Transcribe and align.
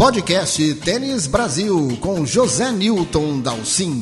Podcast 0.00 0.76
Tênis 0.76 1.26
Brasil 1.26 1.98
com 2.00 2.24
José 2.24 2.72
Newton 2.72 3.42
Dalcin. 3.42 4.00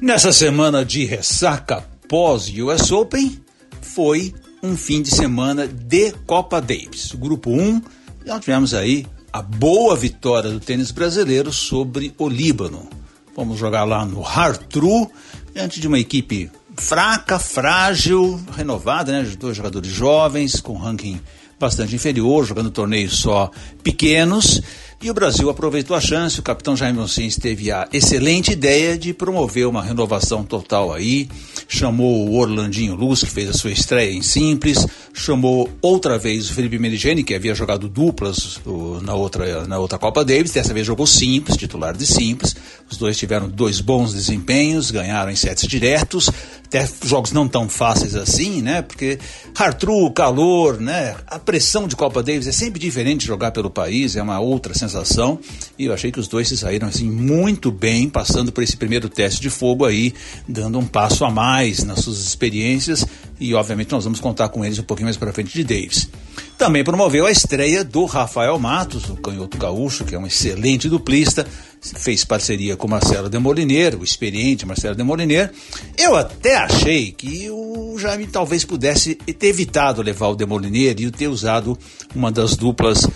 Nessa 0.00 0.30
semana 0.30 0.84
de 0.84 1.04
ressaca 1.04 1.84
pós-US 2.08 2.92
Open, 2.92 3.40
foi 3.82 4.32
um 4.62 4.76
fim 4.76 5.02
de 5.02 5.10
semana 5.10 5.66
de 5.66 6.12
Copa 6.24 6.60
Davis. 6.60 7.10
Grupo 7.16 7.50
1, 7.50 7.82
nós 8.24 8.38
tivemos 8.38 8.72
aí 8.72 9.04
a 9.32 9.42
boa 9.42 9.96
vitória 9.96 10.48
do 10.48 10.60
tênis 10.60 10.92
brasileiro 10.92 11.52
sobre 11.52 12.14
o 12.16 12.28
Líbano. 12.28 12.88
Vamos 13.34 13.58
jogar 13.58 13.82
lá 13.82 14.06
no 14.06 14.24
Hartru, 14.24 15.10
diante 15.52 15.80
de 15.80 15.88
uma 15.88 15.98
equipe 15.98 16.48
fraca, 16.78 17.38
frágil, 17.38 18.40
renovada, 18.56 19.12
né? 19.12 19.22
Dois 19.38 19.56
jogadores 19.56 19.90
jovens, 19.90 20.60
com 20.60 20.74
ranking 20.74 21.20
bastante 21.58 21.94
inferior, 21.94 22.44
jogando 22.44 22.70
torneios 22.70 23.18
só 23.18 23.50
pequenos. 23.82 24.60
E 24.98 25.10
o 25.10 25.14
Brasil 25.14 25.50
aproveitou 25.50 25.94
a 25.94 26.00
chance, 26.00 26.40
o 26.40 26.42
capitão 26.42 26.74
Jaime 26.74 26.98
Monsins 26.98 27.36
teve 27.36 27.70
a 27.70 27.86
excelente 27.92 28.52
ideia 28.52 28.96
de 28.96 29.12
promover 29.12 29.66
uma 29.66 29.82
renovação 29.82 30.42
total 30.42 30.90
aí, 30.90 31.28
chamou 31.68 32.26
o 32.26 32.38
Orlandinho 32.38 32.94
Luz, 32.94 33.22
que 33.22 33.30
fez 33.30 33.50
a 33.50 33.52
sua 33.52 33.70
estreia 33.70 34.10
em 34.10 34.22
simples, 34.22 34.86
chamou 35.12 35.68
outra 35.82 36.16
vez 36.16 36.48
o 36.48 36.54
Felipe 36.54 36.78
Merigene, 36.78 37.22
que 37.22 37.34
havia 37.34 37.54
jogado 37.54 37.90
duplas 37.90 38.58
na, 39.02 39.14
outra, 39.14 39.66
na 39.66 39.78
outra 39.78 39.98
Copa 39.98 40.24
Davis, 40.24 40.52
dessa 40.52 40.72
vez 40.72 40.86
jogou 40.86 41.06
simples, 41.06 41.58
titular 41.58 41.94
de 41.94 42.06
simples, 42.06 42.56
os 42.90 42.96
dois 42.96 43.18
tiveram 43.18 43.50
dois 43.50 43.82
bons 43.82 44.14
desempenhos, 44.14 44.90
ganharam 44.90 45.30
em 45.30 45.36
sets 45.36 45.68
diretos, 45.68 46.30
até 46.64 46.88
jogos 47.04 47.32
não 47.32 47.46
tão 47.46 47.68
fáceis 47.68 48.16
assim, 48.16 48.62
né, 48.62 48.80
porque 48.80 49.18
Hartru, 49.54 50.10
calor, 50.10 50.80
né, 50.80 51.14
a 51.26 51.38
pressão 51.38 51.86
de 51.86 51.94
Copa 51.94 52.22
Davis 52.22 52.46
é 52.46 52.52
sempre 52.52 52.80
diferente 52.80 53.20
de 53.20 53.26
jogar 53.26 53.50
pelo 53.50 53.68
país, 53.68 54.16
é 54.16 54.22
uma 54.22 54.40
outra 54.40 54.72
sensação 54.72 54.85
sensação. 54.88 55.38
E 55.78 55.86
eu 55.86 55.92
achei 55.92 56.10
que 56.10 56.20
os 56.20 56.28
dois 56.28 56.48
se 56.48 56.56
saíram 56.56 56.88
assim 56.88 57.10
muito 57.10 57.70
bem, 57.70 58.08
passando 58.08 58.52
por 58.52 58.62
esse 58.62 58.76
primeiro 58.76 59.08
teste 59.08 59.40
de 59.40 59.50
fogo 59.50 59.84
aí, 59.84 60.14
dando 60.48 60.78
um 60.78 60.86
passo 60.86 61.24
a 61.24 61.30
mais 61.30 61.82
nas 61.84 62.00
suas 62.00 62.18
experiências. 62.18 63.06
E 63.38 63.54
obviamente 63.54 63.92
nós 63.92 64.04
vamos 64.04 64.20
contar 64.20 64.48
com 64.48 64.64
eles 64.64 64.78
um 64.78 64.82
pouquinho 64.82 65.06
mais 65.06 65.16
para 65.16 65.32
frente 65.32 65.52
de 65.52 65.62
Davis. 65.62 66.08
Também 66.56 66.82
promoveu 66.82 67.26
a 67.26 67.30
estreia 67.30 67.84
do 67.84 68.06
Rafael 68.06 68.58
Matos, 68.58 69.10
o 69.10 69.16
canhoto 69.16 69.58
gaúcho, 69.58 70.04
que 70.04 70.14
é 70.14 70.18
um 70.18 70.26
excelente 70.26 70.88
duplista, 70.88 71.46
fez 71.80 72.24
parceria 72.24 72.76
com 72.76 72.88
Marcelo 72.88 73.28
Demoliner, 73.28 73.94
o 73.98 74.02
experiente 74.02 74.64
Marcelo 74.64 74.94
Demoliner. 74.94 75.52
Eu 75.98 76.16
até 76.16 76.56
achei 76.56 77.12
que 77.12 77.50
o 77.50 77.98
Jaime 77.98 78.26
talvez 78.26 78.64
pudesse 78.64 79.14
ter 79.14 79.48
evitado 79.48 80.00
levar 80.00 80.28
o 80.28 80.34
Demoliner 80.34 80.96
e 80.98 81.10
ter 81.10 81.28
usado 81.28 81.78
uma 82.14 82.32
das 82.32 82.56
duplas 82.56 83.06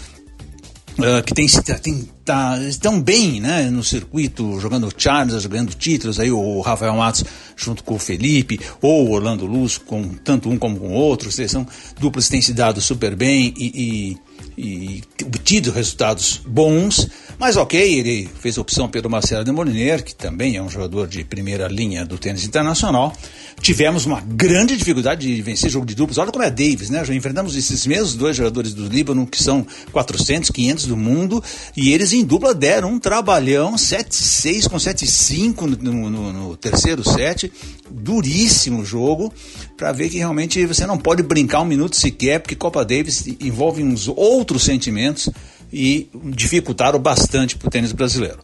Uh, 1.00 1.22
que 1.24 1.32
tem, 1.32 1.46
tem, 1.82 2.08
tá, 2.24 2.58
estão 2.62 3.00
bem 3.00 3.40
né, 3.40 3.70
no 3.70 3.82
circuito, 3.82 4.60
jogando 4.60 4.92
Charles, 4.96 5.42
jogando 5.42 5.74
títulos, 5.74 6.20
aí 6.20 6.30
o 6.30 6.60
Rafael 6.60 6.94
Matos 6.94 7.24
junto 7.56 7.84
com 7.84 7.94
o 7.94 7.98
Felipe, 7.98 8.58
ou 8.80 9.08
o 9.08 9.12
Orlando 9.12 9.46
Luz, 9.46 9.76
com 9.76 10.08
tanto 10.08 10.48
um 10.48 10.58
como 10.58 10.78
com 10.78 10.88
o 10.88 10.92
outro, 10.92 11.30
são 11.30 11.66
duplas 11.98 12.28
têm 12.28 12.40
se 12.40 12.54
dado 12.54 12.80
super 12.80 13.14
bem 13.14 13.52
e, 13.56 14.16
e, 14.56 14.62
e 14.62 15.02
obtido 15.24 15.70
resultados 15.70 16.40
bons, 16.46 17.08
mas 17.38 17.56
ok, 17.56 17.98
ele 17.98 18.28
fez 18.40 18.58
opção 18.58 18.88
pelo 18.88 19.10
Marcelo 19.10 19.44
de 19.44 19.52
Moliner, 19.52 20.02
que 20.02 20.14
também 20.14 20.56
é 20.56 20.62
um 20.62 20.68
jogador 20.68 21.06
de 21.06 21.24
primeira 21.24 21.68
linha 21.68 22.04
do 22.04 22.18
tênis 22.18 22.44
internacional. 22.44 23.14
Tivemos 23.60 24.06
uma 24.06 24.20
grande 24.20 24.76
dificuldade 24.76 25.26
de 25.26 25.42
vencer 25.42 25.70
jogo 25.70 25.84
de 25.84 25.94
duplos. 25.94 26.18
Olha 26.18 26.30
como 26.30 26.44
é 26.44 26.50
Davis, 26.50 26.88
né? 26.88 27.04
Já 27.04 27.14
enfrentamos 27.14 27.56
esses 27.56 27.86
mesmos 27.86 28.14
dois 28.14 28.36
jogadores 28.36 28.72
do 28.72 28.86
Líbano, 28.86 29.26
que 29.26 29.42
são 29.42 29.66
400, 29.92 30.50
500 30.50 30.86
do 30.86 30.96
mundo, 30.96 31.42
e 31.76 31.92
eles 31.92 32.09
em 32.12 32.24
dupla 32.24 32.54
deram 32.54 32.92
um 32.92 32.98
trabalhão, 32.98 33.74
7-6 33.74 34.68
com 34.68 34.76
7-5 34.76 35.62
no, 35.80 36.10
no, 36.10 36.32
no 36.32 36.56
terceiro 36.56 37.02
set. 37.02 37.52
Duríssimo 37.90 38.84
jogo, 38.84 39.32
para 39.76 39.92
ver 39.92 40.08
que 40.08 40.18
realmente 40.18 40.64
você 40.66 40.86
não 40.86 40.98
pode 40.98 41.22
brincar 41.22 41.60
um 41.60 41.64
minuto 41.64 41.96
sequer, 41.96 42.40
porque 42.40 42.54
Copa 42.54 42.84
Davis 42.84 43.26
envolve 43.40 43.82
uns 43.82 44.08
outros 44.08 44.62
sentimentos 44.62 45.28
e 45.72 46.08
dificultaram 46.26 46.98
bastante 46.98 47.56
para 47.56 47.68
o 47.68 47.70
tênis 47.70 47.92
brasileiro. 47.92 48.40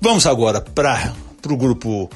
Vamos 0.00 0.26
agora 0.26 0.60
para 0.60 1.14
o 1.48 1.56
grupo 1.56 2.10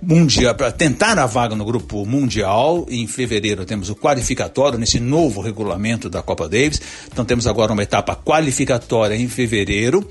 mundial, 0.00 0.54
para 0.54 0.70
tentar 0.70 1.18
a 1.18 1.26
vaga 1.26 1.54
no 1.54 1.64
grupo 1.64 2.06
mundial. 2.06 2.86
Em 2.88 3.06
fevereiro 3.06 3.64
temos 3.64 3.90
o 3.90 3.96
qualificatório 3.96 4.78
nesse 4.78 5.00
novo 5.00 5.40
regulamento 5.40 6.08
da 6.08 6.22
Copa 6.22 6.48
Davis. 6.48 6.80
Então 7.10 7.24
temos 7.24 7.46
agora 7.46 7.72
uma 7.72 7.82
etapa 7.82 8.14
qualificatória 8.14 9.16
em 9.16 9.28
fevereiro, 9.28 10.06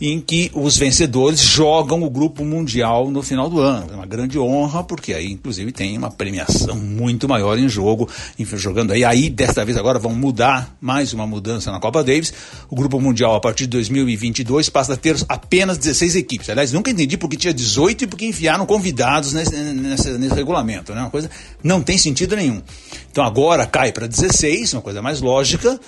em 0.00 0.20
que 0.20 0.50
os 0.54 0.76
vencedores 0.76 1.40
jogam 1.40 2.02
o 2.02 2.10
grupo 2.10 2.44
mundial 2.44 3.10
no 3.10 3.22
final 3.22 3.48
do 3.50 3.60
ano. 3.60 3.92
É 3.92 3.94
uma 3.94 4.06
grande 4.06 4.38
honra, 4.38 4.84
porque 4.84 5.12
aí 5.12 5.30
inclusive 5.32 5.72
tem 5.72 5.96
uma 5.98 6.10
premiação 6.10 6.76
muito 6.76 7.28
maior 7.28 7.58
em 7.58 7.68
jogo, 7.68 8.08
jogando 8.38 8.92
aí. 8.92 9.04
Aí 9.04 9.28
desta 9.28 9.64
vez 9.64 9.76
agora 9.76 9.98
vão 9.98 10.14
mudar 10.14 10.76
mais 10.80 11.12
uma 11.12 11.26
mudança 11.26 11.72
na 11.72 11.80
Copa 11.80 12.04
Davis. 12.04 12.32
O 12.70 12.76
grupo 12.76 13.00
mundial 13.00 13.34
a 13.34 13.40
partir 13.40 13.64
de 13.64 13.70
2022 13.70 14.68
passa 14.68 14.94
a 14.94 14.96
ter 14.96 15.16
apenas 15.28 15.78
16 15.78 16.16
equipes. 16.16 16.48
Aliás, 16.48 16.72
nunca 16.72 16.90
entendi 16.90 17.16
porque 17.16 17.36
tinha 17.36 17.52
18 17.52 18.04
e 18.04 18.06
porque 18.06 18.26
enfiaram 18.26 18.64
convidados 18.66 19.31
nesse, 19.32 19.56
nesse, 19.56 20.10
nesse 20.18 20.34
regulamento, 20.34 20.94
né? 20.94 21.00
Uma 21.00 21.10
coisa 21.10 21.30
não 21.62 21.82
tem 21.82 21.98
sentido 21.98 22.36
nenhum. 22.36 22.62
Então 23.10 23.24
agora 23.24 23.66
cai 23.66 23.92
para 23.92 24.06
16, 24.06 24.74
uma 24.74 24.82
coisa 24.82 25.02
mais 25.02 25.20
lógica, 25.20 25.78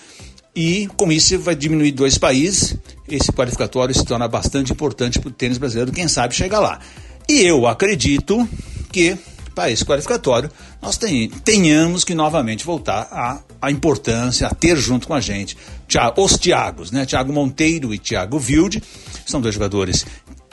e 0.55 0.89
com 0.97 1.11
isso 1.11 1.39
vai 1.39 1.55
diminuir 1.55 1.93
dois 1.93 2.17
países. 2.17 2.77
Esse 3.09 3.33
qualificatório 3.33 3.95
se 3.95 4.05
torna 4.05 4.29
bastante 4.29 4.73
importante 4.73 5.19
para 5.19 5.29
o 5.29 5.33
tênis 5.33 5.59
brasileiro, 5.59 5.93
quem 5.93 6.07
sabe 6.09 6.35
chegar 6.35 6.61
lá. 6.61 6.79
E 7.29 7.41
eu 7.41 7.67
acredito 7.67 8.49
que 8.93 9.17
para 9.55 9.71
esse 9.71 9.85
qualificatório 9.85 10.51
nós 10.83 10.99
tenhamos 11.45 12.05
que 12.05 12.15
novamente 12.15 12.65
voltar 12.65 13.43
à, 13.61 13.71
importância, 13.71 14.47
a 14.47 14.55
ter 14.55 14.77
junto 14.77 15.07
com 15.07 15.15
a 15.15 15.21
gente 15.21 15.57
os 16.17 16.39
Tiagos, 16.39 16.91
né? 16.91 17.07
Tiago 17.07 17.33
Monteiro 17.33 17.95
e 17.95 17.99
Tiago 17.99 18.37
Wilde, 18.37 18.83
são 19.25 19.41
dois 19.41 19.55
jogadores 19.55 20.05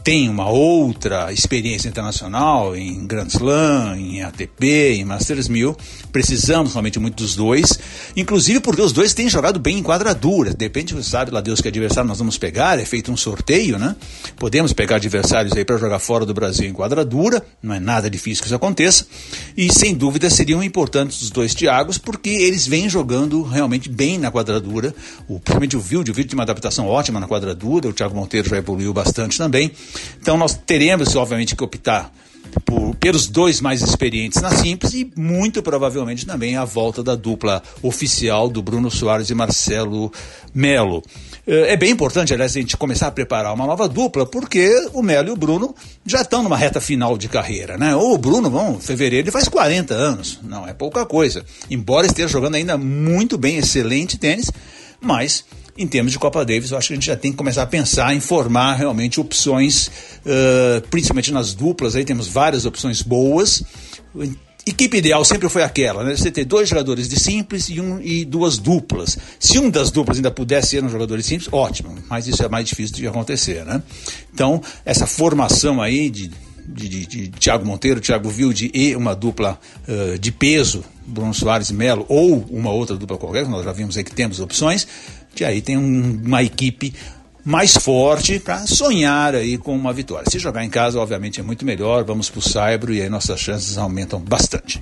tem 0.04 0.30
uma 0.30 0.50
outra 0.50 1.32
experiência 1.32 1.88
internacional 1.88 2.76
em 2.76 3.06
Grand 3.06 3.28
Slam, 3.28 3.96
em 3.96 4.24
ATP, 4.24 4.96
em 4.96 5.06
Masters 5.06 5.48
1000. 5.48 5.76
Precisamos 6.12 6.74
realmente 6.74 7.00
muito 7.00 7.16
dos 7.16 7.36
dois, 7.36 7.80
inclusive 8.16 8.60
porque 8.60 8.82
os 8.82 8.92
dois 8.92 9.14
têm 9.14 9.30
jogado 9.30 9.60
bem 9.60 9.80
em 9.80 9.84
quadratura. 9.84 10.54
De 10.54 10.66
repente, 10.66 10.94
você 10.94 11.10
sabe 11.10 11.32
lá 11.32 11.42
Deus 11.42 11.62
que 11.62 11.68
adversário 11.68 12.08
nós 12.08 12.18
vamos 12.18 12.38
pegar, 12.38 12.80
é 12.80 12.86
feito 12.86 13.12
um 13.12 13.18
sorteio, 13.18 13.78
né? 13.78 13.96
Podemos 14.38 14.74
pegar 14.74 14.98
adversários 14.98 15.54
aí 15.54 15.64
para 15.64 15.78
jogar 15.78 16.00
fora 16.00 16.26
do 16.26 16.34
Brasil 16.34 16.68
em 16.68 16.74
quadradura, 16.74 17.46
não 17.62 17.74
é 17.74 17.80
nada 17.80 18.10
difícil 18.10 18.42
que 18.42 18.48
isso 18.48 18.56
aconteça. 18.56 19.06
E 19.56 19.72
sem 19.72 19.96
dúvida 19.96 20.30
seriam 20.30 20.64
importantes 20.64 21.22
os 21.22 21.30
dois 21.30 21.56
Tiagos, 21.56 21.98
porque 21.98 22.30
eles 22.30 22.68
vêm 22.68 22.90
jogando 22.90 23.44
realmente 23.44 23.90
bem 23.90 24.18
na 24.18 24.32
quadradura. 24.32 24.94
O, 25.28 25.40
principalmente 25.40 25.78
o 25.78 25.80
Vilde, 25.80 26.12
o 26.12 26.14
Vilde 26.14 26.30
tem 26.30 26.38
uma 26.38 26.44
adaptação 26.44 26.88
ótima 26.88 27.20
na 27.20 27.28
quadradura, 27.28 27.90
o 27.90 27.94
Thiago 27.94 28.16
Monteiro 28.16 28.50
já 28.50 28.58
evoluiu 28.58 28.94
bastante 28.94 29.38
também. 29.38 29.72
Então 30.20 30.38
nós 30.38 30.56
teremos, 30.66 31.16
obviamente, 31.16 31.56
que 31.56 31.64
optar 31.64 32.12
por, 32.66 32.96
pelos 32.96 33.28
dois 33.28 33.62
mais 33.62 33.82
experientes 33.82 34.42
na 34.42 34.52
Simples 34.52 34.94
e 34.94 35.12
muito 35.16 35.64
provavelmente 35.64 36.26
também 36.26 36.58
a 36.58 36.66
volta 36.66 37.04
da 37.04 37.16
dupla 37.16 37.62
oficial 37.82 38.50
do 38.50 38.62
Bruno 38.62 38.92
Soares 38.92 39.30
e 39.30 39.36
Marcelo 39.36 40.12
Melo. 40.54 41.04
É, 41.46 41.74
é 41.74 41.78
bem 41.78 41.92
importante, 41.92 42.34
aliás, 42.34 42.56
a 42.56 42.60
gente 42.60 42.78
começar 42.78 43.08
a 43.08 43.12
preparar 43.12 43.54
uma 43.54 43.66
nova 43.66 43.88
dupla, 43.88 44.26
porque 44.26 44.88
o 44.94 45.02
Melo 45.02 45.30
e 45.30 45.32
o 45.32 45.36
Bruno 45.36 45.76
já 46.06 46.22
estão 46.22 46.44
numa 46.44 46.58
reta 46.58 46.80
final 46.80 47.18
de 47.18 47.28
carreira, 47.28 47.78
né? 47.78 47.96
Ou 47.96 48.14
o 48.14 48.18
Bruno, 48.18 48.50
vão, 48.50 48.80
fevereiro, 48.80 49.26
ele 49.26 49.32
faz 49.32 49.48
40 49.48 49.94
anos, 49.94 50.40
não 50.44 50.68
é 50.68 50.74
pouca 50.74 51.06
coisa. 51.06 51.46
Embora 51.70 52.08
esteja 52.08 52.28
jogando 52.28 52.56
ainda 52.56 52.78
muito 52.78 53.38
bem, 53.38 53.58
excelente 53.58 54.18
tênis, 54.18 54.52
mas 55.00 55.44
em 55.78 55.88
termos 55.88 56.12
de 56.12 56.20
Copa 56.20 56.44
Davis, 56.46 56.72
eu 56.72 56.78
acho 56.78 56.90
que 56.90 56.94
a 56.94 56.98
gente 56.98 57.08
já 57.08 57.16
tem 57.16 57.32
que 57.32 57.38
começar 57.38 57.64
a 57.64 57.68
pensar 57.68 58.14
em 58.14 58.20
formar 58.20 58.76
realmente 58.76 59.20
opções, 59.20 59.88
uh, 60.26 60.88
principalmente 60.90 61.32
nas 61.32 61.54
duplas, 61.54 61.96
aí 61.96 62.04
temos 62.04 62.28
várias 62.28 62.66
opções 62.66 63.02
boas. 63.02 63.64
Equipe 64.66 64.98
ideal 64.98 65.26
sempre 65.26 65.50
foi 65.50 65.64
aquela, 65.64 66.04
né? 66.04 66.16
Você 66.16 66.30
ter 66.30 66.46
dois 66.46 66.70
jogadores 66.70 67.10
de 67.10 67.20
simples 67.20 67.68
e, 67.70 67.82
um, 67.82 68.00
e 68.00 68.24
duas 68.24 68.60
duplas. 68.60 69.18
Se 69.40 69.58
um 69.58 69.70
das 69.70 69.90
duplas 69.90 70.18
ainda 70.18 70.30
pudesse 70.30 70.70
ser 70.70 70.84
um 70.84 70.90
jogador 70.90 71.18
de 71.18 71.24
simples, 71.24 71.50
ótimo, 71.52 71.96
mas 72.08 72.28
isso 72.28 72.44
é 72.44 72.50
mais 72.50 72.68
difícil 72.68 72.96
de 72.96 73.08
acontecer, 73.08 73.66
né? 73.66 73.82
Então, 74.32 74.62
essa 74.86 75.08
formação 75.08 75.82
aí 75.82 76.12
de, 76.12 76.30
de, 76.68 76.90
de, 76.90 77.06
de 77.06 77.30
Thiago 77.30 77.66
Monteiro, 77.66 78.00
Thiago 78.00 78.30
Wilde 78.30 78.70
e 78.72 78.96
uma 78.96 79.16
dupla 79.16 79.60
uh, 79.88 80.20
de 80.20 80.32
peso, 80.32 80.84
Bruno 81.08 81.34
Soares 81.34 81.70
e 81.70 81.74
Melo, 81.74 82.06
ou 82.08 82.46
uma 82.50 82.72
outra 82.72 82.96
dupla 82.96 83.18
qualquer, 83.18 83.48
nós 83.48 83.66
já 83.66 83.72
vimos 83.72 83.98
aí 83.98 84.04
que 84.04 84.14
temos 84.14 84.40
opções, 84.40 84.88
que 85.34 85.44
aí 85.44 85.62
tem 85.62 85.78
um, 85.78 86.22
uma 86.24 86.44
equipe 86.44 86.94
mais 87.44 87.76
forte 87.76 88.40
para 88.40 88.66
sonhar 88.68 89.36
aí 89.36 89.58
com 89.58 89.76
uma 89.76 89.92
vitória. 89.92 90.30
Se 90.30 90.40
jogar 90.40 90.64
em 90.64 90.70
casa, 90.70 91.00
obviamente 91.00 91.40
é 91.40 91.44
muito 91.44 91.66
melhor, 91.66 92.04
vamos 92.04 92.30
para 92.30 92.40
o 92.40 92.42
Saibro 92.42 92.94
e 92.94 93.02
aí 93.02 93.10
nossas 93.10 93.40
chances 93.40 93.78
aumentam 93.78 94.20
bastante. 94.20 94.82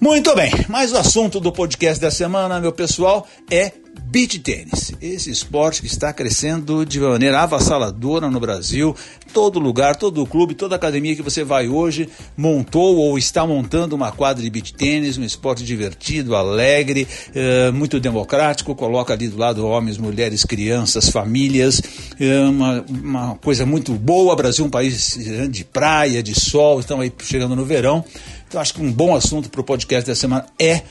Muito 0.00 0.34
bem, 0.34 0.50
mas 0.68 0.92
o 0.92 0.96
assunto 0.96 1.38
do 1.38 1.52
podcast 1.52 2.00
da 2.00 2.10
semana, 2.10 2.58
meu 2.58 2.72
pessoal, 2.72 3.26
é 3.50 3.72
beach 4.00 4.38
tênis. 4.38 4.92
Esse 5.00 5.30
esporte 5.30 5.80
que 5.80 5.86
está 5.86 6.12
crescendo 6.12 6.84
de 6.84 6.98
maneira 7.00 7.40
avassaladora 7.40 8.30
no 8.30 8.40
Brasil. 8.40 8.94
Todo 9.32 9.60
lugar, 9.60 9.96
todo 9.96 10.26
clube, 10.26 10.54
toda 10.54 10.74
academia 10.74 11.14
que 11.14 11.22
você 11.22 11.44
vai 11.44 11.68
hoje 11.68 12.08
montou 12.36 12.96
ou 12.96 13.16
está 13.16 13.46
montando 13.46 13.94
uma 13.94 14.10
quadra 14.10 14.42
de 14.42 14.50
beach 14.50 14.74
tênis, 14.74 15.18
um 15.18 15.22
esporte 15.22 15.64
divertido, 15.64 16.34
alegre, 16.34 17.06
é, 17.34 17.70
muito 17.70 18.00
democrático. 18.00 18.74
Coloca 18.74 19.12
ali 19.12 19.28
do 19.28 19.38
lado 19.38 19.66
homens, 19.66 19.98
mulheres, 19.98 20.44
crianças, 20.44 21.08
famílias. 21.08 21.80
É 22.18 22.40
uma, 22.40 22.84
uma 22.88 23.34
coisa 23.36 23.64
muito 23.64 23.92
boa. 23.92 24.34
Brasil, 24.34 24.64
um 24.64 24.70
país 24.70 25.16
de 25.50 25.64
praia, 25.64 26.22
de 26.22 26.38
sol, 26.38 26.80
estão 26.80 27.00
aí 27.00 27.12
chegando 27.22 27.54
no 27.54 27.64
verão. 27.64 28.04
Então 28.48 28.60
acho 28.60 28.74
que 28.74 28.82
um 28.82 28.90
bom 28.90 29.14
assunto 29.14 29.48
para 29.48 29.60
o 29.60 29.64
podcast 29.64 30.08
da 30.08 30.16
semana 30.16 30.44
é 30.58 30.82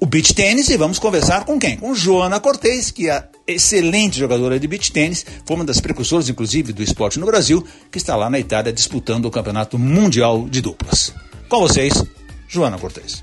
o 0.00 0.06
beach 0.06 0.34
tênis 0.34 0.68
e 0.68 0.76
vamos 0.76 0.98
conversar 0.98 1.44
com 1.44 1.58
quem? 1.58 1.76
Com 1.76 1.94
Joana 1.94 2.40
Cortez, 2.40 2.90
que 2.90 3.08
é 3.08 3.26
excelente 3.46 4.18
jogadora 4.18 4.58
de 4.58 4.66
beach 4.66 4.92
tênis, 4.92 5.24
foi 5.44 5.56
uma 5.56 5.64
das 5.64 5.80
precursoras, 5.80 6.28
inclusive, 6.28 6.72
do 6.72 6.82
esporte 6.82 7.18
no 7.18 7.26
Brasil, 7.26 7.64
que 7.90 7.98
está 7.98 8.16
lá 8.16 8.28
na 8.28 8.38
Itália 8.38 8.72
disputando 8.72 9.26
o 9.26 9.30
Campeonato 9.30 9.78
Mundial 9.78 10.48
de 10.48 10.60
Duplas. 10.60 11.12
Com 11.48 11.60
vocês, 11.60 12.02
Joana 12.48 12.78
Cortez. 12.78 13.22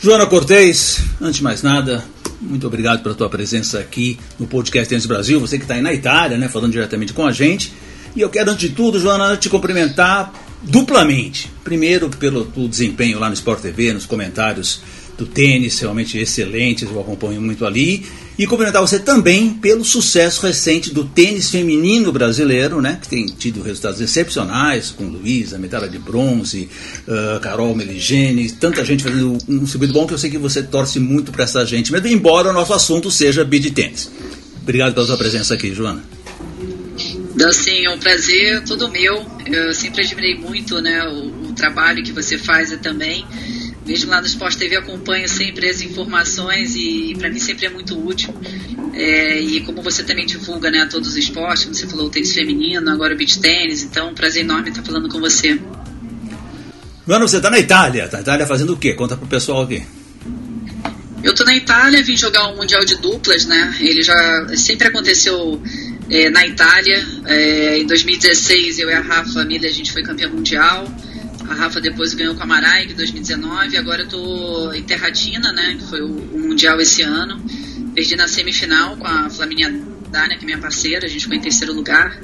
Joana 0.00 0.26
Cortez, 0.26 1.00
antes 1.20 1.36
de 1.36 1.42
mais 1.42 1.62
nada, 1.62 2.04
muito 2.40 2.66
obrigado 2.66 3.02
pela 3.02 3.14
tua 3.14 3.28
presença 3.30 3.78
aqui 3.78 4.18
no 4.38 4.46
podcast 4.46 4.88
Tênis 4.88 5.06
Brasil, 5.06 5.40
você 5.40 5.56
que 5.56 5.64
está 5.64 5.74
aí 5.74 5.82
na 5.82 5.92
Itália, 5.92 6.36
né, 6.36 6.48
falando 6.48 6.72
diretamente 6.72 7.12
com 7.12 7.24
a 7.24 7.32
gente. 7.32 7.72
E 8.14 8.20
eu 8.20 8.28
quero, 8.28 8.50
antes 8.50 8.68
de 8.68 8.74
tudo, 8.74 9.00
Joana, 9.00 9.36
te 9.36 9.48
cumprimentar 9.48 10.32
duplamente. 10.62 11.50
Primeiro, 11.64 12.08
pelo 12.10 12.44
desempenho 12.68 13.18
lá 13.18 13.28
no 13.28 13.34
Sport 13.34 13.60
TV, 13.60 13.92
nos 13.92 14.06
comentários 14.06 14.80
do 15.16 15.26
tênis, 15.26 15.78
realmente 15.78 16.18
excelentes, 16.18 16.88
eu 16.88 17.00
acompanho 17.00 17.40
muito 17.40 17.64
ali. 17.64 18.04
E 18.38 18.46
cumprimentar 18.46 18.82
você 18.82 18.98
também 18.98 19.50
pelo 19.50 19.82
sucesso 19.82 20.44
recente 20.46 20.92
do 20.92 21.04
tênis 21.04 21.48
feminino 21.48 22.12
brasileiro, 22.12 22.82
né? 22.82 22.98
Que 23.00 23.08
tem 23.08 23.26
tido 23.26 23.62
resultados 23.62 23.98
excepcionais, 23.98 24.90
com 24.90 25.04
Luísa, 25.04 25.58
medalha 25.58 25.88
de 25.88 25.98
bronze, 25.98 26.68
uh, 27.08 27.40
Carol 27.40 27.74
Meligene, 27.74 28.50
tanta 28.50 28.84
gente 28.84 29.02
fazendo 29.02 29.38
um 29.48 29.66
circuito 29.66 29.94
bom 29.94 30.06
que 30.06 30.12
eu 30.12 30.18
sei 30.18 30.28
que 30.28 30.36
você 30.36 30.62
torce 30.62 31.00
muito 31.00 31.32
para 31.32 31.44
essa 31.44 31.64
gente, 31.64 31.90
mesmo 31.90 32.08
embora 32.08 32.50
o 32.50 32.52
nosso 32.52 32.74
assunto 32.74 33.10
seja 33.10 33.42
beat 33.42 33.72
tênis. 33.72 34.10
Obrigado 34.62 34.92
pela 34.92 35.06
sua 35.06 35.16
presença 35.16 35.54
aqui, 35.54 35.72
Joana. 35.72 36.04
Assim, 37.44 37.84
é 37.84 37.90
um 37.90 37.98
prazer 37.98 38.64
todo 38.64 38.90
meu. 38.90 39.24
Eu 39.46 39.72
sempre 39.72 40.02
admirei 40.02 40.34
muito 40.34 40.80
né, 40.80 41.04
o, 41.04 41.48
o 41.48 41.52
trabalho 41.52 42.02
que 42.02 42.12
você 42.12 42.36
faz 42.36 42.76
também. 42.82 43.24
Mesmo 43.86 44.10
lá 44.10 44.20
no 44.20 44.26
Esporte 44.26 44.58
TV 44.58 44.76
acompanho 44.76 45.28
sempre 45.28 45.68
as 45.68 45.80
informações 45.80 46.74
e, 46.74 47.14
para 47.16 47.30
mim 47.30 47.38
sempre 47.38 47.66
é 47.66 47.70
muito 47.70 47.96
útil. 48.04 48.34
É, 48.92 49.40
e 49.40 49.60
como 49.60 49.80
você 49.80 50.02
também 50.02 50.26
divulga 50.26 50.70
né, 50.70 50.86
todos 50.90 51.10
os 51.10 51.16
esportes, 51.16 51.64
como 51.64 51.74
você 51.74 51.86
falou, 51.86 52.06
o 52.06 52.10
tênis 52.10 52.34
feminino, 52.34 52.90
agora 52.90 53.14
o 53.14 53.16
beach 53.16 53.38
tênis, 53.38 53.84
então 53.84 54.10
um 54.10 54.14
prazer 54.14 54.42
enorme 54.42 54.70
estar 54.70 54.82
falando 54.82 55.08
com 55.08 55.20
você. 55.20 55.60
Mano, 57.06 57.28
você 57.28 57.36
está 57.36 57.48
na 57.48 57.60
Itália. 57.60 58.08
Tá 58.08 58.16
na 58.16 58.22
Itália 58.22 58.46
fazendo 58.46 58.72
o 58.72 58.76
quê? 58.76 58.94
Conta 58.94 59.16
pro 59.16 59.28
pessoal 59.28 59.62
aqui. 59.62 59.84
Eu 61.22 61.34
tô 61.34 61.44
na 61.44 61.56
Itália, 61.56 62.02
vim 62.02 62.16
jogar 62.16 62.48
o 62.48 62.56
Mundial 62.56 62.84
de 62.84 62.96
Duplas, 62.96 63.46
né? 63.46 63.76
Ele 63.80 64.02
já 64.02 64.48
sempre 64.56 64.88
aconteceu 64.88 65.62
é, 66.10 66.28
na 66.30 66.44
Itália. 66.46 67.06
É, 67.26 67.78
em 67.78 67.86
2016, 67.86 68.80
eu 68.80 68.90
e 68.90 68.92
a 68.92 69.00
Rafa 69.00 69.44
Miller, 69.44 69.70
a 69.70 69.74
gente 69.74 69.92
foi 69.92 70.02
campeã 70.02 70.28
mundial. 70.28 70.86
A 71.48 71.54
Rafa 71.54 71.80
depois 71.80 72.14
ganhou 72.14 72.34
com 72.34 72.42
a 72.42 72.46
Maraig 72.46 72.92
em 72.92 72.96
2019. 72.96 73.76
Agora 73.76 74.02
eu 74.02 74.08
tô 74.08 74.72
em 74.72 74.82
Terratina, 74.82 75.52
né? 75.52 75.76
Que 75.78 75.86
foi 75.88 76.00
o, 76.00 76.06
o, 76.06 76.38
Mundial 76.38 76.80
esse 76.80 77.02
ano. 77.02 77.40
Perdi 77.94 78.16
na 78.16 78.26
semifinal 78.26 78.96
com 78.96 79.06
a 79.06 79.30
Flaminia 79.30 79.70
Dania, 80.10 80.36
que 80.36 80.44
é 80.44 80.46
minha 80.46 80.58
parceira. 80.58 81.06
A 81.06 81.08
gente 81.08 81.22
ficou 81.22 81.36
em 81.36 81.40
terceiro 81.40 81.72
lugar. 81.72 82.18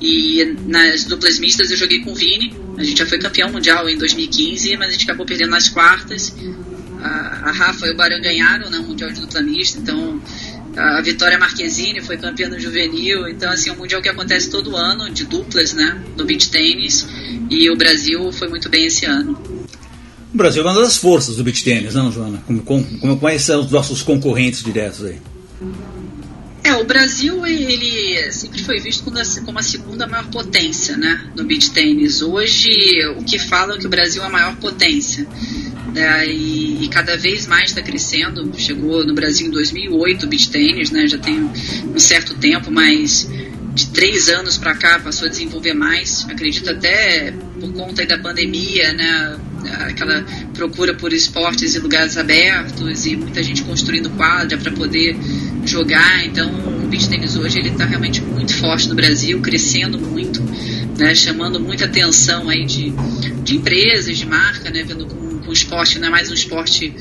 E 0.00 0.56
nas 0.66 1.04
duplas 1.04 1.38
mistas 1.38 1.70
eu 1.70 1.76
joguei 1.76 2.00
com 2.00 2.12
o 2.12 2.14
Vini. 2.14 2.54
A 2.76 2.84
gente 2.84 2.98
já 2.98 3.06
foi 3.06 3.18
campeão 3.18 3.50
mundial 3.50 3.88
em 3.88 3.96
2015, 3.98 4.76
mas 4.76 4.88
a 4.88 4.92
gente 4.92 5.04
acabou 5.04 5.26
perdendo 5.26 5.50
nas 5.50 5.68
quartas. 5.68 6.34
A, 7.02 7.48
a 7.48 7.52
Rafa 7.52 7.86
e 7.86 7.90
o 7.90 7.96
Barão 7.96 8.20
ganharam 8.20 8.70
né, 8.70 8.78
o 8.78 8.82
Mundial 8.82 9.10
de 9.10 9.20
dupla 9.20 9.40
mista, 9.42 9.78
então 9.78 10.20
a 10.76 11.00
Vitória 11.02 11.38
Marquezine 11.38 12.00
foi 12.00 12.16
campeã 12.16 12.48
no 12.48 12.58
juvenil, 12.58 13.28
então 13.28 13.50
assim, 13.50 13.70
é 13.70 13.72
um 13.72 13.76
mundial 13.76 14.00
que 14.00 14.08
acontece 14.08 14.50
todo 14.50 14.76
ano, 14.76 15.10
de 15.10 15.24
duplas, 15.24 15.72
né, 15.72 16.00
no 16.16 16.24
beach 16.24 16.50
tênis, 16.50 17.06
e 17.50 17.70
o 17.70 17.76
Brasil 17.76 18.32
foi 18.32 18.48
muito 18.48 18.68
bem 18.68 18.86
esse 18.86 19.04
ano. 19.04 19.40
O 20.32 20.36
Brasil 20.36 20.62
é 20.62 20.66
uma 20.66 20.80
das 20.80 20.96
forças 20.96 21.36
do 21.36 21.42
beach 21.42 21.64
tênis, 21.64 21.94
não, 21.94 22.12
Joana? 22.12 22.42
Como, 22.46 22.62
como, 22.62 23.18
quais 23.18 23.42
são 23.42 23.60
os 23.60 23.70
nossos 23.70 24.02
concorrentes 24.02 24.62
diretos 24.62 25.04
aí? 25.04 25.18
É, 26.62 26.74
o 26.74 26.84
Brasil 26.84 27.44
ele 27.44 28.30
sempre 28.30 28.62
foi 28.62 28.78
visto 28.78 29.02
como 29.02 29.18
a, 29.18 29.22
como 29.44 29.58
a 29.58 29.62
segunda 29.62 30.06
maior 30.06 30.26
potência, 30.28 30.96
né, 30.96 31.28
no 31.34 31.44
beach 31.44 31.70
tênis. 31.72 32.22
Hoje 32.22 32.70
o 33.18 33.24
que 33.24 33.38
falam 33.38 33.76
é 33.76 33.78
que 33.80 33.86
o 33.86 33.90
Brasil 33.90 34.22
é 34.22 34.26
a 34.26 34.30
maior 34.30 34.54
potência 34.56 35.26
né, 35.92 36.26
e, 36.26 36.88
cada 36.88 37.16
vez 37.16 37.46
mais 37.46 37.70
está 37.70 37.82
crescendo. 37.82 38.50
Chegou 38.58 39.04
no 39.04 39.14
Brasil 39.14 39.46
em 39.46 39.50
2008 39.50 40.26
o 40.26 40.28
beach 40.28 40.50
tênis, 40.50 40.90
né, 40.90 41.06
já 41.06 41.18
tem 41.18 41.50
um 41.94 41.98
certo 41.98 42.34
tempo, 42.34 42.70
mas 42.70 43.28
de 43.74 43.86
três 43.88 44.28
anos 44.28 44.58
para 44.58 44.74
cá 44.74 44.98
passou 44.98 45.26
a 45.26 45.30
desenvolver 45.30 45.74
mais. 45.74 46.26
Acredito 46.28 46.70
até 46.70 47.32
por 47.60 47.72
conta 47.72 48.04
da 48.06 48.18
pandemia, 48.18 48.92
né, 48.92 49.36
aquela 49.86 50.24
procura 50.54 50.94
por 50.94 51.12
esportes 51.12 51.74
e 51.74 51.78
lugares 51.78 52.16
abertos 52.16 53.06
e 53.06 53.16
muita 53.16 53.42
gente 53.42 53.62
construindo 53.62 54.10
quadra 54.10 54.58
para 54.58 54.72
poder 54.72 55.16
jogar. 55.64 56.24
Então 56.24 56.50
o 56.84 56.88
beach 56.88 57.08
tênis 57.08 57.36
hoje 57.36 57.58
ele 57.58 57.70
está 57.70 57.84
realmente 57.84 58.20
muito 58.20 58.54
forte 58.54 58.88
no 58.88 58.94
Brasil, 58.94 59.40
crescendo 59.40 59.98
muito. 59.98 60.40
Né, 60.98 61.14
chamando 61.14 61.58
muita 61.58 61.86
atenção 61.86 62.50
aí 62.50 62.66
de, 62.66 62.92
de 63.42 63.56
empresas, 63.56 64.18
de 64.18 64.26
marca, 64.26 64.68
né, 64.68 64.84
vendo 64.86 65.06
como 65.06 65.29
o 65.50 65.52
esporte 65.52 65.98
não 65.98 66.06
é 66.08 66.10
mais 66.10 66.30
um 66.30 66.34
esporte 66.34 66.94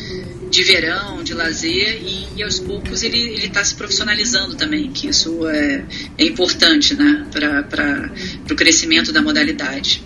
de 0.50 0.63
verão, 0.63 1.24
de 1.24 1.36
lazer, 1.36 2.01
e, 2.01 2.28
e 2.36 2.44
aos 2.44 2.60
poucos 2.60 3.04
ele 3.04 3.46
está 3.46 3.63
se 3.63 3.75
profissionalizando 3.75 4.56
também, 4.56 4.92
que 4.92 5.07
isso 5.07 5.48
é, 5.48 5.86
é 6.18 6.25
importante 6.25 6.96
né, 6.96 7.28
para 7.31 8.12
o 8.51 8.56
crescimento 8.56 9.13
da 9.13 9.22
modalidade. 9.22 10.04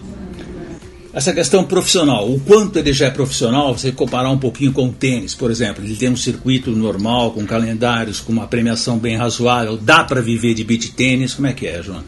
Essa 1.13 1.31
questão 1.31 1.63
profissional, 1.63 2.29
o 2.29 2.39
quanto 2.39 2.77
ele 2.77 2.91
já 2.91 3.05
é 3.05 3.09
profissional, 3.11 3.77
você 3.77 3.91
comparar 3.91 4.31
um 4.31 4.37
pouquinho 4.37 4.73
com 4.73 4.87
o 4.87 4.91
tênis, 4.91 5.33
por 5.33 5.49
exemplo, 5.49 5.83
ele 5.85 5.95
tem 5.95 6.09
um 6.09 6.17
circuito 6.17 6.71
normal, 6.71 7.31
com 7.31 7.45
calendários, 7.45 8.19
com 8.19 8.33
uma 8.33 8.47
premiação 8.47 8.97
bem 8.97 9.15
razoável, 9.15 9.77
dá 9.77 10.03
para 10.03 10.21
viver 10.21 10.55
de 10.55 10.63
beat 10.63 10.91
tênis, 10.93 11.35
como 11.35 11.47
é 11.47 11.53
que 11.53 11.67
é, 11.67 11.81
João? 11.81 12.03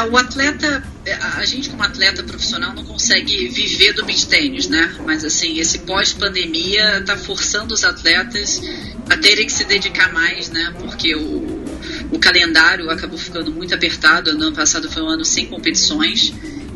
É, 0.00 0.04
o 0.04 0.16
atleta, 0.16 0.82
é, 1.04 1.12
a 1.12 1.44
gente 1.44 1.68
como 1.68 1.82
atleta 1.82 2.22
profissional 2.22 2.74
não 2.74 2.84
consegue 2.84 3.48
viver 3.48 3.92
do 3.92 4.04
beach 4.04 4.26
tênis, 4.26 4.68
né? 4.68 4.94
Mas 5.04 5.24
assim, 5.24 5.58
esse 5.58 5.80
pós-pandemia 5.80 6.98
está 6.98 7.16
forçando 7.16 7.74
os 7.74 7.84
atletas 7.84 8.62
a 9.10 9.16
terem 9.18 9.44
que 9.44 9.52
se 9.52 9.64
dedicar 9.64 10.12
mais, 10.12 10.48
né? 10.48 10.74
Porque 10.78 11.14
o, 11.14 11.64
o 12.10 12.18
calendário 12.18 12.88
acabou 12.88 13.18
ficando 13.18 13.52
muito 13.52 13.74
apertado. 13.74 14.32
No 14.32 14.46
ano 14.46 14.56
passado 14.56 14.90
foi 14.90 15.02
um 15.02 15.08
ano 15.08 15.24
sem 15.24 15.46
competições. 15.46 16.32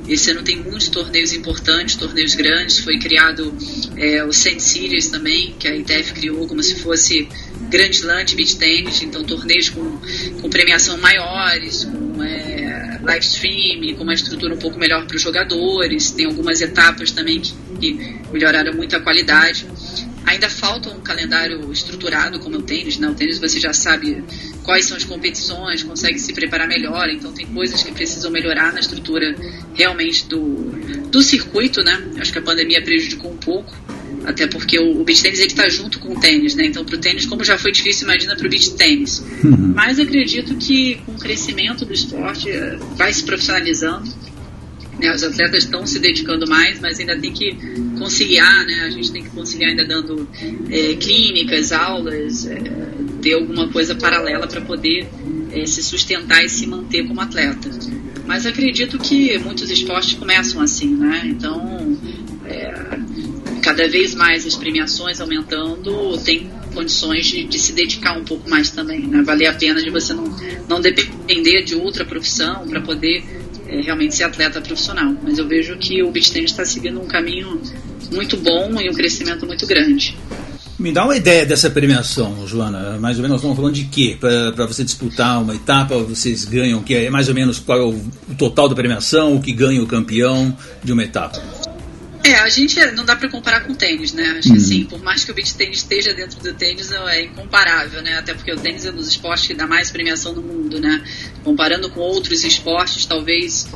Esse 0.06 0.32
ano 0.32 0.42
tem 0.42 0.56
muitos 0.56 0.88
torneios 0.88 1.32
importantes, 1.32 1.96
torneios 1.96 2.34
grandes. 2.34 2.78
Foi 2.80 2.98
criado 2.98 3.56
é, 3.96 4.22
o 4.22 4.32
Sand 4.34 4.58
Series 4.60 5.08
também, 5.08 5.54
que 5.58 5.66
a 5.66 5.74
ITF 5.74 6.12
criou 6.12 6.46
como 6.46 6.62
se 6.62 6.74
fosse 6.74 7.26
Grand 7.68 7.90
Slam 7.90 8.24
de 8.24 8.36
beach 8.36 8.56
tênis. 8.56 9.02
Então, 9.02 9.24
torneios 9.24 9.70
com, 9.70 9.98
com 10.40 10.50
premiação 10.50 10.96
maiores, 10.98 11.84
com 11.84 12.22
é, 12.22 12.98
live 13.02 13.24
streaming, 13.24 13.94
com 13.94 14.02
uma 14.02 14.14
estrutura 14.14 14.54
um 14.54 14.58
pouco 14.58 14.78
melhor 14.78 15.06
para 15.06 15.16
os 15.16 15.22
jogadores, 15.22 16.10
tem 16.10 16.26
algumas 16.26 16.60
etapas 16.60 17.10
também 17.10 17.40
que, 17.40 17.54
que, 17.80 18.16
melhoraram 18.32 18.72
muito 18.74 18.96
a 18.96 19.00
qualidade. 19.00 19.66
Ainda 20.26 20.48
falta 20.48 20.88
um 20.88 21.00
calendário 21.00 21.70
estruturado 21.70 22.40
como 22.40 22.56
o 22.56 22.62
tênis, 22.62 22.98
né? 22.98 23.08
O 23.08 23.14
tênis 23.14 23.38
você 23.38 23.60
já 23.60 23.74
sabe 23.74 24.24
quais 24.62 24.86
são 24.86 24.96
as 24.96 25.04
competições, 25.04 25.82
consegue 25.82 26.18
se 26.18 26.32
preparar 26.32 26.66
melhor, 26.66 27.10
então 27.10 27.30
tem 27.32 27.46
coisas 27.46 27.82
que 27.82 27.92
precisam 27.92 28.30
melhorar 28.30 28.72
na 28.72 28.80
estrutura 28.80 29.34
realmente 29.74 30.26
do, 30.26 30.72
do 31.10 31.22
circuito, 31.22 31.82
né? 31.82 32.02
Acho 32.18 32.32
que 32.32 32.38
a 32.38 32.42
pandemia 32.42 32.82
prejudicou 32.82 33.30
um 33.30 33.36
pouco, 33.36 33.76
até 34.24 34.46
porque 34.46 34.78
o, 34.78 35.00
o 35.00 35.04
beach 35.04 35.22
tênis 35.22 35.38
ele 35.38 35.48
está 35.48 35.68
junto 35.68 35.98
com 35.98 36.14
o 36.14 36.20
tênis, 36.20 36.54
né? 36.54 36.66
Então, 36.66 36.84
para 36.84 36.94
o 36.94 36.98
tênis, 36.98 37.26
como 37.26 37.44
já 37.44 37.58
foi 37.58 37.72
difícil, 37.72 38.04
imagina 38.04 38.34
para 38.34 38.46
o 38.46 38.50
beach 38.50 38.74
tênis. 38.74 39.22
Uhum. 39.42 39.72
Mas 39.74 39.98
acredito 39.98 40.54
que 40.56 40.96
com 41.06 41.12
o 41.12 41.18
crescimento 41.18 41.84
do 41.84 41.92
esporte 41.92 42.50
eh, 42.50 42.78
vai 42.96 43.12
se 43.12 43.22
profissionalizando. 43.22 44.10
Né? 44.98 45.12
Os 45.12 45.22
atletas 45.22 45.64
estão 45.64 45.86
se 45.86 45.98
dedicando 45.98 46.48
mais, 46.48 46.80
mas 46.80 46.98
ainda 46.98 47.18
tem 47.18 47.32
que 47.32 47.54
conciliar, 47.98 48.64
né? 48.64 48.84
A 48.86 48.90
gente 48.90 49.12
tem 49.12 49.22
que 49.22 49.30
conciliar 49.30 49.70
ainda 49.70 49.86
dando 49.86 50.28
é, 50.70 50.94
clínicas, 50.94 51.72
aulas, 51.72 52.46
é, 52.46 52.58
ter 53.20 53.34
alguma 53.34 53.68
coisa 53.68 53.94
paralela 53.94 54.46
para 54.46 54.60
poder 54.60 55.06
é, 55.52 55.66
se 55.66 55.82
sustentar 55.82 56.44
e 56.44 56.48
se 56.48 56.66
manter 56.66 57.06
como 57.06 57.20
atleta. 57.20 57.68
Mas 58.26 58.46
acredito 58.46 58.98
que 58.98 59.36
muitos 59.38 59.70
esportes 59.70 60.14
começam 60.14 60.60
assim, 60.62 60.94
né? 60.94 61.22
Então, 61.26 61.98
cada 63.64 63.88
vez 63.88 64.14
mais 64.14 64.46
as 64.46 64.54
premiações 64.54 65.22
aumentando, 65.22 66.18
tem 66.18 66.50
condições 66.74 67.26
de, 67.26 67.44
de, 67.44 67.58
se 67.58 67.72
dedicar 67.72 68.14
um 68.16 68.22
pouco 68.22 68.48
mais 68.48 68.68
também, 68.68 69.06
né? 69.06 69.24
A 69.48 69.52
pena 69.54 69.80
de 69.80 69.88
você 69.88 70.12
não, 70.12 70.24
não 70.68 70.80
depender 70.82 71.62
de 71.62 71.74
outra 71.74 72.04
profissão 72.04 72.66
para 72.68 72.82
poder 72.82 73.24
é, 73.66 73.80
realmente 73.80 74.16
ser 74.16 74.24
atleta 74.24 74.60
profissional. 74.60 75.16
Mas 75.22 75.38
eu 75.38 75.48
vejo 75.48 75.78
que 75.78 76.02
o 76.02 76.10
beach 76.10 76.38
está 76.44 76.64
seguindo 76.66 77.00
um 77.00 77.06
caminho 77.06 77.58
muito 78.12 78.36
bom 78.36 78.78
e 78.78 78.90
um 78.90 78.92
crescimento 78.92 79.46
muito 79.46 79.66
grande. 79.66 80.14
Me 80.78 80.92
dá 80.92 81.04
uma 81.04 81.16
ideia 81.16 81.46
dessa 81.46 81.70
premiação, 81.70 82.46
Joana. 82.46 82.98
Mais 82.98 83.16
ou 83.16 83.22
menos 83.22 83.30
nós 83.30 83.40
estamos 83.40 83.56
falando 83.56 83.74
de 83.74 83.84
quê? 83.84 84.18
Para 84.20 84.66
você 84.66 84.84
disputar 84.84 85.40
uma 85.40 85.54
etapa, 85.54 85.96
vocês 85.98 86.44
ganham 86.44 86.80
o 86.80 86.82
que 86.82 86.94
é 86.94 87.08
mais 87.08 87.28
ou 87.28 87.34
menos 87.34 87.58
qual 87.58 87.78
é 87.78 87.82
o, 87.82 87.94
o 88.28 88.34
total 88.36 88.68
da 88.68 88.74
premiação, 88.74 89.36
o 89.36 89.40
que 89.40 89.52
ganha 89.52 89.82
o 89.82 89.86
campeão 89.86 90.54
de 90.82 90.92
uma 90.92 91.02
etapa? 91.02 91.40
É, 92.24 92.36
a 92.36 92.48
gente 92.48 92.74
não 92.92 93.04
dá 93.04 93.14
para 93.14 93.28
comparar 93.28 93.60
com 93.60 93.74
o 93.74 93.76
tênis, 93.76 94.14
né? 94.14 94.36
Acho 94.38 94.48
que 94.48 94.58
uhum. 94.58 94.64
sim, 94.64 94.84
por 94.86 95.02
mais 95.02 95.22
que 95.22 95.30
o 95.30 95.34
beach 95.34 95.54
tênis 95.54 95.78
esteja 95.78 96.14
dentro 96.14 96.40
do 96.40 96.54
tênis, 96.54 96.90
é 96.90 97.22
incomparável, 97.22 98.00
né? 98.00 98.16
Até 98.16 98.32
porque 98.32 98.50
o 98.50 98.56
tênis 98.56 98.86
é 98.86 98.90
um 98.90 98.96
dos 98.96 99.08
esportes 99.08 99.46
que 99.46 99.52
dá 99.52 99.66
mais 99.66 99.90
premiação 99.90 100.32
no 100.32 100.40
mundo, 100.40 100.80
né? 100.80 101.04
Comparando 101.44 101.90
com 101.90 102.00
outros 102.00 102.42
esportes, 102.42 103.04
talvez 103.04 103.68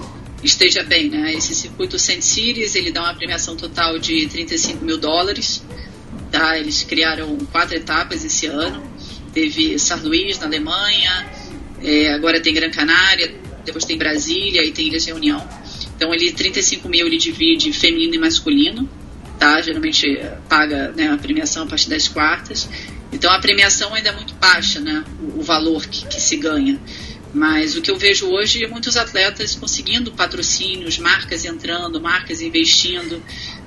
esteja 0.42 0.82
bem, 0.82 1.10
né? 1.10 1.34
Esse 1.34 1.54
circuito 1.54 1.98
Sand 1.98 2.22
Series, 2.22 2.74
ele 2.74 2.90
dá 2.90 3.02
uma 3.02 3.14
premiação 3.14 3.54
total 3.54 3.98
de 3.98 4.26
35 4.26 4.82
mil 4.82 4.96
dólares, 4.96 5.62
tá? 6.32 6.58
Eles 6.58 6.82
criaram 6.84 7.36
quatro 7.52 7.76
etapas 7.76 8.24
esse 8.24 8.46
ano. 8.46 8.82
Teve 9.34 9.78
São 9.78 9.98
Luís, 9.98 10.38
na 10.38 10.46
Alemanha, 10.46 11.28
é, 11.82 12.14
agora 12.14 12.40
tem 12.40 12.54
Gran 12.54 12.70
Canária, 12.70 13.30
depois 13.62 13.84
tem 13.84 13.98
Brasília 13.98 14.64
e 14.64 14.72
tem 14.72 14.86
Ilhas 14.86 15.04
Reunião. 15.04 15.46
Então 15.98 16.14
ele 16.14 16.30
35 16.30 16.88
mil 16.88 17.08
ele 17.08 17.18
divide 17.18 17.72
feminino 17.72 18.14
e 18.14 18.18
masculino, 18.18 18.88
tá? 19.36 19.60
Geralmente 19.60 20.16
eh, 20.16 20.38
paga 20.48 20.92
né, 20.92 21.08
a 21.08 21.16
premiação 21.16 21.64
a 21.64 21.66
partir 21.66 21.90
das 21.90 22.06
quartas. 22.06 22.68
Então 23.12 23.32
a 23.32 23.40
premiação 23.40 23.92
ainda 23.92 24.10
é 24.10 24.12
muito 24.12 24.32
baixa, 24.34 24.78
né? 24.78 25.04
O, 25.20 25.40
o 25.40 25.42
valor 25.42 25.84
que, 25.86 26.06
que, 26.06 26.20
se 26.20 26.36
ganha. 26.36 26.80
Mas 27.34 27.76
o 27.76 27.82
que 27.82 27.90
eu 27.90 27.96
vejo 27.96 28.28
hoje 28.28 28.62
é 28.62 28.68
muitos 28.68 28.96
atletas 28.96 29.56
conseguindo 29.56 30.12
patrocínios, 30.12 30.98
marcas 30.98 31.44
entrando, 31.44 32.00
marcas 32.00 32.40
investindo, 32.40 33.20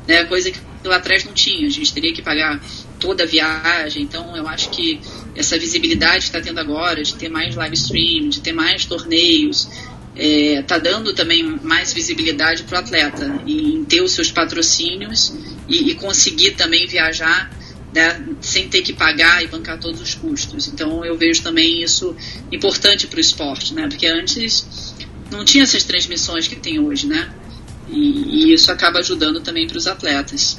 né? 0.07 0.23
Coisa 0.23 0.51
que 0.51 0.59
lá 0.85 0.95
atrás 0.95 1.25
não 1.25 1.33
tinha. 1.33 1.67
A 1.67 1.69
gente 1.69 1.93
teria 1.93 2.13
que 2.13 2.21
pagar 2.21 2.61
toda 2.97 3.23
a 3.25 3.27
viagem. 3.27 4.03
Então 4.03 4.37
eu 4.37 4.47
acho 4.47 4.69
que 4.69 5.01
essa 5.35 5.59
visibilidade 5.59 6.19
que 6.19 6.37
está 6.37 6.39
tendo 6.39 6.61
agora, 6.61 7.03
de 7.03 7.13
ter 7.15 7.27
mais 7.27 7.55
live 7.55 7.75
stream, 7.75 8.29
de 8.29 8.39
ter 8.39 8.53
mais 8.53 8.85
torneios, 8.85 9.67
está 10.15 10.75
é, 10.75 10.79
dando 10.79 11.13
também 11.13 11.43
mais 11.63 11.93
visibilidade 11.93 12.63
para 12.63 12.77
o 12.77 12.79
atleta 12.79 13.41
em 13.47 13.83
ter 13.85 14.01
os 14.01 14.11
seus 14.11 14.31
patrocínios 14.31 15.33
e, 15.67 15.91
e 15.91 15.95
conseguir 15.95 16.51
também 16.51 16.85
viajar 16.85 17.49
né, 17.93 18.23
sem 18.41 18.67
ter 18.67 18.81
que 18.81 18.93
pagar 18.93 19.43
e 19.43 19.47
bancar 19.47 19.79
todos 19.79 20.01
os 20.01 20.13
custos. 20.15 20.67
Então 20.67 21.03
eu 21.05 21.17
vejo 21.17 21.41
também 21.41 21.81
isso 21.81 22.15
importante 22.51 23.07
para 23.07 23.17
o 23.17 23.21
esporte, 23.21 23.73
né, 23.73 23.87
porque 23.87 24.07
antes 24.07 24.95
não 25.31 25.45
tinha 25.45 25.63
essas 25.63 25.83
transmissões 25.83 26.47
que 26.47 26.55
tem 26.55 26.79
hoje, 26.79 27.07
né, 27.07 27.29
e, 27.89 28.49
e 28.49 28.53
isso 28.53 28.71
acaba 28.71 28.99
ajudando 28.99 29.41
também 29.41 29.67
para 29.67 29.77
os 29.77 29.87
atletas. 29.87 30.57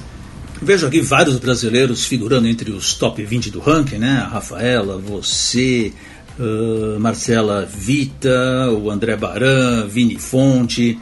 Vejo 0.60 0.86
aqui 0.86 1.00
vários 1.00 1.38
brasileiros 1.38 2.04
figurando 2.04 2.46
entre 2.46 2.70
os 2.70 2.94
top 2.94 3.20
20 3.24 3.50
do 3.50 3.58
ranking, 3.58 3.98
né? 3.98 4.22
A 4.24 4.28
Rafaela, 4.28 4.96
você, 4.96 5.92
uh, 6.38 6.98
Marcela 7.00 7.64
Vita, 7.66 8.70
o 8.70 8.90
André 8.90 9.16
Baran, 9.16 9.86
Vini 9.86 10.18
Fonte, 10.18 10.98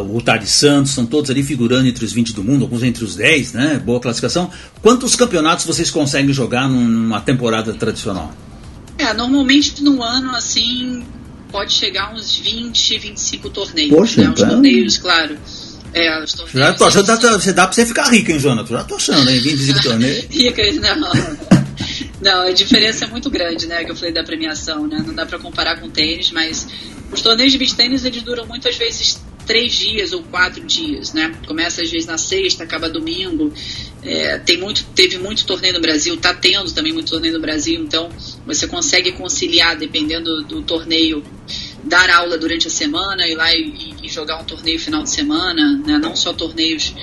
o 0.00 0.20
Tade 0.20 0.46
Santos, 0.46 0.92
são 0.92 1.06
todos 1.06 1.30
ali 1.30 1.42
figurando 1.42 1.86
entre 1.86 2.04
os 2.04 2.12
20 2.12 2.32
do 2.32 2.42
mundo, 2.42 2.62
alguns 2.62 2.82
entre 2.82 3.04
os 3.04 3.16
10, 3.16 3.52
né? 3.52 3.82
Boa 3.84 4.00
classificação. 4.00 4.50
Quantos 4.82 5.14
campeonatos 5.14 5.64
vocês 5.64 5.90
conseguem 5.90 6.32
jogar 6.32 6.68
numa 6.68 7.20
temporada 7.20 7.72
tradicional? 7.74 8.32
É, 8.98 9.12
normalmente 9.12 9.82
no 9.82 10.02
ano, 10.02 10.34
assim, 10.34 11.04
pode 11.50 11.72
chegar 11.72 12.12
uns 12.12 12.36
20, 12.38 12.98
25 12.98 13.50
torneios. 13.50 13.94
Poxa, 13.94 14.22
né? 14.22 14.30
Os 14.30 14.40
então... 14.40 14.48
torneios, 14.50 14.98
claro. 14.98 15.36
É, 15.92 16.24
os 16.24 16.32
torneios. 16.32 16.58
Já 16.58 16.72
tô 16.72 16.84
achando, 16.84 17.06
dá, 17.06 17.16
você 17.16 17.52
dá 17.52 17.66
pra 17.66 17.72
você 17.72 17.86
ficar 17.86 18.08
rico, 18.10 18.32
hein, 18.32 18.40
Jonathan? 18.40 18.78
Já 18.78 18.84
tô 18.84 18.96
achando, 18.96 19.30
hein? 19.30 19.38
25 19.38 19.82
torneios. 19.82 20.26
Rica, 20.30 20.62
não. 20.96 21.12
Não, 22.24 22.40
a 22.40 22.52
diferença 22.52 23.04
é 23.04 23.08
muito 23.08 23.28
grande, 23.28 23.66
né? 23.66 23.84
Que 23.84 23.90
eu 23.90 23.94
falei 23.94 24.10
da 24.10 24.24
premiação, 24.24 24.86
né? 24.86 25.04
Não 25.06 25.14
dá 25.14 25.26
para 25.26 25.38
comparar 25.38 25.78
com 25.78 25.90
tênis, 25.90 26.30
mas 26.30 26.66
os 27.12 27.20
torneios 27.20 27.52
de 27.52 27.58
beach 27.58 27.76
tênis 27.76 28.02
eles 28.02 28.22
duram 28.22 28.46
muitas 28.46 28.76
vezes 28.78 29.20
três 29.46 29.74
dias 29.74 30.14
ou 30.14 30.22
quatro 30.22 30.64
dias, 30.64 31.12
né? 31.12 31.34
Começa 31.46 31.82
às 31.82 31.90
vezes 31.90 32.06
na 32.06 32.16
sexta, 32.16 32.64
acaba 32.64 32.88
domingo. 32.88 33.52
É, 34.02 34.38
tem 34.38 34.56
muito, 34.56 34.84
teve 34.94 35.18
muito 35.18 35.44
torneio 35.44 35.74
no 35.74 35.82
Brasil, 35.82 36.16
tá 36.16 36.32
tendo 36.32 36.72
também 36.72 36.94
muito 36.94 37.10
torneio 37.10 37.34
no 37.34 37.40
Brasil, 37.40 37.82
então 37.82 38.08
você 38.46 38.66
consegue 38.66 39.12
conciliar, 39.12 39.76
dependendo 39.76 40.42
do, 40.44 40.62
torneio, 40.62 41.22
dar 41.82 42.08
aula 42.08 42.38
durante 42.38 42.68
a 42.68 42.70
semana, 42.70 43.28
ir 43.28 43.34
lá 43.34 43.54
e, 43.54 43.94
e, 44.02 44.08
jogar 44.08 44.40
um 44.40 44.44
torneio 44.44 44.80
final 44.80 45.02
de 45.02 45.10
semana, 45.10 45.78
né? 45.86 45.98
não 45.98 46.16
só 46.16 46.32
torneios 46.32 46.94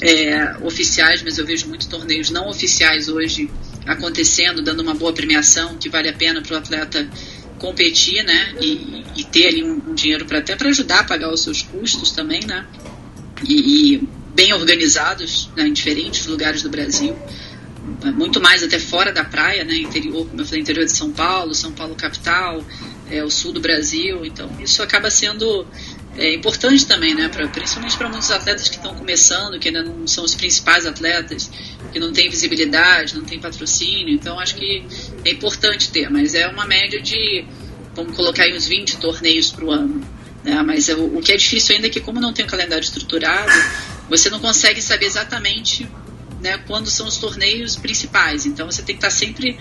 é, 0.00 0.56
oficiais, 0.62 1.22
mas 1.22 1.36
eu 1.36 1.44
vejo 1.44 1.68
muitos 1.68 1.86
torneios 1.86 2.30
não 2.30 2.48
oficiais 2.48 3.08
hoje 3.08 3.50
acontecendo, 3.86 4.62
dando 4.62 4.80
uma 4.80 4.94
boa 4.94 5.12
premiação 5.12 5.76
que 5.76 5.88
vale 5.88 6.08
a 6.08 6.12
pena 6.12 6.42
para 6.42 6.54
o 6.54 6.58
atleta 6.58 7.08
competir, 7.58 8.24
né? 8.24 8.54
E, 8.60 9.04
e 9.16 9.24
ter 9.24 9.48
ali 9.48 9.62
um, 9.62 9.80
um 9.88 9.94
dinheiro 9.94 10.24
para 10.24 10.38
até 10.38 10.56
para 10.56 10.68
ajudar 10.68 11.00
a 11.00 11.04
pagar 11.04 11.32
os 11.32 11.42
seus 11.42 11.62
custos 11.62 12.12
também, 12.12 12.40
né? 12.46 12.66
E, 13.46 13.94
e 13.94 14.08
bem 14.34 14.52
organizados 14.52 15.50
né, 15.56 15.66
em 15.66 15.72
diferentes 15.72 16.26
lugares 16.26 16.62
do 16.62 16.70
Brasil, 16.70 17.16
muito 18.14 18.40
mais 18.40 18.62
até 18.62 18.78
fora 18.78 19.12
da 19.12 19.24
praia, 19.24 19.64
né? 19.64 19.76
Interior, 19.76 20.26
como 20.26 20.40
eu 20.40 20.44
falei, 20.44 20.60
interior 20.60 20.84
de 20.84 20.92
São 20.92 21.12
Paulo, 21.12 21.54
São 21.54 21.72
Paulo 21.72 21.94
capital, 21.94 22.64
é, 23.10 23.22
o 23.24 23.30
sul 23.30 23.52
do 23.52 23.60
Brasil. 23.60 24.24
Então 24.24 24.50
isso 24.60 24.82
acaba 24.82 25.10
sendo 25.10 25.66
é 26.16 26.34
importante 26.34 26.86
também, 26.86 27.14
né, 27.14 27.28
pra, 27.28 27.46
principalmente 27.48 27.96
para 27.96 28.08
muitos 28.08 28.30
atletas 28.30 28.68
que 28.68 28.76
estão 28.76 28.94
começando, 28.94 29.58
que 29.58 29.68
ainda 29.68 29.82
não 29.82 30.06
são 30.06 30.24
os 30.24 30.34
principais 30.34 30.84
atletas, 30.84 31.50
que 31.92 32.00
não 32.00 32.12
tem 32.12 32.28
visibilidade, 32.28 33.14
não 33.14 33.24
tem 33.24 33.38
patrocínio. 33.38 34.14
Então, 34.14 34.38
acho 34.38 34.54
que 34.56 34.84
é 35.24 35.30
importante 35.30 35.90
ter, 35.90 36.10
mas 36.10 36.34
é 36.34 36.48
uma 36.48 36.66
média 36.66 37.00
de, 37.00 37.44
vamos 37.94 38.16
colocar 38.16 38.44
aí 38.44 38.56
uns 38.56 38.66
20 38.66 38.96
torneios 38.98 39.50
para 39.50 39.64
o 39.64 39.70
ano. 39.70 40.00
Né? 40.42 40.60
Mas 40.62 40.88
é, 40.88 40.94
o, 40.94 41.18
o 41.18 41.22
que 41.22 41.32
é 41.32 41.36
difícil 41.36 41.76
ainda 41.76 41.86
é 41.86 41.90
que, 41.90 42.00
como 42.00 42.20
não 42.20 42.32
tem 42.32 42.44
um 42.44 42.48
calendário 42.48 42.84
estruturado, 42.84 43.52
você 44.08 44.28
não 44.28 44.40
consegue 44.40 44.82
saber 44.82 45.06
exatamente 45.06 45.88
né, 46.40 46.58
quando 46.66 46.90
são 46.90 47.06
os 47.06 47.18
torneios 47.18 47.76
principais. 47.76 48.46
Então, 48.46 48.70
você 48.70 48.82
tem 48.82 48.96
que 48.96 49.04
estar 49.04 49.10
sempre 49.10 49.56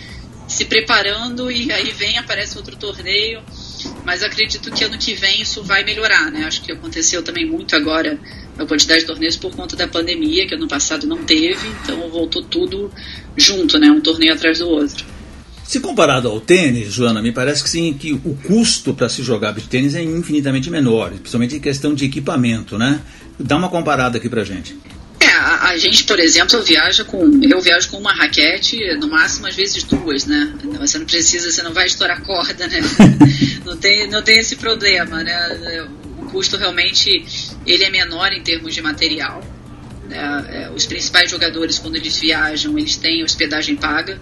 se 0.47 0.65
preparando 0.65 1.51
e 1.51 1.71
aí 1.71 1.91
vem, 1.91 2.17
aparece 2.17 2.57
outro 2.57 2.75
torneio 2.75 3.43
mas 4.09 4.23
acredito 4.23 4.71
que 4.71 4.83
ano 4.83 4.97
que 4.97 5.13
vem 5.13 5.39
isso 5.39 5.61
vai 5.61 5.83
melhorar, 5.83 6.31
né? 6.31 6.43
Acho 6.43 6.63
que 6.63 6.71
aconteceu 6.71 7.21
também 7.21 7.45
muito 7.45 7.75
agora 7.75 8.17
a 8.57 8.65
quantidade 8.65 9.01
de 9.01 9.05
torneios 9.05 9.37
por 9.37 9.55
conta 9.55 9.75
da 9.75 9.87
pandemia, 9.87 10.47
que 10.47 10.55
ano 10.55 10.67
passado 10.67 11.05
não 11.05 11.23
teve, 11.23 11.67
então 11.83 12.09
voltou 12.09 12.43
tudo 12.43 12.91
junto, 13.37 13.77
né? 13.77 13.91
Um 13.91 14.01
torneio 14.01 14.33
atrás 14.33 14.57
do 14.57 14.67
outro. 14.67 15.05
Se 15.63 15.79
comparado 15.79 16.27
ao 16.27 16.41
tênis, 16.41 16.91
Joana, 16.91 17.21
me 17.21 17.31
parece 17.31 17.61
que 17.61 17.69
sim, 17.69 17.93
que 17.93 18.13
o 18.13 18.35
custo 18.47 18.95
para 18.95 19.07
se 19.07 19.21
jogar 19.21 19.51
beach 19.51 19.67
tênis 19.67 19.93
é 19.93 20.01
infinitamente 20.01 20.71
menor, 20.71 21.11
principalmente 21.11 21.57
em 21.57 21.59
questão 21.59 21.93
de 21.93 22.05
equipamento, 22.05 22.79
né? 22.79 23.01
Dá 23.39 23.57
uma 23.57 23.69
comparada 23.69 24.17
aqui 24.17 24.27
pra 24.27 24.43
gente. 24.43 24.75
É, 25.39 25.41
a, 25.41 25.69
a, 25.69 25.77
gente, 25.77 26.03
por 26.03 26.19
exemplo, 26.19 26.61
viaja 26.61 27.05
com. 27.05 27.39
Eu 27.41 27.61
viajo 27.61 27.89
com 27.89 27.97
uma 27.97 28.13
raquete, 28.13 28.77
no 28.97 29.07
máximo 29.07 29.47
às 29.47 29.55
vezes 29.55 29.83
duas, 29.83 30.25
né? 30.25 30.53
Você 30.79 30.97
não 30.97 31.05
precisa, 31.05 31.49
você 31.49 31.63
não 31.63 31.73
vai 31.73 31.85
estourar 31.85 32.21
corda, 32.21 32.67
né? 32.67 32.79
não, 33.65 33.77
tem, 33.77 34.07
não 34.07 34.21
tem 34.21 34.37
esse 34.37 34.57
problema, 34.57 35.23
né? 35.23 35.87
O 36.19 36.25
custo 36.25 36.57
realmente 36.57 37.25
ele 37.65 37.83
é 37.83 37.89
menor 37.89 38.33
em 38.33 38.41
termos 38.41 38.75
de 38.75 38.81
material. 38.81 39.41
Né? 40.07 40.17
É, 40.49 40.69
os 40.71 40.85
principais 40.85 41.31
jogadores, 41.31 41.79
quando 41.79 41.95
eles 41.95 42.17
viajam, 42.17 42.77
eles 42.77 42.97
têm 42.97 43.23
hospedagem 43.23 43.75
paga. 43.75 44.19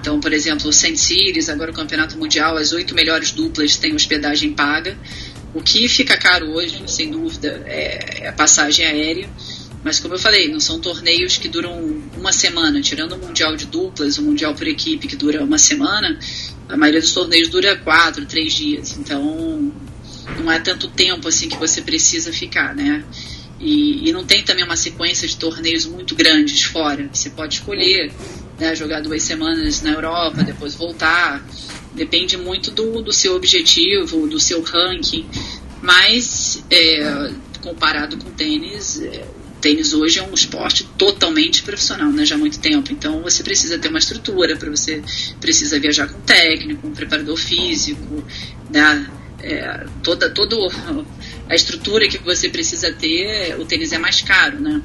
Então, 0.00 0.20
por 0.20 0.32
exemplo, 0.32 0.68
o 0.68 0.72
Saint 0.72 0.96
Series, 0.96 1.48
agora 1.48 1.70
o 1.70 1.74
Campeonato 1.74 2.16
Mundial, 2.16 2.56
as 2.56 2.72
oito 2.72 2.94
melhores 2.94 3.32
duplas 3.32 3.76
têm 3.76 3.94
hospedagem 3.94 4.52
paga. 4.52 4.96
O 5.54 5.62
que 5.62 5.88
fica 5.88 6.16
caro 6.16 6.52
hoje, 6.52 6.80
sem 6.86 7.10
dúvida, 7.10 7.62
é 7.66 8.28
a 8.28 8.32
passagem 8.32 8.84
aérea. 8.86 9.28
Mas 9.88 10.00
como 10.00 10.12
eu 10.12 10.18
falei, 10.18 10.48
não 10.48 10.60
são 10.60 10.78
torneios 10.78 11.38
que 11.38 11.48
duram 11.48 11.72
uma 12.14 12.30
semana, 12.30 12.78
tirando 12.82 13.12
o 13.12 13.18
Mundial 13.18 13.56
de 13.56 13.64
duplas, 13.64 14.18
o 14.18 14.22
Mundial 14.22 14.54
por 14.54 14.68
equipe 14.68 15.08
que 15.08 15.16
dura 15.16 15.42
uma 15.42 15.56
semana, 15.56 16.18
a 16.68 16.76
maioria 16.76 17.00
dos 17.00 17.14
torneios 17.14 17.48
dura 17.48 17.74
quatro, 17.74 18.26
três 18.26 18.52
dias. 18.52 18.98
Então 18.98 19.72
não 20.40 20.52
é 20.52 20.58
tanto 20.58 20.88
tempo 20.88 21.26
assim 21.26 21.48
que 21.48 21.56
você 21.56 21.80
precisa 21.80 22.30
ficar, 22.30 22.76
né? 22.76 23.02
E, 23.58 24.06
e 24.06 24.12
não 24.12 24.26
tem 24.26 24.42
também 24.42 24.62
uma 24.62 24.76
sequência 24.76 25.26
de 25.26 25.38
torneios 25.38 25.86
muito 25.86 26.14
grandes 26.14 26.64
fora. 26.64 27.08
Você 27.10 27.30
pode 27.30 27.54
escolher 27.54 28.12
né, 28.60 28.74
jogar 28.76 29.00
duas 29.00 29.22
semanas 29.22 29.80
na 29.80 29.92
Europa, 29.92 30.42
depois 30.42 30.74
voltar. 30.74 31.42
Depende 31.94 32.36
muito 32.36 32.70
do, 32.70 33.00
do 33.00 33.10
seu 33.10 33.34
objetivo, 33.34 34.26
do 34.28 34.38
seu 34.38 34.60
ranking. 34.60 35.24
Mas 35.80 36.62
é, 36.70 37.30
comparado 37.62 38.18
com 38.18 38.28
o 38.28 38.32
tênis, 38.32 39.00
é, 39.00 39.24
tênis 39.60 39.92
hoje 39.92 40.18
é 40.18 40.22
um 40.22 40.34
esporte 40.34 40.84
totalmente 40.96 41.62
profissional, 41.62 42.10
né, 42.10 42.24
já 42.24 42.34
há 42.34 42.38
muito 42.38 42.58
tempo. 42.58 42.92
Então 42.92 43.22
você 43.22 43.42
precisa 43.42 43.78
ter 43.78 43.88
uma 43.88 43.98
estrutura, 43.98 44.56
para 44.56 44.70
você 44.70 45.02
precisa 45.40 45.78
viajar 45.78 46.08
com 46.08 46.18
um 46.18 46.22
técnico, 46.22 46.86
um 46.86 46.92
preparador 46.92 47.36
físico, 47.36 48.24
né, 48.70 49.06
é, 49.40 49.86
toda, 50.02 50.30
toda 50.30 50.56
a 51.48 51.54
estrutura 51.54 52.08
que 52.08 52.18
você 52.18 52.48
precisa 52.48 52.92
ter, 52.92 53.58
o 53.58 53.64
tênis 53.64 53.92
é 53.92 53.98
mais 53.98 54.20
caro, 54.20 54.60
né? 54.60 54.82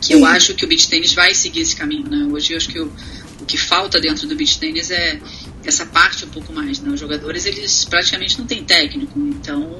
Que 0.00 0.14
eu 0.14 0.24
acho 0.24 0.54
que 0.54 0.64
o 0.64 0.68
beach 0.68 0.88
tênis 0.88 1.14
vai 1.14 1.34
seguir 1.34 1.60
esse 1.60 1.74
caminho, 1.74 2.08
né? 2.08 2.28
Hoje 2.30 2.52
eu 2.52 2.56
acho 2.56 2.68
que 2.68 2.78
o, 2.78 2.92
o 3.40 3.44
que 3.44 3.56
falta 3.56 4.00
dentro 4.00 4.26
do 4.28 4.36
beach 4.36 4.58
tênis 4.58 4.90
é 4.90 5.18
essa 5.64 5.86
parte 5.86 6.24
um 6.24 6.28
pouco 6.28 6.52
mais, 6.52 6.80
né? 6.80 6.90
Os 6.90 7.00
jogadores, 7.00 7.46
eles 7.46 7.84
praticamente 7.84 8.38
não 8.38 8.46
têm 8.46 8.64
técnico, 8.64 9.18
então 9.18 9.78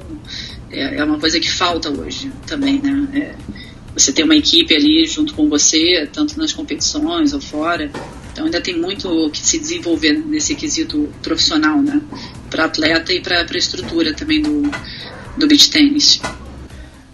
é, 0.71 0.97
é 0.97 1.03
uma 1.03 1.19
coisa 1.19 1.39
que 1.39 1.51
falta 1.51 1.89
hoje 1.89 2.31
também, 2.45 2.81
né? 2.81 3.07
É, 3.13 3.35
você 3.93 4.11
tem 4.11 4.25
uma 4.25 4.35
equipe 4.35 4.75
ali 4.75 5.05
junto 5.05 5.33
com 5.33 5.47
você, 5.47 6.07
tanto 6.11 6.37
nas 6.37 6.51
competições 6.51 7.33
ou 7.33 7.39
fora. 7.39 7.89
Então 8.31 8.45
ainda 8.45 8.59
tem 8.59 8.77
muito 8.77 9.29
que 9.29 9.39
se 9.39 9.57
desenvolver 9.57 10.13
nesse 10.13 10.53
quesito 10.55 11.09
profissional, 11.23 11.81
né? 11.81 12.01
Para 12.49 12.65
atleta 12.65 13.13
e 13.13 13.21
para 13.21 13.41
a 13.41 13.57
estrutura 13.57 14.13
também 14.13 14.41
do, 14.41 14.63
do 15.37 15.47
beach 15.47 15.69
tênis. 15.69 16.19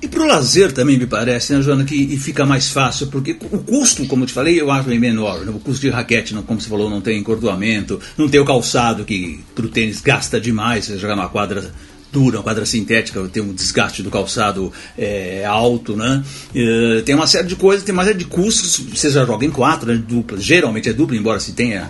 E 0.02 0.08
para 0.08 0.24
o 0.24 0.26
lazer 0.26 0.72
também 0.72 0.98
me 0.98 1.06
parece, 1.06 1.54
né, 1.54 1.62
Joana, 1.62 1.84
que 1.84 2.18
fica 2.18 2.44
mais 2.44 2.72
fácil, 2.72 3.08
porque 3.08 3.38
o 3.52 3.60
custo, 3.60 4.08
como 4.08 4.24
eu 4.24 4.28
te 4.28 4.34
falei, 4.34 4.60
eu 4.60 4.72
acho 4.72 4.90
bem 4.90 5.00
menor. 5.00 5.46
Né? 5.46 5.52
O 5.52 5.60
custo 5.60 5.82
de 5.82 5.90
raquete, 5.90 6.34
como 6.34 6.60
você 6.60 6.68
falou, 6.68 6.90
não 6.90 7.02
tem 7.02 7.20
encordoamento, 7.20 8.00
não 8.18 8.28
tem 8.28 8.40
o 8.40 8.46
calçado 8.46 9.06
que 9.06 9.40
para 9.54 9.66
o 9.66 9.70
tênis 9.70 10.02
gasta 10.02 10.42
demais, 10.42 10.86
você 10.86 10.98
jogar 10.98 11.16
numa 11.16 11.30
quadra 11.30 11.72
dura, 12.12 12.38
uma 12.38 12.44
quadra 12.44 12.66
sintética, 12.66 13.22
tem 13.30 13.42
um 13.42 13.54
desgaste 13.54 14.04
do 14.04 14.10
calçado 14.10 14.74
é, 14.98 15.46
alto, 15.46 15.96
né? 15.96 16.24
É, 16.54 17.02
tem 17.06 17.16
uma 17.16 17.28
série 17.28 17.48
de 17.48 17.56
coisas, 17.56 17.86
tem 17.86 17.94
uma 17.94 18.04
série 18.04 18.18
de 18.18 18.26
custos. 18.26 18.78
Você 18.80 19.10
já 19.10 19.24
joga 19.24 19.46
em 19.46 19.52
quatro, 19.52 19.92
né, 19.92 20.04
dupla. 20.06 20.38
Geralmente 20.40 20.90
é 20.90 20.94
dupla, 20.94 21.16
embora 21.16 21.40
se 21.40 21.54
tenha 21.54 21.90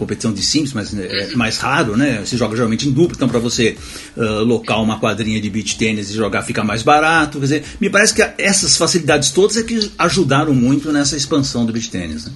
competição 0.00 0.32
de 0.32 0.42
simples, 0.42 0.72
mas 0.72 0.98
é 0.98 1.34
mais 1.36 1.58
raro, 1.58 1.96
né? 1.96 2.20
Você 2.24 2.36
joga 2.36 2.56
geralmente 2.56 2.88
em 2.88 2.90
dupla, 2.90 3.14
então 3.14 3.28
para 3.28 3.38
você 3.38 3.76
uh, 4.16 4.42
locar 4.42 4.82
uma 4.82 4.98
quadrinha 4.98 5.38
de 5.40 5.50
beach 5.50 5.76
tênis 5.76 6.10
e 6.10 6.14
jogar 6.14 6.42
fica 6.42 6.64
mais 6.64 6.82
barato. 6.82 7.38
Quer 7.38 7.44
dizer, 7.44 7.64
me 7.78 7.90
parece 7.90 8.14
que 8.14 8.22
essas 8.38 8.76
facilidades 8.76 9.30
todas 9.30 9.58
é 9.58 9.62
que 9.62 9.92
ajudaram 9.98 10.54
muito 10.54 10.90
nessa 10.90 11.16
expansão 11.16 11.66
do 11.66 11.72
beach 11.72 11.90
tênis, 11.90 12.24
né? 12.24 12.32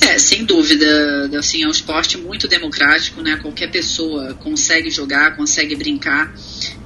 É, 0.00 0.18
sem 0.18 0.44
dúvida, 0.44 1.30
assim, 1.38 1.62
é 1.62 1.68
um 1.68 1.70
esporte 1.70 2.18
muito 2.18 2.48
democrático, 2.48 3.22
né? 3.22 3.38
Qualquer 3.40 3.70
pessoa 3.70 4.34
consegue 4.34 4.90
jogar, 4.90 5.36
consegue 5.36 5.76
brincar. 5.76 6.34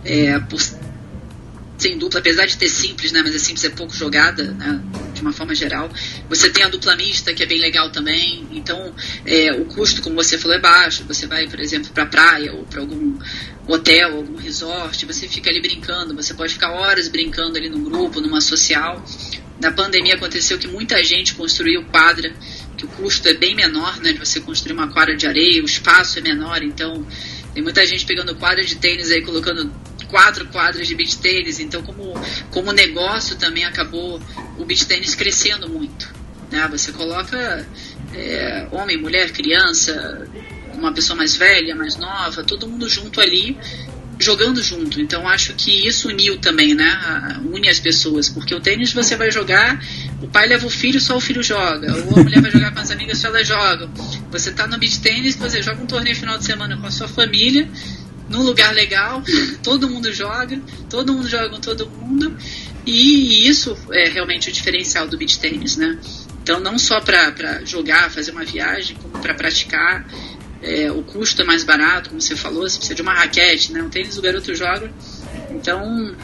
É, 0.05 0.39
por 0.41 0.61
sem 1.85 1.99
dupla, 1.99 2.21
apesar 2.21 2.47
de 2.47 2.57
ter 2.57 2.69
simples, 2.69 3.13
né? 3.13 3.21
Mas 3.23 3.35
a 3.35 3.39
simples 3.39 3.65
é 3.65 3.69
pouco 3.69 3.95
jogada, 3.95 4.43
né? 4.43 4.81
De 5.13 5.21
uma 5.21 5.33
forma 5.33 5.55
geral. 5.55 5.91
Você 6.31 6.49
tem 6.49 6.65
a 6.65 6.69
dupla 6.69 6.97
mista, 6.97 7.35
que 7.35 7.43
é 7.43 7.47
bem 7.47 7.61
legal 7.61 7.91
também. 7.91 8.47
Então, 8.53 8.95
é, 9.27 9.53
o 9.53 9.67
custo, 9.67 10.01
como 10.01 10.17
você 10.17 10.39
falou, 10.39 10.57
é 10.57 10.61
baixo. 10.61 11.05
Você 11.07 11.27
vai, 11.27 11.47
por 11.47 11.61
exemplo, 11.61 11.91
para 11.93 12.07
praia 12.07 12.55
ou 12.55 12.65
para 12.65 12.81
algum 12.81 13.19
hotel, 13.69 14.17
algum 14.17 14.37
resort, 14.37 15.05
você 15.05 15.29
fica 15.29 15.51
ali 15.51 15.61
brincando. 15.61 16.15
Você 16.15 16.33
pode 16.33 16.55
ficar 16.55 16.71
horas 16.71 17.09
brincando 17.09 17.59
ali 17.59 17.69
num 17.69 17.85
grupo, 17.85 18.19
numa 18.19 18.41
social. 18.41 19.05
Na 19.61 19.71
pandemia 19.71 20.15
aconteceu 20.15 20.59
que 20.59 20.67
muita 20.67 21.03
gente 21.05 21.35
construiu 21.35 21.85
quadra 21.85 22.33
que 22.79 22.87
o 22.87 22.89
custo 22.89 23.29
é 23.29 23.35
bem 23.35 23.55
menor, 23.55 24.01
né, 24.01 24.13
de 24.13 24.19
você 24.19 24.41
construir 24.41 24.73
uma 24.73 24.89
quadra 24.89 25.15
de 25.15 25.27
areia, 25.27 25.63
o 25.63 25.65
espaço 25.65 26.19
é 26.19 26.23
menor, 26.23 26.61
então 26.61 27.07
tem 27.55 27.63
muita 27.63 27.87
gente 27.87 28.05
pegando 28.05 28.35
quadra 28.35 28.65
de 28.65 28.75
tênis 28.75 29.13
aí, 29.13 29.23
colocando 29.23 29.71
quatro 30.05 30.47
quadras 30.47 30.87
de 30.87 30.95
beach 30.95 31.19
tênis, 31.19 31.59
então 31.61 31.83
como, 31.83 32.15
como 32.51 32.73
negócio 32.73 33.37
também 33.37 33.65
acabou 33.65 34.21
o 34.59 34.65
beach 34.65 34.87
tênis 34.87 35.15
crescendo 35.15 35.69
muito, 35.69 36.13
né, 36.51 36.67
você 36.71 36.93
coloca 36.93 37.67
é, 38.15 38.69
homem, 38.71 38.97
mulher, 38.97 39.31
criança, 39.33 40.29
uma 40.75 40.93
pessoa 40.93 41.17
mais 41.17 41.37
velha, 41.37 41.75
mais 41.75 41.97
nova, 41.97 42.43
todo 42.45 42.69
mundo 42.69 42.89
junto 42.89 43.21
ali 43.21 43.57
jogando 44.19 44.63
junto. 44.63 45.01
Então 45.01 45.29
acho 45.29 45.55
que 45.55 45.87
isso 45.87 46.09
uniu 46.09 46.39
também, 46.39 46.75
né? 46.75 47.41
Une 47.53 47.69
as 47.69 47.81
pessoas, 47.81 48.29
porque 48.29 48.55
o 48.55 48.61
tênis 48.61 48.93
você 48.93 49.17
vai 49.17 49.31
jogar, 49.31 49.83
o 50.23 50.29
pai 50.29 50.47
leva 50.47 50.67
o 50.67 50.71
filho, 50.71 51.01
só 51.01 51.17
o 51.17 51.21
filho 51.21 51.43
joga, 51.43 51.93
ou 52.07 52.19
a 52.19 52.23
mulher 52.23 52.41
vai 52.41 52.51
jogar 52.51 52.73
com 52.73 52.81
as 52.81 52.91
amigas, 52.91 53.19
só 53.19 53.29
elas 53.29 53.47
jogam. 53.47 53.91
Você 54.31 54.51
está 54.51 54.67
no 54.67 54.79
beach 54.79 55.01
tênis, 55.01 55.37
você 55.37 55.63
joga 55.63 55.83
um 55.83 55.87
torneio 55.87 56.17
final 56.17 56.39
de 56.39 56.45
semana 56.45 56.77
com 56.77 56.87
a 56.87 56.91
sua 56.91 57.09
família, 57.09 57.69
num 58.29 58.43
lugar 58.43 58.73
legal, 58.75 59.23
todo 59.63 59.89
mundo 59.89 60.13
joga, 60.13 60.61
todo 60.89 61.13
mundo 61.13 61.29
joga 61.29 61.51
com 61.51 61.61
todo 61.61 61.89
mundo, 61.89 62.37
e 62.87 63.47
isso 63.49 63.77
é 63.91 64.09
realmente 64.09 64.49
o 64.49 64.53
diferencial 64.53 65.07
do 65.07 65.17
beach 65.17 65.39
tênis, 65.39 65.77
né? 65.77 65.99
Então 66.43 66.61
não 66.61 66.79
só 66.79 67.01
para 67.01 67.65
jogar, 67.65 68.11
fazer 68.11 68.31
uma 68.31 68.45
viagem, 68.45 68.97
como 68.97 69.19
para 69.19 69.35
praticar 69.35 70.07
é, 70.65 70.91
o 70.91 71.03
custo 71.03 71.43
é 71.43 71.45
mais 71.45 71.63
barato, 71.63 72.09
como 72.09 72.21
você 72.21 72.35
falou, 72.35 72.63
você 72.63 72.79
precisa 72.79 72.95
de 72.95 73.03
uma 73.03 73.13
raquete, 73.13 73.73
né? 73.73 73.83
Um 73.83 73.91
tênis 73.91 74.17
o 74.17 74.23
garoto 74.23 74.55
joga. 74.55 74.91
Então, 75.51 76.15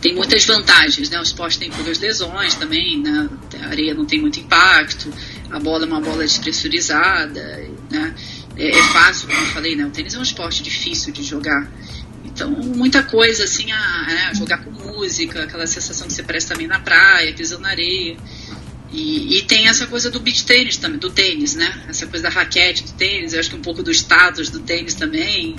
tem 0.00 0.14
muitas 0.14 0.44
vantagens, 0.44 1.10
né? 1.10 1.18
O 1.18 1.22
esporte 1.22 1.58
tem 1.58 1.70
poucas 1.70 1.98
lesões 1.98 2.54
também, 2.54 3.00
né? 3.00 3.28
A 3.62 3.66
areia 3.68 3.94
não 3.94 4.04
tem 4.04 4.20
muito 4.20 4.38
impacto, 4.38 5.12
a 5.50 5.58
bola 5.58 5.84
é 5.84 5.86
uma 5.86 6.00
bola 6.00 6.22
despressurizada, 6.22 7.68
né? 7.90 8.14
É, 8.56 8.70
é 8.70 8.82
fácil, 8.92 9.28
como 9.28 9.40
eu 9.40 9.46
falei, 9.46 9.76
né? 9.76 9.84
O 9.84 9.90
tênis 9.90 10.14
é 10.14 10.18
um 10.18 10.22
esporte 10.22 10.62
difícil 10.62 11.12
de 11.12 11.22
jogar. 11.22 11.70
Então, 12.24 12.50
muita 12.50 13.02
coisa, 13.02 13.44
assim, 13.44 13.70
a, 13.70 14.28
a 14.30 14.34
jogar 14.34 14.58
com 14.58 14.70
música, 14.70 15.44
aquela 15.44 15.66
sensação 15.66 16.06
que 16.06 16.12
você 16.12 16.22
presta 16.22 16.54
também 16.54 16.66
na 16.66 16.80
praia, 16.80 17.32
pisando 17.32 17.62
na 17.62 17.68
areia. 17.68 18.16
E, 18.92 19.38
e, 19.38 19.42
tem 19.42 19.66
essa 19.66 19.86
coisa 19.88 20.08
do 20.08 20.20
beach 20.20 20.44
tênis 20.44 20.76
também, 20.76 20.98
do 20.98 21.10
tênis, 21.10 21.54
né? 21.54 21.84
Essa 21.88 22.06
coisa 22.06 22.22
da 22.22 22.28
raquete 22.28 22.84
do 22.84 22.92
tênis, 22.92 23.32
eu 23.32 23.40
acho 23.40 23.50
que 23.50 23.56
um 23.56 23.60
pouco 23.60 23.82
do 23.82 23.90
status 23.90 24.50
do 24.50 24.60
tênis 24.60 24.94
também. 24.94 25.56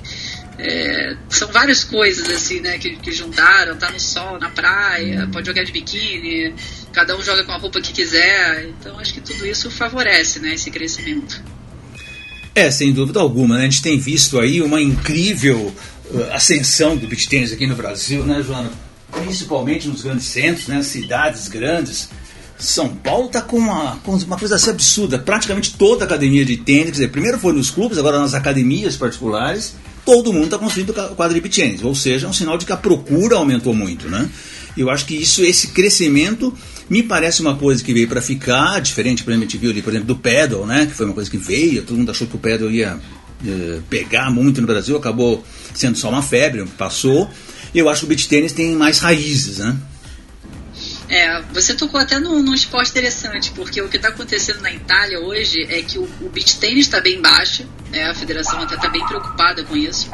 É, 0.57 1.17
são 1.27 1.49
várias 1.49 1.83
coisas 1.83 2.29
assim, 2.29 2.61
né, 2.61 2.77
que, 2.77 2.95
que 2.95 3.11
juntaram, 3.11 3.75
tá 3.75 3.91
no 3.91 3.99
sol, 3.99 4.39
na 4.39 4.49
praia, 4.49 5.27
pode 5.27 5.45
jogar 5.45 5.65
de 5.65 5.71
biquíni, 5.73 6.55
cada 6.93 7.17
um 7.17 7.21
joga 7.21 7.43
com 7.43 7.51
a 7.51 7.57
roupa 7.57 7.81
que 7.81 7.91
quiser. 7.91 8.69
Então 8.69 8.97
acho 8.97 9.13
que 9.13 9.19
tudo 9.19 9.45
isso 9.45 9.69
favorece, 9.69 10.39
né, 10.39 10.53
esse 10.53 10.71
crescimento. 10.71 11.43
É, 12.55 12.71
sem 12.71 12.93
dúvida 12.93 13.19
alguma, 13.19 13.57
né? 13.57 13.63
A 13.63 13.69
gente 13.69 13.81
tem 13.81 13.99
visto 13.99 14.39
aí 14.39 14.61
uma 14.61 14.81
incrível 14.81 15.73
uh, 16.09 16.33
ascensão 16.33 16.95
do 16.95 17.05
beach 17.05 17.27
tênis 17.27 17.51
aqui 17.51 17.67
no 17.67 17.75
Brasil, 17.75 18.23
né, 18.23 18.41
Joana? 18.41 18.71
Principalmente 19.11 19.89
nos 19.89 20.01
grandes 20.01 20.25
centros, 20.25 20.67
né, 20.67 20.81
cidades 20.81 21.49
grandes 21.49 22.09
são 22.57 22.87
Paulo 22.87 23.27
está 23.27 23.41
com 23.41 23.57
uma, 23.57 23.97
com 23.97 24.15
uma 24.15 24.37
coisa 24.37 24.55
assim 24.55 24.69
absurda. 24.69 25.19
Praticamente 25.19 25.75
toda 25.77 26.05
academia 26.05 26.45
de 26.45 26.57
tênis, 26.57 26.85
quer 26.85 26.91
dizer, 26.91 27.07
primeiro 27.09 27.37
foi 27.37 27.53
nos 27.53 27.69
clubes, 27.69 27.97
agora 27.97 28.19
nas 28.19 28.33
academias 28.33 28.95
particulares, 28.95 29.75
todo 30.05 30.31
mundo 30.31 30.45
está 30.45 30.57
construindo 30.57 30.93
quadra 31.15 31.39
de 31.39 31.49
tênis. 31.49 31.83
Ou 31.83 31.93
seja, 31.93 32.25
é 32.25 32.29
um 32.29 32.33
sinal 32.33 32.57
de 32.57 32.65
que 32.65 32.71
a 32.71 32.77
procura 32.77 33.35
aumentou 33.35 33.73
muito, 33.73 34.07
né? 34.07 34.29
Eu 34.77 34.89
acho 34.89 35.05
que 35.05 35.15
isso, 35.15 35.43
esse 35.43 35.69
crescimento, 35.69 36.53
me 36.89 37.01
parece 37.01 37.41
uma 37.41 37.55
coisa 37.55 37.83
que 37.83 37.93
veio 37.93 38.07
para 38.07 38.21
ficar, 38.21 38.79
diferente, 38.79 39.23
por 39.23 39.31
exemplo, 39.31 39.47
a 39.47 39.49
gente 39.49 39.57
viu 39.59 39.71
ali, 39.71 39.81
por 39.81 39.89
exemplo, 39.91 40.07
do 40.07 40.15
pedal, 40.15 40.65
né? 40.65 40.85
Que 40.85 40.93
foi 40.93 41.05
uma 41.05 41.15
coisa 41.15 41.29
que 41.29 41.37
veio, 41.37 41.83
todo 41.83 41.97
mundo 41.97 42.11
achou 42.11 42.27
que 42.27 42.35
o 42.35 42.39
pedal 42.39 42.69
ia 42.69 42.99
eh, 43.45 43.79
pegar 43.89 44.31
muito 44.31 44.61
no 44.61 44.67
Brasil, 44.67 44.95
acabou 44.95 45.43
sendo 45.73 45.97
só 45.97 46.09
uma 46.09 46.21
febre, 46.21 46.65
passou. 46.77 47.29
Eu 47.73 47.89
acho 47.89 48.01
que 48.01 48.05
o 48.05 48.09
beach 48.09 48.27
tênis 48.27 48.53
tem 48.53 48.73
mais 48.75 48.99
raízes, 48.99 49.57
né? 49.59 49.77
É, 51.07 51.41
você 51.53 51.75
tocou 51.75 51.99
até 51.99 52.19
num, 52.19 52.41
num 52.41 52.53
esporte 52.53 52.91
interessante, 52.91 53.51
porque 53.51 53.81
o 53.81 53.87
que 53.87 53.97
está 53.97 54.09
acontecendo 54.09 54.61
na 54.61 54.73
Itália 54.73 55.19
hoje 55.19 55.61
é 55.69 55.81
que 55.81 55.99
o, 55.99 56.03
o 56.21 56.29
beach 56.29 56.57
tênis 56.57 56.85
está 56.85 56.99
bem 56.99 57.21
baixo, 57.21 57.63
né, 57.91 58.09
a 58.09 58.15
federação 58.15 58.59
até 58.61 58.75
está 58.75 58.89
bem 58.89 59.05
preocupada 59.05 59.63
com 59.63 59.77
isso, 59.77 60.09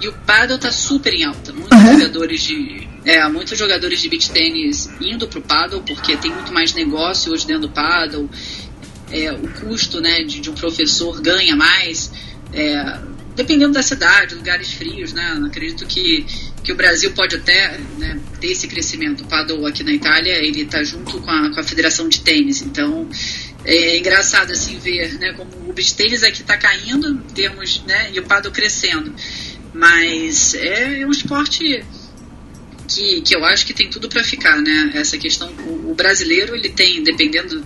e 0.00 0.08
o 0.08 0.12
paddle 0.26 0.56
está 0.56 0.72
super 0.72 1.12
em 1.12 1.24
alta. 1.24 1.52
Muitos 1.52 1.78
uhum. 1.78 1.92
jogadores 1.92 2.42
de 2.42 2.88
é, 3.04 3.26
muitos 3.28 3.58
jogadores 3.58 4.00
de 4.00 4.08
beach 4.08 4.30
tênis 4.30 4.88
indo 5.00 5.28
para 5.28 5.38
o 5.38 5.42
paddle, 5.42 5.82
porque 5.82 6.16
tem 6.16 6.32
muito 6.32 6.52
mais 6.52 6.72
negócio 6.72 7.32
hoje 7.32 7.46
dentro 7.46 7.62
do 7.62 7.70
paddle, 7.70 8.28
é, 9.10 9.32
o 9.32 9.48
custo 9.48 10.00
né, 10.00 10.22
de, 10.22 10.40
de, 10.40 10.50
um 10.50 10.54
professor 10.54 11.20
ganha 11.20 11.54
mais. 11.54 12.10
É, 12.52 12.98
dependendo 13.34 13.72
da 13.72 13.82
cidade, 13.82 14.34
lugares 14.34 14.72
frios, 14.72 15.12
né? 15.12 15.42
Acredito 15.44 15.84
que, 15.86 16.24
que 16.62 16.72
o 16.72 16.76
Brasil 16.76 17.10
pode 17.12 17.34
até 17.34 17.78
né, 17.98 18.18
ter 18.40 18.48
esse 18.52 18.68
crescimento. 18.68 19.24
O 19.24 19.26
Paddle 19.26 19.66
aqui 19.66 19.82
na 19.82 19.92
Itália, 19.92 20.34
ele 20.34 20.62
está 20.62 20.82
junto 20.82 21.20
com 21.20 21.30
a, 21.30 21.52
com 21.52 21.60
a 21.60 21.64
Federação 21.64 22.08
de 22.08 22.20
Tênis, 22.20 22.62
então 22.62 23.08
é 23.64 23.98
engraçado 23.98 24.52
assim 24.52 24.78
ver 24.78 25.18
né, 25.18 25.32
como 25.32 25.50
o 25.68 25.72
beach 25.72 25.94
tênis 25.94 26.22
aqui 26.22 26.42
está 26.42 26.56
caindo, 26.56 27.16
termos, 27.34 27.82
né, 27.86 28.10
e 28.12 28.20
o 28.20 28.22
Paddle 28.22 28.52
crescendo. 28.52 29.12
Mas 29.72 30.54
é 30.54 31.04
um 31.04 31.10
esporte 31.10 31.82
que, 32.88 33.20
que 33.22 33.34
eu 33.34 33.44
acho 33.44 33.66
que 33.66 33.74
tem 33.74 33.88
tudo 33.88 34.08
para 34.08 34.22
ficar, 34.22 34.60
né? 34.60 34.92
Essa 34.94 35.18
questão, 35.18 35.50
o, 35.66 35.90
o 35.90 35.94
brasileiro 35.94 36.54
ele 36.54 36.68
tem, 36.68 37.02
dependendo 37.02 37.64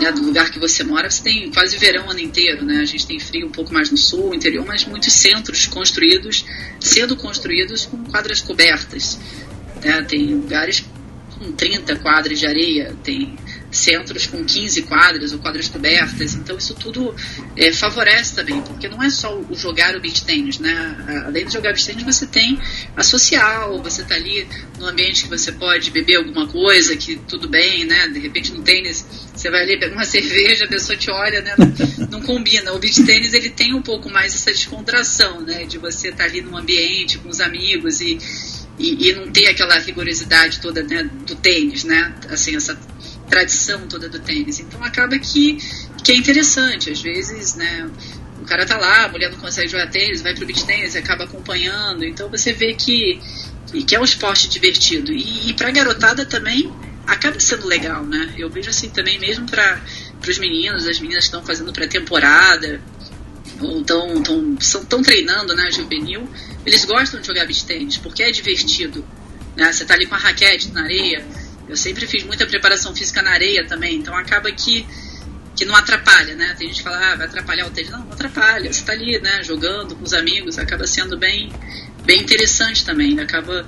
né, 0.00 0.12
do 0.12 0.22
lugar 0.22 0.50
que 0.50 0.58
você 0.58 0.84
mora, 0.84 1.10
você 1.10 1.22
tem 1.22 1.50
quase 1.50 1.76
verão 1.78 2.06
o 2.06 2.10
ano 2.10 2.20
inteiro, 2.20 2.64
né? 2.64 2.80
A 2.80 2.84
gente 2.84 3.06
tem 3.06 3.18
frio 3.18 3.46
um 3.46 3.50
pouco 3.50 3.72
mais 3.72 3.90
no 3.90 3.96
sul, 3.96 4.34
interior, 4.34 4.64
mas 4.66 4.84
muitos 4.84 5.12
centros 5.12 5.66
construídos, 5.66 6.44
sendo 6.80 7.16
construídos 7.16 7.86
com 7.86 8.04
quadras 8.04 8.40
cobertas. 8.40 9.18
Né? 9.82 10.02
Tem 10.02 10.34
lugares 10.34 10.84
com 11.38 11.52
30 11.52 11.96
quadras 11.96 12.38
de 12.38 12.46
areia, 12.46 12.96
tem 13.02 13.36
centros 13.76 14.26
com 14.26 14.44
15 14.44 14.82
quadras 14.82 15.32
ou 15.32 15.38
quadras 15.38 15.68
cobertas. 15.68 16.34
Então 16.34 16.56
isso 16.56 16.74
tudo 16.74 17.14
é, 17.56 17.72
favorece 17.72 18.34
também, 18.34 18.60
porque 18.62 18.88
não 18.88 19.02
é 19.02 19.10
só 19.10 19.36
o 19.38 19.54
jogar 19.54 19.94
o 19.96 20.00
beach 20.00 20.24
tênis, 20.24 20.58
né? 20.58 21.24
Além 21.26 21.46
de 21.46 21.52
jogar 21.52 21.72
beach 21.72 21.86
tênis, 21.86 22.04
você 22.04 22.26
tem 22.26 22.58
a 22.96 23.02
social, 23.02 23.80
você 23.82 24.02
está 24.02 24.14
ali 24.14 24.46
no 24.78 24.86
ambiente 24.86 25.24
que 25.24 25.30
você 25.30 25.52
pode 25.52 25.90
beber 25.90 26.16
alguma 26.16 26.46
coisa, 26.46 26.96
que 26.96 27.16
tudo 27.16 27.48
bem, 27.48 27.84
né? 27.84 28.08
De 28.08 28.18
repente 28.18 28.52
no 28.52 28.62
tênis 28.62 29.04
você 29.34 29.50
vai 29.50 29.62
ali, 29.62 29.78
pega 29.78 29.94
uma 29.94 30.04
cerveja, 30.06 30.64
a 30.64 30.68
pessoa 30.68 30.96
te 30.96 31.10
olha, 31.10 31.42
né? 31.42 31.54
Não, 31.58 32.06
não 32.08 32.22
combina. 32.22 32.72
O 32.72 32.78
beach 32.78 33.04
tênis 33.04 33.32
ele 33.34 33.50
tem 33.50 33.74
um 33.74 33.82
pouco 33.82 34.10
mais 34.10 34.34
essa 34.34 34.50
descontração, 34.50 35.40
né? 35.42 35.64
De 35.64 35.78
você 35.78 36.08
estar 36.08 36.24
tá 36.24 36.24
ali 36.24 36.40
num 36.40 36.56
ambiente 36.56 37.18
com 37.18 37.28
os 37.28 37.40
amigos 37.40 38.00
e, 38.00 38.18
e, 38.78 39.08
e, 39.08 39.12
não 39.14 39.30
ter 39.30 39.48
aquela 39.48 39.78
rigorosidade 39.78 40.60
toda 40.60 40.82
né, 40.82 41.08
do 41.26 41.34
tênis, 41.36 41.84
né? 41.84 42.14
Assim, 42.28 42.56
essa 42.56 42.78
tradição 43.28 43.86
toda 43.86 44.08
do 44.08 44.18
tênis. 44.18 44.60
Então 44.60 44.82
acaba 44.82 45.18
que, 45.18 45.58
que 46.02 46.12
é 46.12 46.16
interessante. 46.16 46.90
Às 46.90 47.00
vezes, 47.00 47.54
né? 47.54 47.90
O 48.40 48.44
cara 48.44 48.64
tá 48.64 48.76
lá, 48.76 49.04
a 49.04 49.08
mulher 49.08 49.30
não 49.30 49.38
consegue 49.38 49.68
jogar 49.68 49.88
tênis, 49.88 50.22
vai 50.22 50.34
pro 50.34 50.46
beach 50.46 50.64
tênis 50.64 50.94
acaba 50.94 51.24
acompanhando. 51.24 52.04
Então 52.04 52.28
você 52.28 52.52
vê 52.52 52.74
que, 52.74 53.20
que 53.86 53.94
é 53.94 54.00
um 54.00 54.04
esporte 54.04 54.48
divertido. 54.48 55.12
E, 55.12 55.50
e 55.50 55.54
pra 55.54 55.70
garotada 55.70 56.24
também 56.24 56.72
acaba 57.06 57.38
sendo 57.38 57.66
legal, 57.66 58.04
né? 58.04 58.34
Eu 58.36 58.50
vejo 58.50 58.70
assim 58.70 58.90
também, 58.90 59.18
mesmo 59.18 59.46
para 59.46 59.80
os 60.28 60.38
meninos, 60.38 60.86
as 60.86 60.98
meninas 60.98 61.24
estão 61.24 61.44
fazendo 61.44 61.72
pré-temporada, 61.72 62.80
ou 63.60 63.82
tão, 63.84 64.22
tão, 64.22 64.60
são, 64.60 64.84
tão 64.84 65.02
treinando, 65.02 65.54
né, 65.54 65.70
juvenil, 65.70 66.28
eles 66.64 66.84
gostam 66.84 67.20
de 67.20 67.26
jogar 67.26 67.46
beach 67.46 67.64
tênis, 67.64 67.96
porque 67.96 68.22
é 68.22 68.30
divertido. 68.30 69.04
Né? 69.56 69.72
Você 69.72 69.84
tá 69.84 69.94
ali 69.94 70.06
com 70.06 70.14
a 70.14 70.18
raquete 70.18 70.70
na 70.72 70.82
areia, 70.82 71.24
eu 71.68 71.76
sempre 71.76 72.06
fiz 72.06 72.24
muita 72.24 72.46
preparação 72.46 72.94
física 72.94 73.22
na 73.22 73.30
areia 73.30 73.66
também, 73.66 73.96
então 73.96 74.14
acaba 74.16 74.50
que, 74.52 74.86
que 75.54 75.64
não 75.64 75.74
atrapalha, 75.74 76.34
né? 76.34 76.54
Tem 76.58 76.68
gente 76.68 76.78
que 76.78 76.84
fala, 76.84 77.12
ah, 77.12 77.16
vai 77.16 77.26
atrapalhar 77.26 77.66
o 77.66 77.70
tênis. 77.70 77.90
Não, 77.90 78.04
não 78.04 78.12
atrapalha. 78.12 78.72
Você 78.72 78.80
está 78.80 78.92
ali, 78.92 79.18
né, 79.20 79.42
jogando 79.42 79.96
com 79.96 80.04
os 80.04 80.12
amigos, 80.12 80.58
acaba 80.58 80.86
sendo 80.86 81.18
bem, 81.18 81.52
bem 82.04 82.20
interessante 82.20 82.84
também. 82.84 83.18
Acaba 83.18 83.66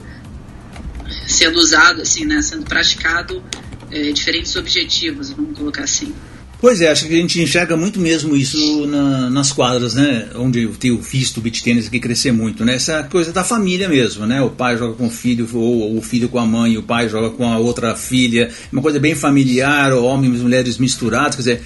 sendo 1.27 1.59
usado, 1.59 2.03
assim, 2.03 2.25
né, 2.25 2.41
sendo 2.41 2.65
praticado 2.65 3.43
é, 3.91 4.13
diferentes 4.13 4.55
objetivos, 4.55 5.31
vamos 5.31 5.57
colocar 5.57 5.85
assim. 5.85 6.15
Pois 6.61 6.81
é, 6.81 6.91
acho 6.91 7.07
que 7.07 7.15
a 7.15 7.17
gente 7.17 7.41
enxerga 7.41 7.77
muito 7.77 8.01
mesmo 8.01 8.35
isso 8.35 8.85
na, 8.87 9.31
nas 9.31 9.53
quadras, 9.53 9.95
né? 9.95 10.29
Onde 10.35 10.65
eu 10.65 10.75
tenho 10.75 11.01
visto 11.01 11.39
o 11.39 11.41
beat 11.41 11.63
tênis 11.63 11.87
aqui 11.87 12.01
crescer 12.01 12.33
muito, 12.33 12.65
né? 12.65 12.75
Essa 12.75 13.05
coisa 13.05 13.33
da 13.33 13.45
família 13.45 13.89
mesmo, 13.89 14.27
né? 14.27 14.43
O 14.43 14.51
pai 14.51 14.77
joga 14.77 14.95
com 14.95 15.07
o 15.07 15.11
filho, 15.11 15.49
ou 15.55 15.97
o 15.97 16.03
filho 16.03 16.29
com 16.29 16.39
a 16.39 16.45
mãe, 16.45 16.77
o 16.77 16.83
pai 16.83 17.09
joga 17.09 17.31
com 17.31 17.49
a 17.49 17.59
outra 17.59 17.95
filha. 17.95 18.51
Uma 18.73 18.83
coisa 18.83 18.99
bem 18.99 19.15
familiar, 19.15 19.93
homens 19.93 20.41
e 20.41 20.43
mulheres 20.43 20.79
misturados, 20.79 21.37
quer 21.37 21.43
dizer 21.43 21.63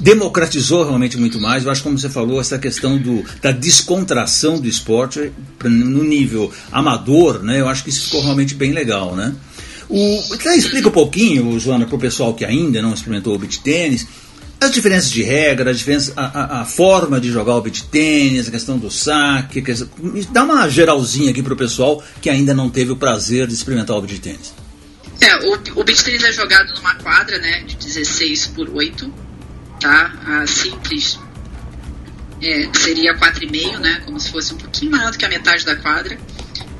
democratizou 0.00 0.84
realmente 0.84 1.18
muito 1.18 1.38
mais. 1.38 1.64
Eu 1.64 1.70
acho, 1.70 1.82
como 1.82 1.98
você 1.98 2.08
falou, 2.08 2.40
essa 2.40 2.58
questão 2.58 2.96
do, 2.96 3.22
da 3.42 3.52
descontração 3.52 4.58
do 4.58 4.66
esporte 4.66 5.30
no 5.62 6.02
nível 6.02 6.50
amador, 6.72 7.42
né? 7.42 7.60
Eu 7.60 7.68
acho 7.68 7.84
que 7.84 7.90
isso 7.90 8.06
ficou 8.06 8.22
realmente 8.22 8.54
bem 8.54 8.72
legal, 8.72 9.14
né? 9.14 9.34
O, 9.90 10.22
então, 10.32 10.54
explica 10.54 10.88
um 10.88 10.92
pouquinho, 10.92 11.58
Joana, 11.58 11.84
para 11.84 11.96
o 11.96 11.98
pessoal 11.98 12.32
que 12.32 12.44
ainda 12.44 12.80
não 12.80 12.94
experimentou 12.94 13.34
o 13.34 13.38
beat 13.38 13.58
tênis, 13.58 14.06
as 14.60 14.70
diferenças 14.70 15.10
de 15.10 15.22
regra, 15.22 15.70
a, 15.70 15.72
diferença, 15.72 16.12
a, 16.16 16.58
a, 16.58 16.60
a, 16.60 16.64
forma 16.64 17.20
de 17.20 17.32
jogar 17.32 17.56
o 17.56 17.60
beat 17.60 17.82
tênis, 17.90 18.46
a 18.46 18.52
questão 18.52 18.78
do 18.78 18.88
saque, 18.88 19.60
questão, 19.60 19.88
dá 20.30 20.44
uma 20.44 20.68
geralzinha 20.68 21.32
aqui 21.32 21.42
para 21.42 21.54
o 21.54 21.56
pessoal 21.56 22.04
que 22.22 22.30
ainda 22.30 22.54
não 22.54 22.70
teve 22.70 22.92
o 22.92 22.96
prazer 22.96 23.48
de 23.48 23.54
experimentar 23.54 23.96
o 23.96 24.02
beat 24.02 24.20
tênis. 24.20 24.54
É, 25.20 25.48
o, 25.48 25.80
o 25.80 25.84
beat 25.84 26.02
tênis 26.04 26.22
é 26.22 26.32
jogado 26.32 26.72
numa 26.76 26.94
quadra 26.94 27.38
né, 27.38 27.64
de 27.66 27.74
16 27.74 28.46
por 28.48 28.70
8, 28.70 29.12
tá? 29.80 30.12
A 30.24 30.46
simples 30.46 31.18
é, 32.40 32.70
seria 32.78 33.18
4,5, 33.18 33.78
né? 33.78 34.02
Como 34.04 34.20
se 34.20 34.30
fosse 34.30 34.54
um 34.54 34.56
pouquinho 34.56 34.92
maior 34.92 35.10
do 35.10 35.18
que 35.18 35.24
a 35.24 35.28
metade 35.28 35.64
da 35.64 35.74
quadra. 35.74 36.16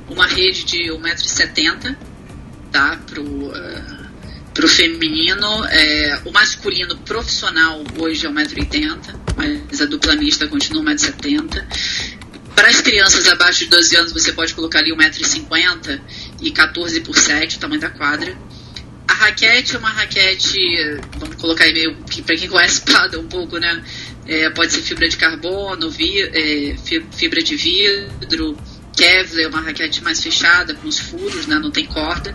Uma 0.09 0.27
rede 0.27 0.65
de 0.65 0.93
1,70m 0.93 1.97
tá? 2.71 2.99
Pro, 3.07 3.23
uh, 3.23 4.01
pro 4.55 4.69
feminino. 4.69 5.65
É, 5.67 6.21
o 6.25 6.33
masculino 6.33 6.97
profissional 6.99 7.83
hoje 7.99 8.27
é 8.27 8.31
1,80m, 8.31 8.99
mas 9.37 9.81
a 9.81 9.87
dupla 9.87 10.17
mista 10.17 10.47
continua 10.47 10.83
1,70m. 10.85 11.65
Para 12.55 12.69
as 12.69 12.81
crianças 12.81 13.27
abaixo 13.27 13.61
de 13.61 13.71
12 13.71 13.97
anos, 13.97 14.13
você 14.13 14.33
pode 14.33 14.53
colocar 14.55 14.81
ali 14.81 14.93
1,50m 14.93 16.01
e 16.43 16.51
14 16.51 17.01
por 17.01 17.17
7, 17.17 17.57
o 17.57 17.61
tamanho 17.61 17.81
da 17.81 17.91
quadra. 17.91 18.37
A 19.09 19.15
raquete 19.15 19.77
é 19.77 19.79
uma 19.79 19.91
raquete, 19.91 20.59
vamos 21.19 21.37
colocar 21.37 21.65
aí 21.65 21.73
meio 21.73 21.97
para 22.25 22.37
quem 22.37 22.49
conhece 22.49 22.83
pada 22.83 23.19
um 23.19 23.27
pouco, 23.27 23.59
né? 23.59 23.83
É, 24.27 24.51
pode 24.51 24.73
ser 24.73 24.83
fibra 24.83 25.09
de 25.09 25.17
carbono, 25.17 25.91
vi, 25.91 26.21
é, 26.21 26.77
fibra 27.13 27.43
de 27.43 27.57
vidro, 27.57 28.57
Kevlar, 28.97 29.49
uma 29.49 29.61
raquete 29.61 30.03
mais 30.03 30.23
fechada, 30.23 30.75
com 30.75 30.89
os 30.89 30.99
furos, 30.99 31.47
né, 31.47 31.59
não 31.59 31.71
tem 31.71 31.87
corda. 31.87 32.35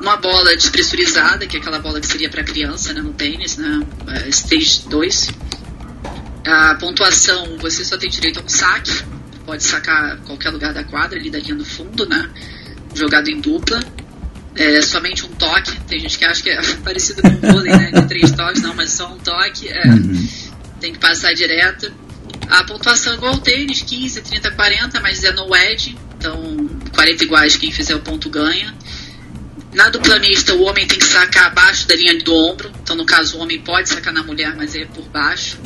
Uma 0.00 0.16
bola 0.16 0.56
despressurizada, 0.56 1.46
que 1.46 1.56
é 1.56 1.60
aquela 1.60 1.78
bola 1.78 2.00
que 2.00 2.06
seria 2.06 2.30
para 2.30 2.42
criança 2.42 2.92
né, 2.92 3.02
no 3.02 3.12
tênis, 3.12 3.56
né, 3.56 3.80
é, 4.08 4.28
stage 4.28 4.88
2. 4.88 5.30
A 6.46 6.74
pontuação, 6.76 7.58
você 7.58 7.84
só 7.84 7.98
tem 7.98 8.08
direito 8.08 8.40
a 8.40 8.42
um 8.42 8.48
saque, 8.48 8.92
pode 9.44 9.62
sacar 9.62 10.18
qualquer 10.18 10.50
lugar 10.50 10.72
da 10.72 10.84
quadra, 10.84 11.18
ali 11.18 11.30
da 11.30 11.38
linha 11.38 11.54
do 11.54 11.64
fundo, 11.64 12.06
né, 12.06 12.30
jogado 12.94 13.28
em 13.28 13.40
dupla. 13.40 13.80
É, 14.56 14.82
somente 14.82 15.24
um 15.24 15.28
toque, 15.28 15.78
tem 15.82 16.00
gente 16.00 16.18
que 16.18 16.24
acha 16.24 16.42
que 16.42 16.50
é 16.50 16.60
parecido 16.82 17.22
com 17.22 17.28
o 17.28 17.52
vôlei, 17.52 17.72
né, 17.72 17.90
de 17.92 18.06
três 18.08 18.30
toques, 18.32 18.62
não, 18.62 18.74
mas 18.74 18.92
só 18.92 19.12
um 19.12 19.18
toque, 19.18 19.68
é, 19.68 19.86
uhum. 19.86 20.28
tem 20.80 20.92
que 20.92 20.98
passar 20.98 21.32
direto. 21.34 21.92
A 22.50 22.64
pontuação 22.64 23.12
é 23.12 23.16
igual 23.16 23.34
ao 23.34 23.40
tênis, 23.40 23.82
15, 23.82 24.22
30, 24.22 24.50
40, 24.50 25.00
mas 25.00 25.22
é 25.22 25.32
no 25.32 25.54
edge, 25.54 25.96
então 26.18 26.68
40 26.92 27.24
iguais, 27.24 27.56
quem 27.56 27.70
fizer 27.70 27.94
o 27.94 28.00
ponto 28.00 28.28
ganha. 28.28 28.74
Na 29.72 29.88
dupla 29.88 30.18
mista, 30.18 30.52
o 30.54 30.62
homem 30.62 30.84
tem 30.86 30.98
que 30.98 31.04
sacar 31.04 31.46
abaixo 31.46 31.86
da 31.86 31.94
linha 31.94 32.18
do 32.18 32.34
ombro, 32.34 32.70
então 32.82 32.96
no 32.96 33.06
caso 33.06 33.38
o 33.38 33.40
homem 33.40 33.60
pode 33.60 33.88
sacar 33.88 34.12
na 34.12 34.24
mulher, 34.24 34.54
mas 34.56 34.74
é 34.74 34.84
por 34.84 35.08
baixo, 35.10 35.58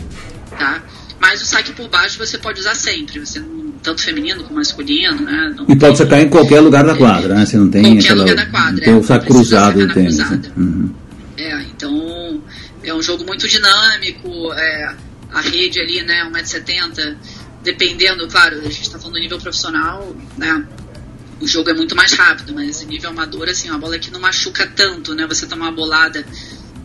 tá? 0.58 0.82
Mas 1.18 1.40
o 1.40 1.46
saque 1.46 1.72
por 1.72 1.88
baixo 1.88 2.18
você 2.18 2.36
pode 2.36 2.60
usar 2.60 2.74
sempre, 2.74 3.18
você 3.18 3.42
tanto 3.82 4.02
feminino 4.02 4.42
como 4.42 4.56
masculino, 4.56 5.22
né? 5.22 5.54
Não 5.56 5.66
e 5.68 5.76
pode 5.76 5.96
sacar 5.98 6.20
em 6.20 6.28
qualquer 6.28 6.60
lugar 6.60 6.84
da 6.84 6.94
quadra, 6.94 7.34
né? 7.34 7.46
Você 7.46 7.56
não 7.56 7.70
tem 7.70 7.82
qualquer 7.82 8.00
aquela, 8.00 8.22
lugar 8.22 8.36
da 8.36 8.46
quadra. 8.46 8.84
Tem 8.84 8.94
é, 8.94 8.96
o 8.96 9.02
saque 9.02 9.26
cruzado 9.26 9.86
do 9.86 9.94
tênis. 9.94 10.18
Né? 10.18 10.40
Uhum. 10.56 10.94
É, 11.36 11.62
então 11.62 12.42
é 12.82 12.94
um 12.94 13.02
jogo 13.02 13.24
muito 13.24 13.46
dinâmico, 13.46 14.52
é, 14.54 14.94
a 15.34 15.40
rede 15.40 15.80
ali, 15.80 16.00
né, 16.02 16.24
1,70m, 16.32 17.16
dependendo, 17.62 18.26
claro, 18.28 18.60
a 18.60 18.70
gente 18.70 18.82
está 18.82 18.98
falando 18.98 19.14
do 19.14 19.20
nível 19.20 19.38
profissional, 19.38 20.16
né, 20.38 20.64
o 21.40 21.46
jogo 21.46 21.70
é 21.70 21.74
muito 21.74 21.96
mais 21.96 22.12
rápido, 22.12 22.54
mas 22.54 22.86
nível 22.86 23.10
amador, 23.10 23.48
assim, 23.48 23.68
uma 23.68 23.78
bola 23.78 23.98
que 23.98 24.10
não 24.12 24.20
machuca 24.20 24.64
tanto, 24.66 25.12
né, 25.14 25.26
você 25.26 25.46
tomar 25.46 25.66
uma 25.66 25.72
bolada 25.72 26.24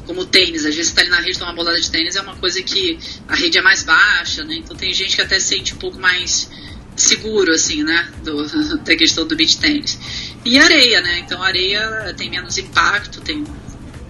como 0.08 0.22
o 0.22 0.26
tênis, 0.26 0.66
às 0.66 0.74
vezes 0.74 0.90
você 0.90 0.96
tá 0.96 1.02
ali 1.02 1.12
na 1.12 1.20
rede, 1.20 1.38
toma 1.38 1.52
uma 1.52 1.56
bolada 1.56 1.80
de 1.80 1.92
tênis, 1.92 2.16
é 2.16 2.22
uma 2.22 2.36
coisa 2.36 2.60
que 2.64 2.98
a 3.28 3.36
rede 3.36 3.60
é 3.60 3.62
mais 3.62 3.84
baixa, 3.84 4.44
né, 4.44 4.56
então 4.56 4.76
tem 4.76 4.92
gente 4.92 5.16
que 5.16 5.22
até 5.22 5.40
sente 5.40 5.76
um 5.76 5.78
pouco 5.78 6.00
mais 6.00 6.50
seguro, 6.96 7.54
assim, 7.54 7.84
né, 7.84 8.10
do, 8.24 8.44
da 8.82 8.96
questão 8.96 9.28
do 9.28 9.36
beach 9.36 9.60
tênis. 9.60 10.00
E 10.44 10.58
areia, 10.58 11.02
né, 11.02 11.20
então 11.20 11.42
areia 11.44 12.16
tem 12.18 12.32
menos 12.32 12.58
impacto, 12.58 13.22
tem, 13.22 13.44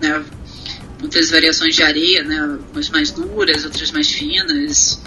né, 0.01 0.23
muitas 0.99 1.29
variações 1.29 1.75
de 1.75 1.83
areia, 1.83 2.23
né? 2.23 2.59
Umas 2.71 2.89
mais 2.89 3.11
duras, 3.11 3.65
outras 3.65 3.91
mais 3.91 4.09
finas. 4.09 5.01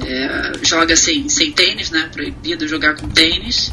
É, 0.00 0.52
joga 0.62 0.96
sem, 0.96 1.28
sem 1.28 1.52
tênis, 1.52 1.90
né? 1.90 2.08
Proibido 2.12 2.66
jogar 2.66 2.94
com 2.94 3.08
tênis. 3.08 3.72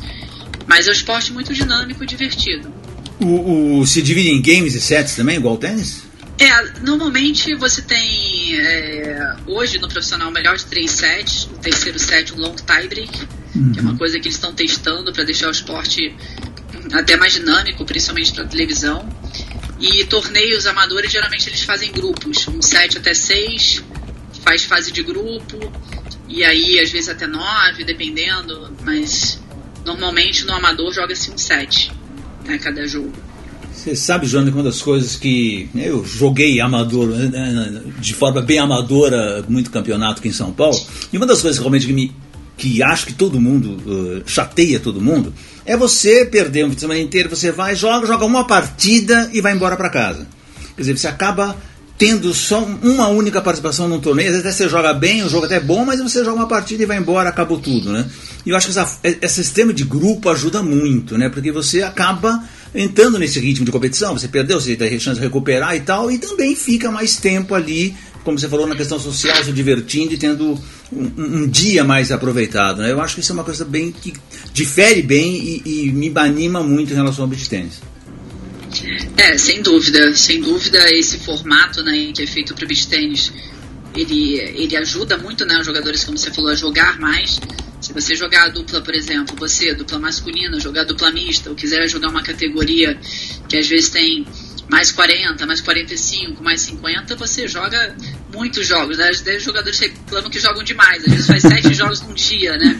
Mas 0.68 0.88
é 0.88 0.90
um 0.90 0.94
esporte 0.94 1.32
muito 1.32 1.54
dinâmico 1.54 2.04
e 2.04 2.08
divertido. 2.08 2.74
O, 3.20 3.80
o, 3.80 3.86
se 3.86 4.02
divide 4.02 4.30
em 4.30 4.42
games 4.42 4.76
e 4.76 4.82
sets 4.82 5.16
também, 5.16 5.38
igual 5.38 5.56
o 5.56 5.58
tênis? 5.58 6.04
É, 6.38 6.82
normalmente 6.82 7.56
você 7.56 7.82
tem 7.82 8.60
é, 8.60 9.36
hoje 9.48 9.80
no 9.80 9.88
profissional 9.88 10.30
melhor 10.32 10.58
de 10.58 10.66
três 10.66 10.92
sets, 10.92 11.46
o 11.46 11.58
terceiro 11.60 11.98
set 11.98 12.34
um 12.34 12.38
long 12.38 12.56
tie 12.56 12.88
break, 12.90 13.28
uhum. 13.56 13.72
que 13.72 13.80
é 13.80 13.82
uma 13.82 13.92
uhum. 13.92 13.98
coisa 13.98 14.20
que 14.20 14.28
eles 14.28 14.36
estão 14.36 14.54
testando 14.54 15.14
para 15.14 15.24
deixar 15.24 15.48
o 15.48 15.52
esporte 15.52 16.14
até 16.92 17.16
mais 17.16 17.34
dinâmico, 17.34 17.86
principalmente 17.86 18.34
para 18.34 18.44
televisão. 18.46 19.08
E 19.88 20.04
torneios 20.06 20.66
amadores, 20.66 21.12
geralmente 21.12 21.48
eles 21.48 21.62
fazem 21.62 21.92
grupos, 21.92 22.48
um 22.48 22.60
7 22.60 22.98
até 22.98 23.14
6, 23.14 23.84
faz 24.44 24.64
fase 24.64 24.92
de 24.92 25.04
grupo, 25.04 25.60
e 26.28 26.44
aí 26.44 26.80
às 26.80 26.92
vezes 26.92 27.08
até 27.08 27.28
9, 27.28 27.84
dependendo, 27.84 28.74
mas 28.84 29.40
normalmente 29.86 30.44
no 30.44 30.54
amador 30.54 30.92
joga-se 30.92 31.30
um 31.30 31.38
7, 31.38 31.92
né, 32.46 32.58
cada 32.58 32.88
jogo. 32.88 33.14
Você 33.72 33.96
sabe, 33.96 34.26
Joana, 34.26 34.50
uma 34.50 34.64
das 34.64 34.82
coisas 34.82 35.16
que 35.18 35.70
eu 35.76 36.04
joguei 36.04 36.60
amador, 36.60 37.10
né, 37.10 37.84
de 38.00 38.16
forma 38.16 38.42
bem 38.42 38.58
amadora, 38.58 39.46
muito 39.48 39.70
campeonato 39.70 40.20
aqui 40.20 40.30
em 40.30 40.34
São 40.34 40.52
Paulo, 40.52 40.84
e 41.14 41.18
uma 41.18 41.28
das 41.28 41.44
coisas 41.44 41.60
realmente 41.60 41.86
que 41.86 41.94
me 41.94 42.12
que 42.58 42.82
acho 42.82 43.08
que 43.08 43.14
todo 43.14 43.40
mundo 43.40 43.78
uh, 43.86 44.24
chateia 44.26 44.80
todo 44.80 45.02
mundo, 45.02 45.34
é 45.66 45.76
você 45.76 46.26
perder 46.26 46.66
um 46.66 46.70
fim 46.70 46.76
de 46.76 46.82
semana 46.82 47.00
inteiro, 47.00 47.30
você 47.30 47.52
vai, 47.52 47.76
joga, 47.76 48.08
joga 48.08 48.26
uma 48.26 48.46
partida 48.46 49.30
e 49.34 49.42
vai 49.42 49.54
embora 49.54 49.76
para 49.76 49.90
casa. 49.90 50.28
Quer 50.76 50.82
dizer, 50.82 50.98
você 50.98 51.08
acaba 51.08 51.56
tendo 51.98 52.34
só 52.34 52.62
uma 52.62 53.08
única 53.08 53.42
participação 53.42 53.88
num 53.88 54.00
torneio, 54.00 54.30
às 54.30 54.36
vezes 54.36 54.46
até 54.46 54.56
você 54.56 54.70
joga 54.70 54.94
bem, 54.94 55.24
o 55.24 55.30
jogo 55.30 55.46
até 55.46 55.56
é 55.56 55.60
bom, 55.60 55.86
mas 55.86 56.02
você 56.02 56.24
joga 56.26 56.36
uma 56.36 56.48
partida 56.48 56.84
e 56.84 56.86
vai 56.86 56.98
embora, 56.98 57.30
acabou 57.30 57.58
tudo, 57.58 57.92
né? 57.92 58.06
E 58.46 58.50
eu 58.50 58.58
acho 58.58 58.68
que 58.68 58.78
essa, 58.78 59.00
esse 59.04 59.44
sistema 59.44 59.74
de 59.74 59.86
grupo 59.86 60.30
ajuda 60.30 60.62
muito, 60.62 61.18
né? 61.18 61.30
Porque 61.30 61.52
você 61.52 61.84
acaba 61.84 62.44
entrando 62.74 63.18
nesse 63.18 63.40
ritmo 63.40 63.66
de 63.66 63.72
competição, 63.72 64.18
você 64.18 64.28
perdeu, 64.28 64.60
você 64.60 64.76
tem 64.76 65.00
chance 65.00 65.20
de 65.20 65.26
recuperar 65.26 65.76
e 65.76 65.80
tal, 65.80 66.12
e 66.12 66.18
também 66.18 66.54
fica 66.54 66.92
mais 66.92 67.16
tempo 67.16 67.56
ali, 67.56 67.96
como 68.26 68.40
você 68.40 68.50
falou, 68.50 68.66
na 68.66 68.76
questão 68.76 69.00
social, 69.00 69.42
se 69.44 69.52
divertindo 69.52 70.14
e 70.14 70.18
tendo 70.18 70.60
um, 70.92 71.12
um 71.18 71.48
dia 71.48 71.84
mais 71.84 72.12
aproveitado, 72.12 72.82
né? 72.82 72.92
Eu 72.92 73.00
acho 73.00 73.14
que 73.14 73.22
isso 73.22 73.32
é 73.32 73.36
uma 73.36 73.44
coisa 73.44 73.64
bem 73.64 73.92
que 73.92 74.12
difere 74.52 75.04
bem 75.04 75.62
e, 75.64 75.86
e 75.86 75.92
me 75.92 76.12
anima 76.16 76.64
muito 76.64 76.92
em 76.92 76.96
relação 76.96 77.24
ao 77.24 77.30
beat. 77.30 77.48
É, 79.16 79.38
sem 79.38 79.62
dúvida, 79.62 80.14
sem 80.16 80.42
dúvida 80.42 80.92
esse 80.92 81.20
formato 81.20 81.84
né, 81.84 82.12
que 82.14 82.24
é 82.24 82.28
feito 82.28 82.56
para 82.56 82.66
o 82.66 82.68
beach 82.68 82.88
tênis, 82.88 83.32
ele, 83.96 84.40
ele 84.40 84.76
ajuda 84.76 85.18
muito 85.18 85.46
né, 85.46 85.60
os 85.60 85.66
jogadores, 85.66 86.04
como 86.04 86.18
você 86.18 86.32
falou, 86.32 86.50
a 86.50 86.56
jogar 86.56 87.00
mais. 87.00 87.40
Se 87.80 87.94
você 87.94 88.16
jogar 88.16 88.46
a 88.46 88.50
dupla, 88.50 88.82
por 88.82 88.96
exemplo, 88.96 89.36
você, 89.38 89.74
dupla 89.76 90.00
masculina, 90.00 90.60
jogar 90.60 90.84
dupla 90.84 91.12
mista, 91.12 91.52
ou 91.52 91.56
quiser 91.56 91.88
jogar 91.88 92.10
uma 92.10 92.24
categoria 92.24 93.00
que 93.48 93.58
às 93.58 93.68
vezes 93.68 93.90
tem 93.90 94.26
mais 94.68 94.92
40, 94.92 95.46
mais 95.46 95.62
45, 95.62 96.44
mais 96.44 96.62
50, 96.62 97.16
você 97.16 97.48
joga 97.48 97.96
muitos 98.34 98.68
jogos. 98.68 98.98
Né? 98.98 99.12
Os 99.12 99.44
jogadores 99.44 99.80
reclamam 99.80 100.30
que 100.30 100.40
jogam 100.40 100.64
demais, 100.64 101.04
às 101.04 101.12
vezes 101.12 101.28
faz 101.28 101.42
sete 101.42 101.74
jogos 101.76 102.02
num 102.02 102.14
dia, 102.14 102.58
né? 102.58 102.80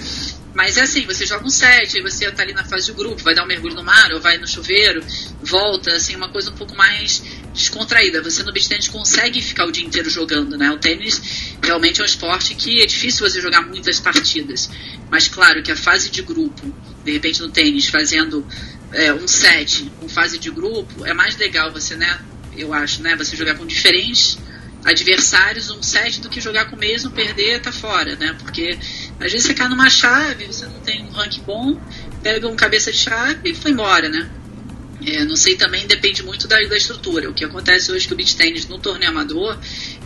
Mas 0.56 0.78
é 0.78 0.82
assim, 0.84 1.06
você 1.06 1.26
joga 1.26 1.46
um 1.46 1.50
set, 1.50 1.98
aí 1.98 2.02
você 2.02 2.32
tá 2.32 2.42
ali 2.42 2.54
na 2.54 2.64
fase 2.64 2.88
do 2.88 2.94
grupo, 2.94 3.22
vai 3.22 3.36
dar 3.36 3.44
um 3.44 3.46
mergulho 3.46 3.76
no 3.76 3.84
mar, 3.84 4.14
ou 4.14 4.22
vai 4.22 4.38
no 4.38 4.48
chuveiro, 4.48 5.04
volta, 5.44 5.92
assim, 5.92 6.16
uma 6.16 6.30
coisa 6.30 6.50
um 6.50 6.56
pouco 6.56 6.74
mais 6.78 7.22
descontraída. 7.54 8.24
Você 8.24 8.42
no 8.42 8.54
beach 8.54 8.70
tennis 8.70 8.88
consegue 8.88 9.42
ficar 9.42 9.66
o 9.66 9.72
dia 9.72 9.86
inteiro 9.86 10.10
jogando, 10.10 10.58
né? 10.58 10.72
O 10.72 10.78
tênis 10.78 11.22
realmente 11.62 12.00
é 12.00 12.04
um 12.04 12.06
esporte 12.06 12.56
que 12.56 12.82
é 12.82 12.86
difícil 12.86 13.30
você 13.30 13.42
jogar 13.42 13.64
muitas 13.64 14.00
partidas. 14.00 14.70
Mas 15.12 15.28
claro 15.28 15.62
que 15.62 15.74
a 15.74 15.76
fase 15.76 16.10
de 16.10 16.22
grupo, 16.22 16.74
de 17.04 17.12
repente 17.12 17.42
no 17.42 17.50
tênis, 17.50 17.88
fazendo 17.88 18.48
é, 18.92 19.14
um 19.14 19.28
set 19.28 19.92
com 20.00 20.08
fase 20.08 20.38
de 20.38 20.50
grupo, 20.50 21.06
é 21.06 21.14
mais 21.14 21.36
legal 21.38 21.72
você, 21.72 21.96
né? 21.96 22.20
Eu 22.58 22.74
acho, 22.74 23.02
né? 23.02 23.16
Você 23.16 23.36
jogar 23.36 23.56
com 23.56 23.66
diferentes 23.66 24.38
adversários 24.86 25.72
um 25.72 25.82
set 25.82 26.22
do 26.22 26.30
que 26.30 26.40
jogar 26.40 26.66
com 26.66 26.76
o 26.76 26.80
mesmo, 26.80 27.10
perder, 27.10 27.60
tá 27.60 27.72
fora, 27.72 28.16
né? 28.16 28.36
Porque 28.40 28.78
às 29.20 29.32
vezes 29.32 29.48
você 29.48 29.54
cai 29.54 29.68
numa 29.68 29.90
chave, 29.90 30.46
você 30.46 30.66
não 30.68 30.80
tem 30.82 31.04
um 31.04 31.10
ranking 31.10 31.42
bom, 31.42 31.80
pega 32.22 32.48
um 32.48 32.56
cabeça 32.56 32.92
de 32.92 32.98
chave 33.00 33.50
e 33.50 33.56
foi 33.56 33.72
embora, 33.72 34.08
né? 34.08 34.30
É, 35.06 35.26
não 35.26 35.36
sei 35.36 35.56
também, 35.56 35.86
depende 35.88 36.24
muito 36.24 36.48
da, 36.48 36.58
da 36.64 36.78
estrutura. 36.78 37.30
O 37.30 37.34
que 37.34 37.44
acontece 37.44 37.92
hoje 37.92 38.08
que 38.08 38.14
o 38.14 38.18
beach 38.18 38.36
tennis 38.36 38.68
no 38.68 38.80
torneio 38.80 39.12
amador, 39.12 39.58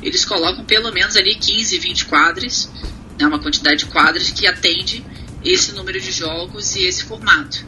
eles 0.01 0.25
colocam 0.25 0.65
pelo 0.65 0.91
menos 0.91 1.15
ali 1.15 1.35
15, 1.35 1.77
20 1.77 2.05
quadras, 2.05 2.69
né, 3.19 3.27
uma 3.27 3.39
quantidade 3.39 3.79
de 3.79 3.85
quadras 3.85 4.29
que 4.31 4.47
atende 4.47 5.05
esse 5.43 5.73
número 5.73 5.99
de 5.99 6.11
jogos 6.11 6.75
e 6.75 6.83
esse 6.83 7.03
formato. 7.03 7.65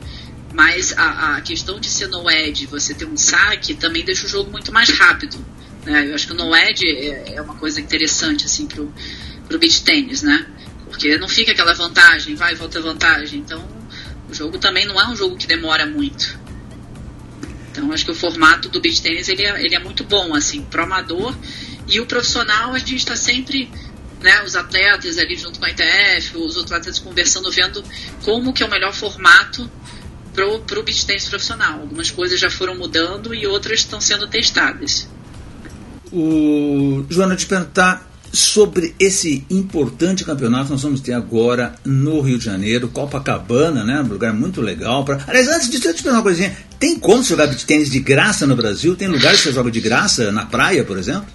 Mas 0.53 0.93
a, 0.97 1.37
a 1.37 1.41
questão 1.41 1.79
de 1.79 1.87
ser 1.87 2.07
no 2.07 2.29
edge, 2.29 2.65
você 2.65 2.93
ter 2.93 3.05
um 3.05 3.15
saque, 3.15 3.73
também 3.73 4.03
deixa 4.03 4.25
o 4.25 4.29
jogo 4.29 4.51
muito 4.51 4.71
mais 4.71 4.89
rápido. 4.89 5.37
Né? 5.85 6.09
Eu 6.09 6.15
acho 6.15 6.27
que 6.27 6.33
o 6.33 6.35
no-ed 6.35 6.85
é, 6.85 7.35
é, 7.35 7.41
uma 7.41 7.55
coisa 7.55 7.79
interessante 7.79 8.45
assim, 8.45 8.67
para 8.67 8.81
o 8.81 9.59
beach 9.59 9.83
tênis, 9.83 10.21
né? 10.21 10.45
Porque 10.85 11.17
não 11.17 11.27
fica 11.27 11.51
aquela 11.51 11.73
vantagem, 11.73 12.35
vai 12.35 12.53
volta 12.55 12.81
vantagem. 12.81 13.39
Então, 13.39 13.65
o 14.29 14.33
jogo 14.33 14.57
também 14.57 14.85
não 14.85 14.99
é 14.99 15.07
um 15.07 15.15
jogo 15.15 15.35
que 15.37 15.47
demora 15.47 15.85
muito. 15.85 16.39
Então, 17.71 17.91
acho 17.91 18.05
que 18.05 18.11
o 18.11 18.15
formato 18.15 18.69
do 18.69 18.81
beach 18.81 19.01
tênis 19.01 19.29
ele 19.29 19.43
é, 19.43 19.63
ele 19.63 19.75
é 19.75 19.79
muito 19.79 20.03
bom, 20.03 20.35
assim, 20.35 20.61
pro 20.63 20.83
amador. 20.83 21.33
E 21.87 21.99
o 21.99 22.05
profissional, 22.05 22.73
a 22.73 22.77
gente 22.77 22.97
está 22.97 23.15
sempre, 23.15 23.71
né, 24.21 24.43
os 24.43 24.55
atletas 24.55 25.17
ali 25.17 25.35
junto 25.35 25.59
com 25.59 25.65
a 25.65 25.69
ITF, 25.69 26.37
os 26.37 26.57
outros 26.57 26.71
atletas 26.73 26.99
conversando, 26.99 27.49
vendo 27.49 27.83
como 28.23 28.53
que 28.53 28.61
é 28.61 28.65
o 28.65 28.69
melhor 28.69 28.93
formato 28.93 29.69
pro, 30.33 30.59
pro 30.61 30.83
beach 30.83 31.05
tênis 31.05 31.27
profissional. 31.27 31.81
Algumas 31.81 32.11
coisas 32.11 32.39
já 32.39 32.49
foram 32.49 32.75
mudando 32.75 33.33
e 33.33 33.45
outras 33.47 33.79
estão 33.79 34.01
sendo 34.01 34.27
testadas. 34.27 35.07
O 36.11 37.05
Joana, 37.09 37.35
te 37.35 37.45
perguntar 37.45 38.11
sobre 38.33 38.95
esse 38.99 39.45
importante 39.49 40.23
campeonato 40.23 40.65
que 40.65 40.71
nós 40.71 40.81
vamos 40.81 41.01
ter 41.01 41.13
agora 41.13 41.75
no 41.85 42.21
Rio 42.21 42.37
de 42.37 42.45
Janeiro, 42.45 42.87
Copacabana, 42.87 43.83
né? 43.83 44.01
Um 44.01 44.07
lugar 44.07 44.33
muito 44.33 44.61
legal. 44.61 45.03
Pra... 45.03 45.19
Aliás, 45.27 45.47
antes 45.47 45.69
disso, 45.69 45.87
eu 45.87 45.93
te 45.93 46.01
perguntar 46.01 46.19
uma 46.19 46.23
coisinha. 46.23 46.55
Tem 46.79 46.97
como 46.97 47.23
jogar 47.23 47.47
beat 47.47 47.63
tênis 47.63 47.89
de 47.89 47.99
graça 47.99 48.47
no 48.47 48.55
Brasil? 48.55 48.95
Tem 48.95 49.07
lugares 49.07 49.39
que 49.39 49.49
você 49.49 49.53
joga 49.53 49.69
de 49.69 49.81
graça 49.81 50.31
na 50.31 50.45
praia, 50.45 50.83
por 50.83 50.97
exemplo? 50.97 51.25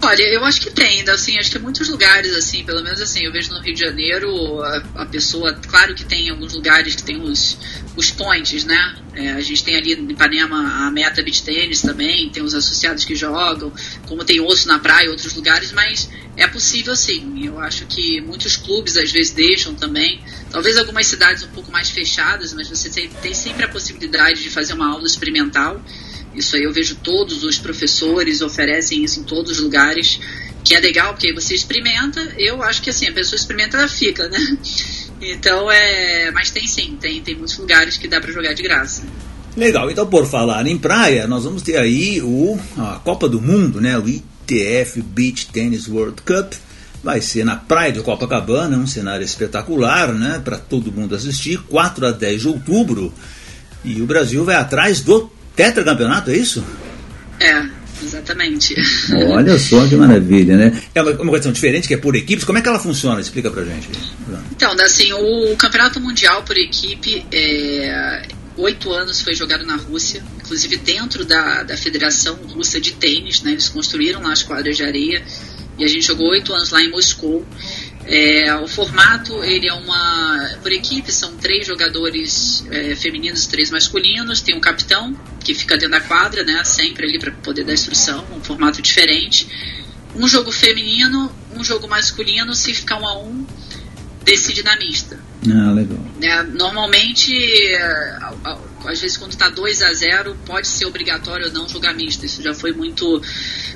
Olha, 0.00 0.22
eu 0.22 0.44
acho 0.44 0.60
que 0.60 0.70
tem, 0.70 1.02
assim, 1.10 1.38
acho 1.38 1.50
que 1.50 1.58
muitos 1.58 1.88
lugares, 1.88 2.32
assim, 2.32 2.64
pelo 2.64 2.82
menos 2.84 3.00
assim, 3.00 3.24
eu 3.24 3.32
vejo 3.32 3.52
no 3.52 3.60
Rio 3.60 3.74
de 3.74 3.80
Janeiro 3.80 4.62
a, 4.62 5.02
a 5.02 5.06
pessoa, 5.06 5.52
claro 5.54 5.92
que 5.92 6.04
tem 6.04 6.30
alguns 6.30 6.54
lugares 6.54 6.94
que 6.94 7.02
tem 7.02 7.20
os, 7.20 7.58
os 7.96 8.08
points, 8.12 8.64
né? 8.64 8.96
É, 9.14 9.32
a 9.32 9.40
gente 9.40 9.64
tem 9.64 9.74
ali 9.74 9.94
em 9.94 10.12
Ipanema 10.12 10.86
a 10.86 10.90
Meta 10.92 11.20
Beach 11.20 11.42
Tennis 11.42 11.82
também, 11.82 12.30
tem 12.30 12.44
os 12.44 12.54
associados 12.54 13.04
que 13.04 13.16
jogam, 13.16 13.72
como 14.06 14.24
tem 14.24 14.40
osso 14.40 14.68
na 14.68 14.78
praia 14.78 15.06
e 15.06 15.08
outros 15.08 15.34
lugares, 15.34 15.72
mas 15.72 16.08
é 16.36 16.46
possível 16.46 16.94
sim. 16.94 17.44
Eu 17.44 17.58
acho 17.58 17.84
que 17.86 18.20
muitos 18.20 18.56
clubes 18.56 18.96
às 18.96 19.10
vezes 19.10 19.32
deixam 19.32 19.74
também. 19.74 20.22
Talvez 20.52 20.76
algumas 20.76 21.08
cidades 21.08 21.42
um 21.42 21.48
pouco 21.48 21.72
mais 21.72 21.90
fechadas, 21.90 22.52
mas 22.52 22.68
você 22.68 22.88
tem, 22.88 23.08
tem 23.08 23.34
sempre 23.34 23.64
a 23.64 23.68
possibilidade 23.68 24.44
de 24.44 24.48
fazer 24.48 24.74
uma 24.74 24.92
aula 24.92 25.06
experimental. 25.06 25.82
Isso 26.38 26.56
aí 26.56 26.62
eu 26.62 26.72
vejo 26.72 26.96
todos 26.96 27.42
os 27.42 27.58
professores 27.58 28.40
oferecem 28.40 29.04
isso 29.04 29.20
em 29.20 29.24
todos 29.24 29.52
os 29.52 29.58
lugares, 29.58 30.20
que 30.64 30.74
é 30.74 30.80
legal, 30.80 31.12
porque 31.12 31.32
você 31.32 31.54
experimenta, 31.54 32.20
eu 32.38 32.62
acho 32.62 32.82
que 32.82 32.90
assim, 32.90 33.08
a 33.08 33.12
pessoa 33.12 33.36
experimenta, 33.36 33.76
ela 33.76 33.88
fica, 33.88 34.28
né? 34.28 34.38
Então 35.20 35.70
é. 35.70 36.30
Mas 36.30 36.50
tem 36.50 36.66
sim, 36.66 36.96
tem, 37.00 37.20
tem 37.20 37.34
muitos 37.34 37.58
lugares 37.58 37.96
que 37.96 38.06
dá 38.06 38.20
para 38.20 38.30
jogar 38.30 38.52
de 38.52 38.62
graça. 38.62 39.02
Legal, 39.56 39.90
então 39.90 40.06
por 40.06 40.26
falar 40.26 40.64
em 40.68 40.78
praia, 40.78 41.26
nós 41.26 41.42
vamos 41.42 41.62
ter 41.62 41.76
aí 41.76 42.22
o, 42.22 42.56
a 42.76 43.00
Copa 43.02 43.28
do 43.28 43.40
Mundo, 43.40 43.80
né? 43.80 43.98
O 43.98 44.08
ITF 44.08 45.02
Beach 45.02 45.48
Tennis 45.48 45.88
World 45.88 46.22
Cup. 46.22 46.52
Vai 47.02 47.20
ser 47.20 47.44
na 47.44 47.56
praia 47.56 47.92
de 47.92 48.00
Copacabana, 48.00 48.76
um 48.76 48.86
cenário 48.86 49.24
espetacular, 49.24 50.12
né? 50.12 50.40
Para 50.44 50.58
todo 50.58 50.92
mundo 50.92 51.14
assistir, 51.14 51.60
4 51.62 52.06
a 52.06 52.10
10 52.12 52.40
de 52.40 52.48
outubro. 52.48 53.12
E 53.84 54.00
o 54.00 54.06
Brasil 54.06 54.44
vai 54.44 54.56
atrás 54.56 55.00
do 55.00 55.30
tetracampeonato, 55.58 56.30
é 56.30 56.36
isso? 56.36 56.64
É, 57.40 57.66
Exatamente. 58.00 58.76
Olha 59.28 59.58
só 59.58 59.84
que 59.88 59.96
maravilha, 59.96 60.56
né? 60.56 60.82
É 60.94 61.02
uma, 61.02 61.10
uma 61.20 61.32
questão 61.32 61.50
diferente, 61.50 61.88
que 61.88 61.94
é 61.94 61.96
por 61.96 62.14
equipes. 62.14 62.44
Como 62.44 62.56
é 62.56 62.62
que 62.62 62.68
ela 62.68 62.78
funciona? 62.78 63.20
Explica 63.20 63.50
pra 63.50 63.64
gente. 63.64 63.88
Então, 64.52 64.72
assim, 64.80 65.12
o 65.12 65.56
Campeonato 65.56 66.00
Mundial 66.00 66.44
por 66.44 66.56
equipe, 66.56 67.26
é, 67.32 68.28
oito 68.56 68.92
anos 68.92 69.20
foi 69.20 69.34
jogado 69.34 69.66
na 69.66 69.74
Rússia, 69.74 70.22
inclusive 70.36 70.76
dentro 70.76 71.24
da, 71.24 71.64
da 71.64 71.76
Federação 71.76 72.36
Russa 72.54 72.80
de 72.80 72.92
Tênis, 72.92 73.42
né? 73.42 73.50
Eles 73.50 73.68
construíram 73.68 74.22
lá 74.22 74.32
as 74.32 74.44
quadras 74.44 74.76
de 74.76 74.84
areia 74.84 75.20
e 75.76 75.84
a 75.84 75.88
gente 75.88 76.06
jogou 76.06 76.28
oito 76.28 76.52
anos 76.52 76.70
lá 76.70 76.80
em 76.80 76.90
Moscou. 76.90 77.44
É, 78.10 78.54
o 78.56 78.66
formato 78.66 79.44
ele 79.44 79.68
é 79.68 79.72
uma 79.74 80.56
por 80.62 80.72
equipe 80.72 81.12
são 81.12 81.36
três 81.36 81.66
jogadores 81.66 82.64
é, 82.70 82.96
femininos 82.96 83.44
e 83.44 83.48
três 83.50 83.70
masculinos 83.70 84.40
tem 84.40 84.56
um 84.56 84.60
capitão 84.60 85.14
que 85.44 85.54
fica 85.54 85.76
dentro 85.76 85.90
da 85.90 86.00
quadra 86.00 86.42
né 86.42 86.64
sempre 86.64 87.06
ali 87.06 87.18
para 87.18 87.32
poder 87.32 87.64
dar 87.64 87.74
instrução 87.74 88.24
um 88.34 88.40
formato 88.40 88.80
diferente 88.80 89.46
um 90.16 90.26
jogo 90.26 90.50
feminino 90.50 91.30
um 91.54 91.62
jogo 91.62 91.86
masculino 91.86 92.54
se 92.54 92.72
ficar 92.72 92.98
um 92.98 93.06
a 93.06 93.18
um 93.18 93.46
decide 94.24 94.62
na 94.62 94.74
mista 94.76 95.20
ah, 95.44 95.72
legal. 95.72 95.98
É, 96.22 96.42
normalmente 96.44 97.36
é, 97.74 98.18
às 98.86 99.00
vezes 99.02 99.18
quando 99.18 99.32
está 99.32 99.50
2 99.50 99.82
a 99.82 99.92
0 99.92 100.34
pode 100.46 100.66
ser 100.66 100.86
obrigatório 100.86 101.48
ou 101.48 101.52
não 101.52 101.68
jogar 101.68 101.92
mista 101.92 102.24
isso 102.24 102.42
já 102.42 102.54
foi 102.54 102.72
muito 102.72 103.20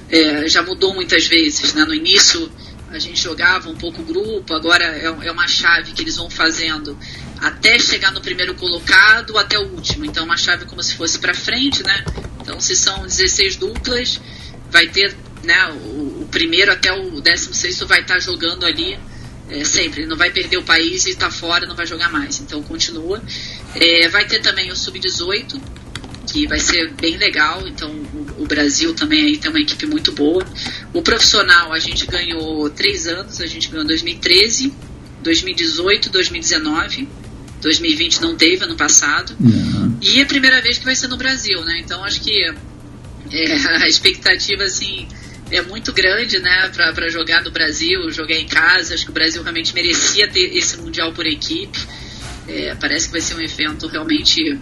é, 0.08 0.48
já 0.48 0.62
mudou 0.62 0.94
muitas 0.94 1.26
vezes 1.26 1.74
né? 1.74 1.84
no 1.84 1.94
início 1.94 2.50
a 2.96 3.00
gente 3.00 3.20
jogava 3.20 3.68
um 3.68 3.76
pouco 3.76 4.02
grupo, 4.02 4.54
agora 4.54 4.84
é, 4.84 5.04
é 5.04 5.32
uma 5.32 5.48
chave 5.48 5.92
que 5.92 6.02
eles 6.02 6.16
vão 6.16 6.30
fazendo 6.30 6.98
até 7.40 7.78
chegar 7.78 8.12
no 8.12 8.20
primeiro 8.20 8.54
colocado 8.54 9.36
até 9.36 9.58
o 9.58 9.66
último. 9.68 10.04
Então, 10.04 10.24
uma 10.24 10.36
chave 10.36 10.64
como 10.64 10.82
se 10.82 10.94
fosse 10.94 11.18
para 11.18 11.34
frente, 11.34 11.82
né? 11.82 12.04
Então, 12.40 12.60
se 12.60 12.76
são 12.76 13.02
16 13.02 13.56
duplas, 13.56 14.20
vai 14.70 14.86
ter 14.88 15.14
né, 15.42 15.68
o, 15.72 16.22
o 16.22 16.28
primeiro 16.30 16.70
até 16.72 16.92
o 16.92 17.20
16 17.20 17.80
vai 17.80 18.00
estar 18.00 18.14
tá 18.14 18.20
jogando 18.20 18.64
ali 18.64 18.98
é, 19.48 19.64
sempre. 19.64 20.06
Não 20.06 20.16
vai 20.16 20.30
perder 20.30 20.56
o 20.56 20.62
país 20.62 21.06
e 21.06 21.10
está 21.10 21.30
fora, 21.30 21.66
não 21.66 21.74
vai 21.74 21.86
jogar 21.86 22.10
mais. 22.10 22.40
Então, 22.40 22.62
continua. 22.62 23.22
É, 23.74 24.08
vai 24.08 24.24
ter 24.26 24.40
também 24.40 24.70
o 24.70 24.76
sub-18, 24.76 25.60
que 26.26 26.46
vai 26.46 26.58
ser 26.58 26.92
bem 26.94 27.16
legal. 27.16 27.66
Então, 27.66 27.90
o, 28.38 28.46
Brasil 28.46 28.94
também 28.94 29.24
aí 29.24 29.36
tem 29.36 29.50
uma 29.50 29.60
equipe 29.60 29.86
muito 29.86 30.12
boa. 30.12 30.44
O 30.92 31.02
profissional, 31.02 31.72
a 31.72 31.78
gente 31.78 32.06
ganhou 32.06 32.68
três 32.70 33.06
anos, 33.06 33.40
a 33.40 33.46
gente 33.46 33.68
ganhou 33.68 33.84
em 33.84 33.88
2013, 33.88 34.72
2018, 35.22 36.10
2019. 36.10 37.08
2020 37.60 38.20
não 38.20 38.36
teve 38.36 38.64
ano 38.64 38.76
passado. 38.76 39.36
Uhum. 39.38 39.96
E 40.02 40.18
é 40.18 40.22
a 40.22 40.26
primeira 40.26 40.60
vez 40.60 40.78
que 40.78 40.84
vai 40.84 40.96
ser 40.96 41.06
no 41.08 41.16
Brasil, 41.16 41.64
né? 41.64 41.80
Então 41.84 42.02
acho 42.04 42.20
que 42.20 42.44
é, 43.30 43.52
a 43.82 43.88
expectativa 43.88 44.64
assim 44.64 45.06
é 45.50 45.60
muito 45.60 45.92
grande, 45.92 46.38
né, 46.38 46.70
para 46.70 47.08
jogar 47.10 47.44
no 47.44 47.50
Brasil, 47.50 48.10
jogar 48.10 48.36
em 48.36 48.46
casa. 48.46 48.94
Acho 48.94 49.04
que 49.04 49.10
o 49.10 49.14
Brasil 49.14 49.42
realmente 49.42 49.74
merecia 49.74 50.26
ter 50.26 50.56
esse 50.56 50.78
mundial 50.78 51.12
por 51.12 51.26
equipe. 51.26 51.78
É, 52.48 52.74
parece 52.74 53.06
que 53.06 53.12
vai 53.12 53.20
ser 53.20 53.34
um 53.34 53.40
evento 53.40 53.86
realmente 53.86 54.58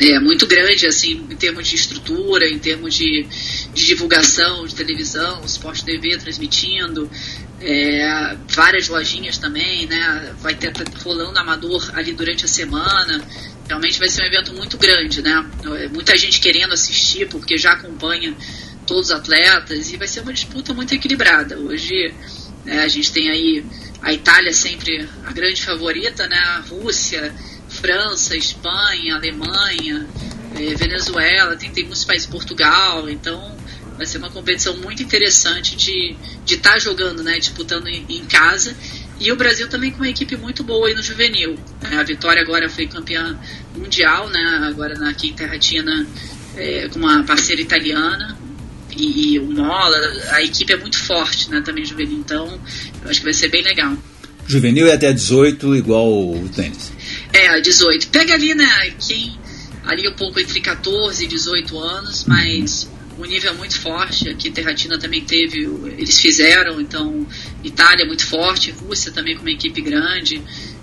é, 0.00 0.18
muito 0.18 0.46
grande, 0.46 0.86
assim, 0.86 1.26
em 1.30 1.36
termos 1.36 1.68
de 1.68 1.76
estrutura, 1.76 2.48
em 2.48 2.58
termos 2.58 2.94
de, 2.94 3.26
de 3.74 3.86
divulgação, 3.86 4.66
de 4.66 4.74
televisão, 4.74 5.44
Sport 5.44 5.82
TV 5.82 6.16
transmitindo, 6.16 7.08
é, 7.60 8.34
várias 8.48 8.88
lojinhas 8.88 9.36
também, 9.36 9.86
né? 9.86 10.34
Vai 10.40 10.54
ter 10.54 10.72
rolando 11.04 11.38
amador 11.38 11.90
ali 11.94 12.12
durante 12.12 12.46
a 12.46 12.48
semana. 12.48 13.22
Realmente 13.68 13.98
vai 13.98 14.08
ser 14.08 14.22
um 14.22 14.26
evento 14.26 14.54
muito 14.54 14.78
grande, 14.78 15.20
né? 15.20 15.46
É, 15.76 15.88
muita 15.88 16.16
gente 16.16 16.40
querendo 16.40 16.72
assistir 16.72 17.28
porque 17.28 17.58
já 17.58 17.72
acompanha 17.72 18.34
todos 18.86 19.08
os 19.08 19.12
atletas 19.12 19.92
e 19.92 19.98
vai 19.98 20.08
ser 20.08 20.20
uma 20.20 20.32
disputa 20.32 20.72
muito 20.72 20.94
equilibrada. 20.94 21.58
Hoje 21.58 22.14
é, 22.64 22.80
a 22.80 22.88
gente 22.88 23.12
tem 23.12 23.28
aí 23.28 23.62
a 24.00 24.14
Itália 24.14 24.54
sempre 24.54 25.06
a 25.26 25.32
grande 25.32 25.62
favorita, 25.62 26.26
né? 26.26 26.38
A 26.38 26.60
Rússia, 26.60 27.34
França, 27.80 28.36
Espanha, 28.36 29.16
Alemanha, 29.16 30.06
é, 30.54 30.74
Venezuela, 30.74 31.56
tem, 31.56 31.70
tem 31.70 31.84
muitos 31.84 32.04
países, 32.04 32.26
Portugal, 32.26 33.08
então 33.08 33.56
vai 33.96 34.06
ser 34.06 34.18
uma 34.18 34.30
competição 34.30 34.76
muito 34.76 35.02
interessante 35.02 35.76
de 35.76 36.16
estar 36.46 36.72
tá 36.72 36.78
jogando, 36.78 37.22
né? 37.22 37.38
Disputando 37.38 37.86
em, 37.86 38.04
em, 38.08 38.24
casa. 38.24 38.74
E 39.18 39.30
o 39.30 39.36
Brasil 39.36 39.68
também 39.68 39.90
com 39.90 39.98
uma 39.98 40.08
equipe 40.08 40.36
muito 40.36 40.64
boa 40.64 40.88
aí 40.88 40.94
no 40.94 41.02
juvenil. 41.02 41.58
É, 41.90 41.96
a 41.96 42.02
Vitória 42.02 42.40
agora 42.40 42.68
foi 42.70 42.86
campeã 42.86 43.38
mundial, 43.76 44.28
né? 44.30 44.60
Agora 44.68 44.94
na 44.94 45.12
Quinta 45.12 45.46
Ratina 45.46 46.06
é, 46.56 46.88
com 46.88 46.98
uma 46.98 47.22
parceira 47.24 47.60
italiana, 47.60 48.38
e, 48.96 49.34
e 49.34 49.38
o 49.38 49.50
Mola, 49.50 49.98
a 50.32 50.42
equipe 50.42 50.72
é 50.72 50.76
muito 50.76 50.98
forte, 50.98 51.50
né, 51.50 51.60
também 51.60 51.84
juvenil, 51.84 52.18
então 52.18 52.60
eu 53.02 53.10
acho 53.10 53.20
que 53.20 53.24
vai 53.24 53.32
ser 53.32 53.48
bem 53.48 53.62
legal. 53.62 53.96
Juvenil 54.46 54.88
é 54.88 54.94
até 54.94 55.12
18, 55.12 55.76
igual 55.76 56.08
o 56.08 56.48
tênis. 56.48 56.92
É, 57.46 57.60
18. 57.60 58.08
Pega 58.08 58.34
ali, 58.34 58.54
né, 58.54 58.94
quem 58.98 59.38
ali 59.84 60.06
um 60.08 60.14
pouco 60.14 60.38
entre 60.38 60.60
14 60.60 61.24
e 61.24 61.26
18 61.26 61.78
anos, 61.78 62.24
mas 62.26 62.88
o 63.18 63.24
nível 63.24 63.52
é 63.52 63.54
muito 63.54 63.78
forte. 63.80 64.28
Aqui 64.28 64.50
Terratina 64.50 64.98
também 64.98 65.22
teve, 65.24 65.60
eles 65.96 66.20
fizeram, 66.20 66.80
então 66.80 67.26
Itália 67.64 68.04
é 68.04 68.06
muito 68.06 68.26
forte, 68.26 68.70
Rússia 68.70 69.10
também 69.10 69.34
com 69.34 69.42
uma 69.42 69.50
equipe 69.50 69.80
grande. 69.80 70.42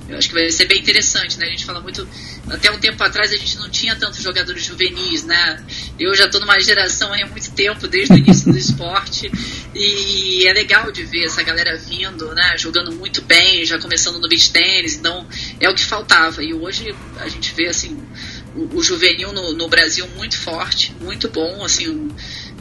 Eu 0.09 0.17
acho 0.17 0.29
que 0.29 0.33
vai 0.33 0.49
ser 0.49 0.65
bem 0.65 0.79
interessante, 0.79 1.37
né? 1.37 1.47
A 1.47 1.49
gente 1.49 1.65
fala 1.65 1.81
muito. 1.81 2.07
Até 2.49 2.71
um 2.71 2.79
tempo 2.79 3.01
atrás 3.03 3.31
a 3.31 3.35
gente 3.35 3.57
não 3.57 3.69
tinha 3.69 3.95
tantos 3.95 4.21
jogadores 4.21 4.63
juvenis, 4.63 5.23
né? 5.23 5.63
Eu 5.99 6.13
já 6.13 6.25
estou 6.25 6.39
numa 6.39 6.59
geração 6.59 7.11
há 7.13 7.25
muito 7.25 7.51
tempo, 7.51 7.87
desde 7.87 8.13
o 8.13 8.17
início 8.17 8.51
do 8.51 8.57
esporte, 8.57 9.31
e 9.73 10.45
é 10.47 10.53
legal 10.53 10.91
de 10.91 11.03
ver 11.03 11.25
essa 11.25 11.41
galera 11.41 11.75
vindo, 11.77 12.33
né? 12.35 12.55
Jogando 12.57 12.91
muito 12.91 13.21
bem, 13.23 13.65
já 13.65 13.79
começando 13.79 14.19
no 14.19 14.27
beach 14.27 14.51
tênis, 14.51 14.95
então 14.95 15.27
é 15.59 15.69
o 15.69 15.73
que 15.73 15.83
faltava. 15.83 16.43
E 16.43 16.53
hoje 16.53 16.95
a 17.17 17.27
gente 17.27 17.53
vê, 17.53 17.67
assim, 17.67 17.97
o, 18.55 18.77
o 18.77 18.83
juvenil 18.83 19.33
no, 19.33 19.53
no 19.53 19.67
Brasil 19.67 20.07
muito 20.15 20.37
forte, 20.37 20.95
muito 21.01 21.29
bom, 21.29 21.63
assim, 21.63 22.09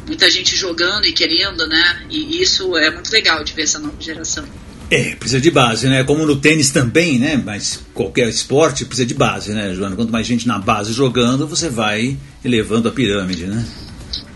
muita 0.07 0.31
gente 0.31 0.57
jogando 0.57 1.07
e 1.07 1.13
querendo, 1.13 1.67
né? 1.67 2.07
E 2.09 2.41
isso 2.41 2.77
é 2.77 2.91
muito 2.91 3.11
legal 3.11 3.45
de 3.45 3.53
ver 3.53 3.63
essa 3.63 3.79
nova 3.79 4.01
geração. 4.01 4.49
É, 4.89 5.17
precisa 5.17 5.41
de 5.41 5.51
base, 5.51 5.89
né? 5.89 6.05
Como 6.05 6.25
no 6.25 6.37
tênis 6.37 6.71
também, 6.71 7.19
né? 7.19 7.37
Mas 7.37 7.81
qualquer 7.93 8.29
esporte 8.29 8.85
precisa 8.85 9.07
de 9.07 9.15
base, 9.15 9.53
né, 9.53 9.75
Joana? 9.75 9.97
Quanto 9.97 10.13
mais 10.13 10.27
gente 10.27 10.47
na 10.47 10.59
base 10.59 10.93
jogando, 10.93 11.47
você 11.47 11.69
vai 11.69 12.17
elevando 12.45 12.89
a 12.89 12.93
pirâmide, 12.93 13.47
né? 13.47 13.67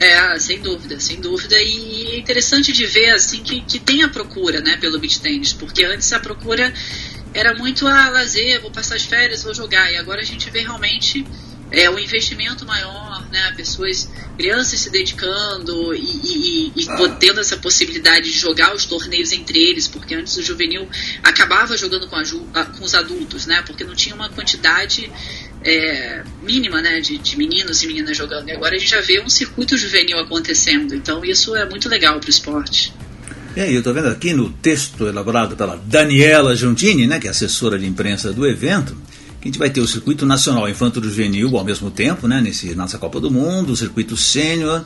É, 0.01 0.39
sem 0.39 0.61
dúvida, 0.61 0.99
sem 0.99 1.21
dúvida. 1.21 1.57
E 1.61 2.15
é 2.15 2.19
interessante 2.19 2.73
de 2.73 2.85
ver, 2.87 3.11
assim, 3.11 3.43
que, 3.43 3.61
que 3.61 3.79
tem 3.79 4.03
a 4.03 4.09
procura, 4.09 4.61
né, 4.61 4.77
pelo 4.79 4.99
beach 4.99 5.21
tênis. 5.21 5.53
Porque 5.53 5.85
antes 5.85 6.13
a 6.13 6.19
procura 6.19 6.73
era 7.33 7.55
muito, 7.55 7.87
ah, 7.87 8.09
lazer, 8.09 8.61
vou 8.61 8.73
passar 8.73 8.97
as 8.97 9.05
férias, 9.05 9.45
vou 9.45 9.55
jogar. 9.55 9.93
E 9.93 9.97
agora 9.97 10.21
a 10.21 10.25
gente 10.25 10.51
vê 10.51 10.63
realmente 10.63 11.25
é, 11.71 11.89
um 11.89 11.99
investimento 11.99 12.67
maior, 12.67 13.27
né? 13.31 13.53
Pessoas, 13.57 14.11
crianças 14.37 14.81
se 14.81 14.91
dedicando 14.91 15.95
e, 15.95 16.01
e, 16.01 16.73
e 16.77 16.89
ah. 16.89 17.09
tendo 17.19 17.41
essa 17.41 17.57
possibilidade 17.57 18.31
de 18.31 18.39
jogar 18.39 18.75
os 18.75 18.85
torneios 18.85 19.33
entre 19.33 19.59
eles, 19.59 19.87
porque 19.87 20.15
antes 20.15 20.37
o 20.37 20.43
juvenil 20.43 20.89
acabava 21.23 21.77
jogando 21.77 22.09
com, 22.09 22.17
a, 22.17 22.65
com 22.65 22.85
os 22.85 22.95
adultos, 22.95 23.47
né? 23.47 23.63
Porque 23.63 23.85
não 23.85 23.95
tinha 23.95 24.15
uma 24.15 24.29
quantidade 24.29 25.11
é, 25.65 26.25
mínima, 26.43 26.81
né? 26.81 27.01
De, 27.01 27.19
de, 27.19 27.37
meninos 27.37 27.83
e 27.83 27.87
meninas 27.87 28.17
jogando. 28.17 28.49
E 28.49 28.53
agora 28.53 28.75
a 28.75 28.79
gente 28.79 28.91
já 28.91 29.01
vê 29.01 29.21
um 29.21 29.31
circuito 29.31 29.77
juvenil 29.77 30.19
acontecendo. 30.19 30.95
Então 30.95 31.25
isso 31.25 31.55
é 31.55 31.69
muito 31.69 31.89
legal 31.89 32.19
para 32.19 32.27
o 32.27 32.31
esporte. 32.31 32.93
E 33.57 33.61
aí, 33.61 33.75
eu 33.75 33.81
estou 33.81 33.93
vendo 33.93 34.07
aqui 34.07 34.33
no 34.33 34.49
texto 34.49 35.09
elaborado 35.09 35.57
pela 35.57 35.77
Daniela 35.77 36.55
Giuntini, 36.55 37.09
né, 37.09 37.19
que 37.19 37.27
é 37.27 37.31
assessora 37.31 37.77
de 37.77 37.85
imprensa 37.85 38.33
do 38.33 38.47
evento, 38.47 38.97
que 39.41 39.49
a 39.49 39.51
gente 39.51 39.59
vai 39.59 39.71
ter 39.71 39.81
o 39.81 39.87
circuito 39.87 40.27
nacional 40.27 40.69
infanto 40.69 41.03
juvenil 41.03 41.57
ao 41.57 41.65
mesmo 41.65 41.91
tempo, 41.91 42.29
né, 42.29 42.41
nesse, 42.41 42.75
nessa 42.75 42.99
Copa 42.99 43.19
do 43.21 43.31
Mundo, 43.31 43.73
o 43.73 43.77
circuito 43.77 44.17
sênior, 44.17 44.85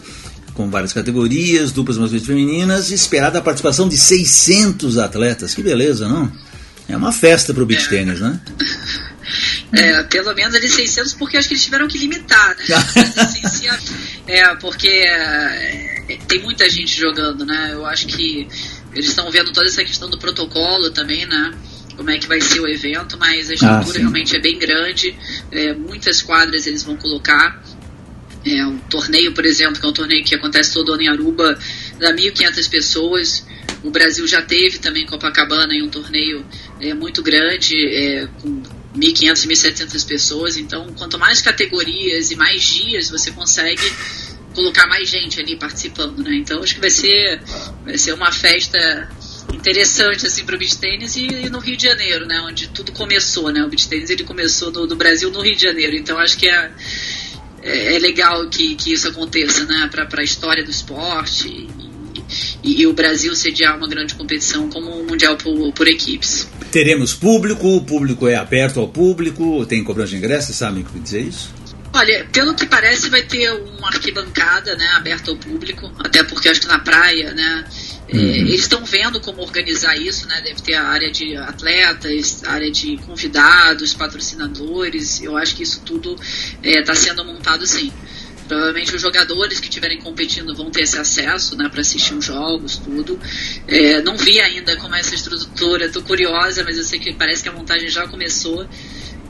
com 0.55 0.71
várias 0.71 0.93
categorias, 0.93 1.73
duplas 1.73 1.99
masculinas 1.99 2.23
e 2.23 2.27
femininas, 2.27 2.91
e 2.91 2.95
esperada 2.95 3.39
a 3.39 3.43
participação 3.43 3.89
de 3.89 3.97
600 3.97 4.99
atletas. 4.99 5.55
Que 5.55 5.63
beleza, 5.63 6.09
não? 6.09 6.31
É 6.89 6.97
uma 6.97 7.13
festa 7.13 7.53
para 7.53 7.63
o 7.63 7.67
beach 7.67 7.87
é. 7.87 7.89
tênis, 7.89 8.21
né? 8.21 8.41
É, 9.73 10.03
pelo 10.05 10.33
menos 10.35 10.55
ali 10.55 10.69
600, 10.69 11.15
porque 11.15 11.37
acho 11.37 11.49
que 11.49 11.55
eles 11.55 11.65
tiveram 11.65 11.89
que 11.89 11.99
limitar, 11.99 12.57
né? 12.57 12.65
Assim, 13.45 13.67
é, 14.27 14.55
porque 14.57 14.87
é, 14.87 16.19
tem 16.29 16.43
muita 16.43 16.69
gente 16.71 16.97
jogando, 16.97 17.45
né? 17.45 17.71
Eu 17.73 17.85
acho 17.85 18.07
que 18.07 18.47
eles 18.93 19.09
estão 19.09 19.29
vendo 19.31 19.53
toda 19.53 19.67
essa 19.67 19.83
questão 19.83 20.09
do 20.09 20.19
protocolo 20.19 20.91
também, 20.91 21.27
né? 21.27 21.53
Como 21.97 22.11
é 22.11 22.19
que 22.19 22.27
vai 22.27 22.41
ser 22.41 22.61
o 22.61 22.69
evento, 22.69 23.17
mas 23.19 23.51
a 23.51 23.55
estrutura 23.55 23.99
ah, 23.99 24.01
realmente 24.01 24.37
é 24.37 24.41
bem 24.41 24.59
grande, 24.59 25.17
é, 25.51 25.73
muitas 25.73 26.23
quadras 26.23 26.67
eles 26.67 26.83
vão 26.83 26.97
colocar. 26.97 27.63
É, 28.47 28.67
um 28.67 28.77
torneio, 28.79 29.33
por 29.33 29.47
exemplo, 29.47 29.81
que 29.81 29.87
é 29.87 29.89
um 29.89 29.93
torneio 29.93 30.23
que 30.23 30.35
acontece 30.35 30.75
todo 30.75 30.93
ano 30.93 31.03
em 31.03 31.09
Aruba, 31.09 31.59
dá 31.99 32.13
1.500 32.13 32.71
pessoas. 32.71 33.47
O 33.83 33.91
Brasil 33.91 34.27
já 34.27 34.43
teve 34.43 34.79
também 34.79 35.07
Copacabana 35.07 35.73
em 35.73 35.83
um 35.83 35.89
torneio 35.89 36.45
é, 36.79 36.93
muito 36.93 37.23
grande, 37.23 37.75
é, 37.75 38.29
com 38.43 38.63
1.500, 38.95 39.47
1.700 39.47 40.07
pessoas. 40.07 40.57
Então, 40.59 40.93
quanto 40.93 41.19
mais 41.19 41.41
categorias 41.41 42.31
e 42.31 42.37
mais 42.37 42.63
dias 42.63 43.09
você 43.09 43.31
consegue 43.31 43.83
colocar 44.55 44.87
mais 44.87 45.09
gente 45.09 45.41
ali 45.41 45.57
participando, 45.57 46.23
né? 46.23 46.35
Então, 46.37 46.63
acho 46.63 46.75
que 46.75 46.81
vai 46.81 46.91
ser, 46.91 47.41
vai 47.85 47.99
ser 47.99 48.13
uma 48.13 48.31
festa 48.31 49.11
interessante 49.55 50.27
assim 50.27 50.45
para 50.45 50.55
o 50.55 50.59
beach 50.59 50.79
tênis 50.79 51.17
e, 51.17 51.27
e, 51.27 51.51
no 51.51 51.59
Rio 51.59 51.77
de 51.77 51.85
Janeiro, 51.85 52.27
né, 52.27 52.41
onde 52.41 52.69
tudo 52.69 52.93
começou, 52.93 53.51
né? 53.51 53.63
O 53.65 53.69
beach 53.69 53.89
tênis 53.89 54.11
ele 54.11 54.25
começou 54.25 54.71
no, 54.71 54.87
no 54.87 54.97
Brasil 54.97 55.31
no 55.31 55.41
Rio 55.41 55.57
de 55.57 55.63
Janeiro, 55.63 55.97
então 55.97 56.19
acho 56.19 56.37
que 56.37 56.49
é, 56.49 56.71
é, 57.63 57.97
é 57.97 57.99
legal 57.99 58.49
que, 58.49 58.75
que 58.75 58.93
isso 58.93 59.09
aconteça, 59.09 59.65
né, 59.65 59.89
para 59.91 60.21
a 60.21 60.25
história 60.25 60.63
do 60.63 60.71
esporte 60.71 61.49
e, 61.49 61.69
e, 62.63 62.83
e, 62.83 62.87
o 62.87 62.93
Brasil 62.93 63.35
sediar 63.35 63.77
uma 63.77 63.89
grande 63.89 64.15
competição 64.15 64.69
como 64.69 64.91
o 64.91 65.07
mundial 65.07 65.37
por, 65.37 65.73
por 65.73 65.87
equipes. 65.87 66.49
Teremos 66.71 67.15
público, 67.15 67.69
o 67.69 67.83
público 67.83 68.27
é 68.27 68.35
aberto 68.35 68.81
ao 68.81 68.89
público, 68.89 69.65
tem 69.67 69.85
cobrança 69.85 70.11
de 70.11 70.17
ingresso, 70.17 70.53
sabe 70.53 70.81
o 70.81 70.85
que 70.85 70.99
dizer 70.99 71.21
isso? 71.21 71.53
Olha, 71.97 72.27
pelo 72.33 72.57
que 72.57 72.67
parece 72.67 73.09
vai 73.09 73.23
ter 73.23 73.53
uma 73.53 73.87
arquibancada, 73.87 74.75
né, 74.75 74.85
aberta 74.97 75.31
ao 75.31 75.37
público, 75.37 75.93
até 76.01 76.25
porque 76.25 76.49
acho 76.49 76.61
que 76.61 76.67
na 76.67 76.81
praia, 76.81 77.33
né, 77.33 77.65
é, 78.09 78.17
uhum. 78.17 78.23
eles 78.23 78.63
estão 78.63 78.85
vendo 78.85 79.21
como 79.21 79.41
organizar 79.41 79.97
isso, 79.97 80.27
né? 80.27 80.41
Deve 80.41 80.61
ter 80.61 80.75
a 80.75 80.89
área 80.89 81.09
de 81.11 81.37
atletas, 81.37 82.43
área 82.45 82.69
de 82.69 82.97
convidados, 82.99 83.95
patrocinadores. 83.95 85.23
Eu 85.23 85.37
acho 85.37 85.55
que 85.55 85.63
isso 85.63 85.83
tudo 85.87 86.17
está 86.63 86.93
é, 86.93 86.97
sendo 86.97 87.25
montado 87.25 87.65
sim. 87.65 87.93
Provavelmente 88.49 88.95
os 88.95 89.01
jogadores 89.01 89.61
que 89.61 89.69
estiverem 89.69 89.99
competindo 90.01 90.55
vão 90.55 90.71
ter 90.71 90.83
esse 90.83 90.99
acesso 90.99 91.57
né, 91.57 91.69
para 91.69 91.81
assistir 91.81 92.13
os 92.13 92.25
jogos, 92.25 92.77
tudo. 92.77 93.19
É, 93.69 94.03
não 94.03 94.17
vi 94.17 94.41
ainda 94.41 94.77
como 94.79 94.97
é 94.97 95.01
essa 95.01 95.15
estrutura, 95.15 95.87
estou 95.87 96.03
curiosa, 96.03 96.65
mas 96.65 96.77
eu 96.77 96.83
sei 96.83 96.99
que 96.99 97.13
parece 97.15 97.45
que 97.45 97.49
a 97.49 97.53
montagem 97.53 97.89
já 97.89 98.09
começou. 98.09 98.69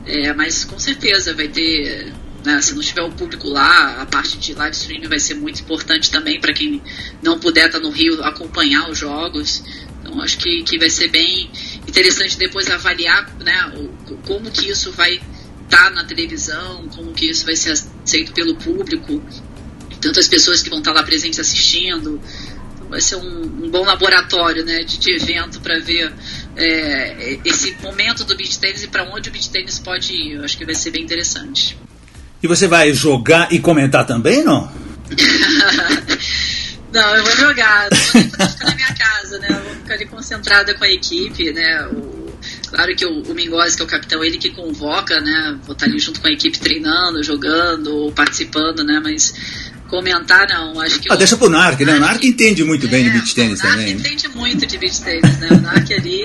É, 0.07 0.33
mas 0.33 0.65
com 0.65 0.77
certeza 0.77 1.33
vai 1.33 1.47
ter 1.47 2.13
né? 2.45 2.61
Se 2.61 2.73
não 2.73 2.81
tiver 2.81 3.01
o 3.01 3.11
público 3.11 3.49
lá, 3.49 4.01
a 4.01 4.05
parte 4.05 4.37
de 4.37 4.53
live 4.53 4.75
streaming 4.75 5.07
vai 5.07 5.19
ser 5.19 5.33
muito 5.33 5.61
importante 5.61 6.11
também 6.11 6.39
para 6.39 6.53
quem 6.53 6.81
não 7.21 7.39
puder 7.39 7.65
estar 7.67 7.79
tá 7.79 7.83
no 7.83 7.91
Rio 7.91 8.23
acompanhar 8.23 8.89
os 8.89 8.97
jogos. 8.97 9.63
Então 9.99 10.21
acho 10.21 10.37
que, 10.37 10.63
que 10.63 10.77
vai 10.77 10.89
ser 10.89 11.09
bem 11.09 11.49
interessante 11.87 12.37
depois 12.37 12.69
avaliar 12.69 13.27
né, 13.43 13.73
o, 13.75 14.17
como 14.17 14.51
que 14.51 14.69
isso 14.69 14.91
vai 14.91 15.15
estar 15.63 15.85
tá 15.85 15.89
na 15.89 16.03
televisão, 16.05 16.87
como 16.89 17.11
que 17.13 17.29
isso 17.29 17.45
vai 17.45 17.55
ser 17.55 17.71
aceito 17.71 18.31
pelo 18.31 18.55
público, 18.55 19.21
tantas 19.99 20.27
pessoas 20.27 20.61
que 20.61 20.69
vão 20.69 20.79
estar 20.79 20.93
tá 20.93 20.99
lá 20.99 21.03
presentes 21.03 21.39
assistindo. 21.39 22.21
vai 22.87 23.01
ser 23.01 23.15
um, 23.15 23.41
um 23.65 23.69
bom 23.71 23.83
laboratório 23.83 24.63
né, 24.63 24.83
de, 24.83 24.99
de 24.99 25.15
evento 25.15 25.59
para 25.59 25.79
ver 25.79 26.13
é, 26.55 27.39
esse 27.43 27.75
momento 27.81 28.23
do 28.23 28.35
beach 28.35 28.59
tênis 28.59 28.83
e 28.83 28.87
para 28.87 29.03
onde 29.03 29.29
o 29.29 29.31
beach 29.31 29.49
tênis 29.49 29.79
pode 29.79 30.13
ir. 30.13 30.33
Eu 30.33 30.43
acho 30.43 30.55
que 30.55 30.63
vai 30.63 30.75
ser 30.75 30.91
bem 30.91 31.03
interessante. 31.03 31.75
E 32.45 32.47
você 32.47 32.67
vai 32.67 32.93
jogar 32.93 33.51
e 33.51 33.57
comentar 33.57 34.05
também, 34.05 34.43
não? 34.43 34.71
não, 36.93 37.15
eu 37.15 37.23
vou 37.23 37.35
jogar. 37.37 37.89
Não 37.89 38.21
vou 38.21 38.47
ficar 38.47 38.65
na 38.65 38.75
minha 38.75 38.93
casa, 38.93 39.39
né? 39.39 39.47
Eu 39.49 39.63
vou 39.63 39.73
ficar 39.73 39.93
ali 39.95 40.05
concentrada 40.05 40.75
com 40.75 40.83
a 40.83 40.87
equipe, 40.87 41.51
né? 41.51 41.87
O, 41.87 42.31
claro 42.69 42.95
que 42.95 43.03
o, 43.03 43.23
o 43.23 43.33
Mingozzi, 43.33 43.75
que 43.75 43.81
é 43.81 43.85
o 43.85 43.87
capitão, 43.87 44.23
ele 44.23 44.37
que 44.37 44.51
convoca, 44.51 45.19
né? 45.19 45.57
Vou 45.65 45.73
estar 45.73 45.87
ali 45.87 45.97
junto 45.97 46.21
com 46.21 46.27
a 46.27 46.31
equipe 46.31 46.59
treinando, 46.59 47.23
jogando, 47.23 48.13
participando, 48.15 48.83
né? 48.83 49.01
Mas 49.03 49.33
comentar, 49.87 50.47
não. 50.47 50.79
Acho 50.79 50.99
que 50.99 51.11
ah, 51.11 51.15
o, 51.15 51.17
deixa 51.17 51.35
pro 51.35 51.49
Narc, 51.49 51.79
né? 51.81 51.95
O 51.95 51.99
Narc 51.99 52.23
entende 52.23 52.63
muito 52.63 52.85
é, 52.85 52.89
bem 52.89 53.05
de 53.05 53.09
beach 53.09 53.33
tênis 53.33 53.59
também. 53.59 53.95
O 53.95 53.97
Narc 53.97 54.05
entende 54.05 54.27
muito 54.35 54.67
de 54.67 54.77
beach 54.77 55.01
tênis, 55.01 55.39
né? 55.39 55.47
O 55.49 55.61
Narc 55.61 55.91
ali, 55.91 56.21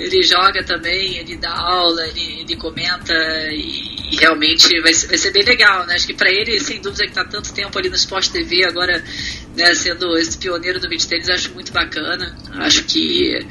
ele 0.00 0.22
joga 0.22 0.64
também, 0.64 1.18
ele 1.18 1.36
dá 1.36 1.52
aula, 1.52 2.06
ele, 2.06 2.40
ele 2.40 2.56
comenta 2.56 3.12
e, 3.50 4.12
e 4.12 4.16
realmente 4.16 4.68
vai, 4.80 4.94
vai, 4.94 5.18
ser 5.18 5.30
bem 5.30 5.44
legal, 5.44 5.86
né? 5.86 5.94
Acho 5.94 6.06
que 6.06 6.14
para 6.14 6.30
ele, 6.30 6.58
sem 6.58 6.80
dúvida, 6.80 7.06
que 7.06 7.12
tá 7.12 7.22
tanto 7.24 7.52
tempo 7.52 7.78
ali 7.78 7.90
no 7.90 7.96
Sport 7.96 8.28
TV, 8.28 8.64
agora 8.64 9.04
né, 9.54 9.74
sendo 9.74 10.16
esse 10.16 10.38
pioneiro 10.38 10.80
do 10.80 10.88
beach 10.88 11.06
tênis, 11.06 11.28
acho 11.28 11.52
muito 11.52 11.70
bacana. 11.70 12.34
Acho 12.54 12.82
que 12.84 13.46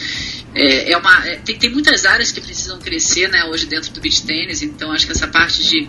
é, 0.55 0.91
é 0.91 0.97
uma, 0.97 1.27
é, 1.27 1.35
tem, 1.35 1.57
tem 1.59 1.69
muitas 1.69 2.03
áreas 2.03 2.31
que 2.31 2.41
precisam 2.41 2.79
crescer 2.79 3.29
né, 3.29 3.45
hoje 3.45 3.67
dentro 3.67 3.91
do 3.91 4.01
beach 4.01 4.23
tênis, 4.23 4.63
então 4.63 4.91
acho 4.91 5.05
que 5.05 5.11
essa 5.11 5.27
parte 5.27 5.63
de, 5.63 5.87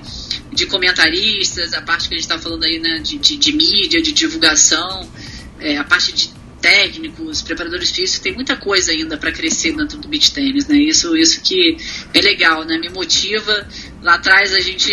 de 0.52 0.66
comentaristas, 0.66 1.72
a 1.72 1.80
parte 1.80 2.06
que 2.06 2.14
a 2.14 2.18
gente 2.18 2.26
está 2.26 2.38
falando 2.38 2.64
aí 2.64 2.78
né, 2.78 2.98
de, 2.98 3.16
de, 3.16 3.38
de 3.38 3.52
mídia, 3.52 4.02
de 4.02 4.12
divulgação, 4.12 5.10
é, 5.58 5.78
a 5.78 5.84
parte 5.84 6.12
de 6.12 6.39
técnicos, 6.60 7.42
preparadores 7.42 7.90
físicos, 7.90 8.20
tem 8.20 8.34
muita 8.34 8.56
coisa 8.56 8.92
ainda 8.92 9.16
para 9.16 9.32
crescer 9.32 9.74
dentro 9.74 9.98
do 9.98 10.08
beach 10.08 10.32
tênis, 10.32 10.66
né? 10.66 10.76
Isso, 10.76 11.16
isso 11.16 11.40
que 11.42 11.76
é 12.12 12.20
legal, 12.20 12.64
né? 12.64 12.78
Me 12.78 12.88
motiva. 12.88 13.66
Lá 14.02 14.14
atrás 14.14 14.52
a 14.54 14.60
gente, 14.60 14.90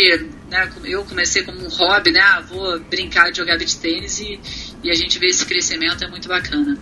né, 0.50 0.70
eu 0.84 1.04
comecei 1.04 1.42
como 1.42 1.60
um 1.60 1.68
hobby, 1.68 2.10
né? 2.10 2.20
Ah, 2.20 2.40
vou 2.40 2.80
brincar 2.80 3.30
de 3.30 3.38
jogar 3.38 3.58
beach 3.58 3.76
tênis 3.78 4.18
e, 4.20 4.40
e 4.82 4.90
a 4.90 4.94
gente 4.94 5.18
vê 5.18 5.26
esse 5.26 5.44
crescimento, 5.44 6.02
é 6.04 6.08
muito 6.08 6.28
bacana. 6.28 6.76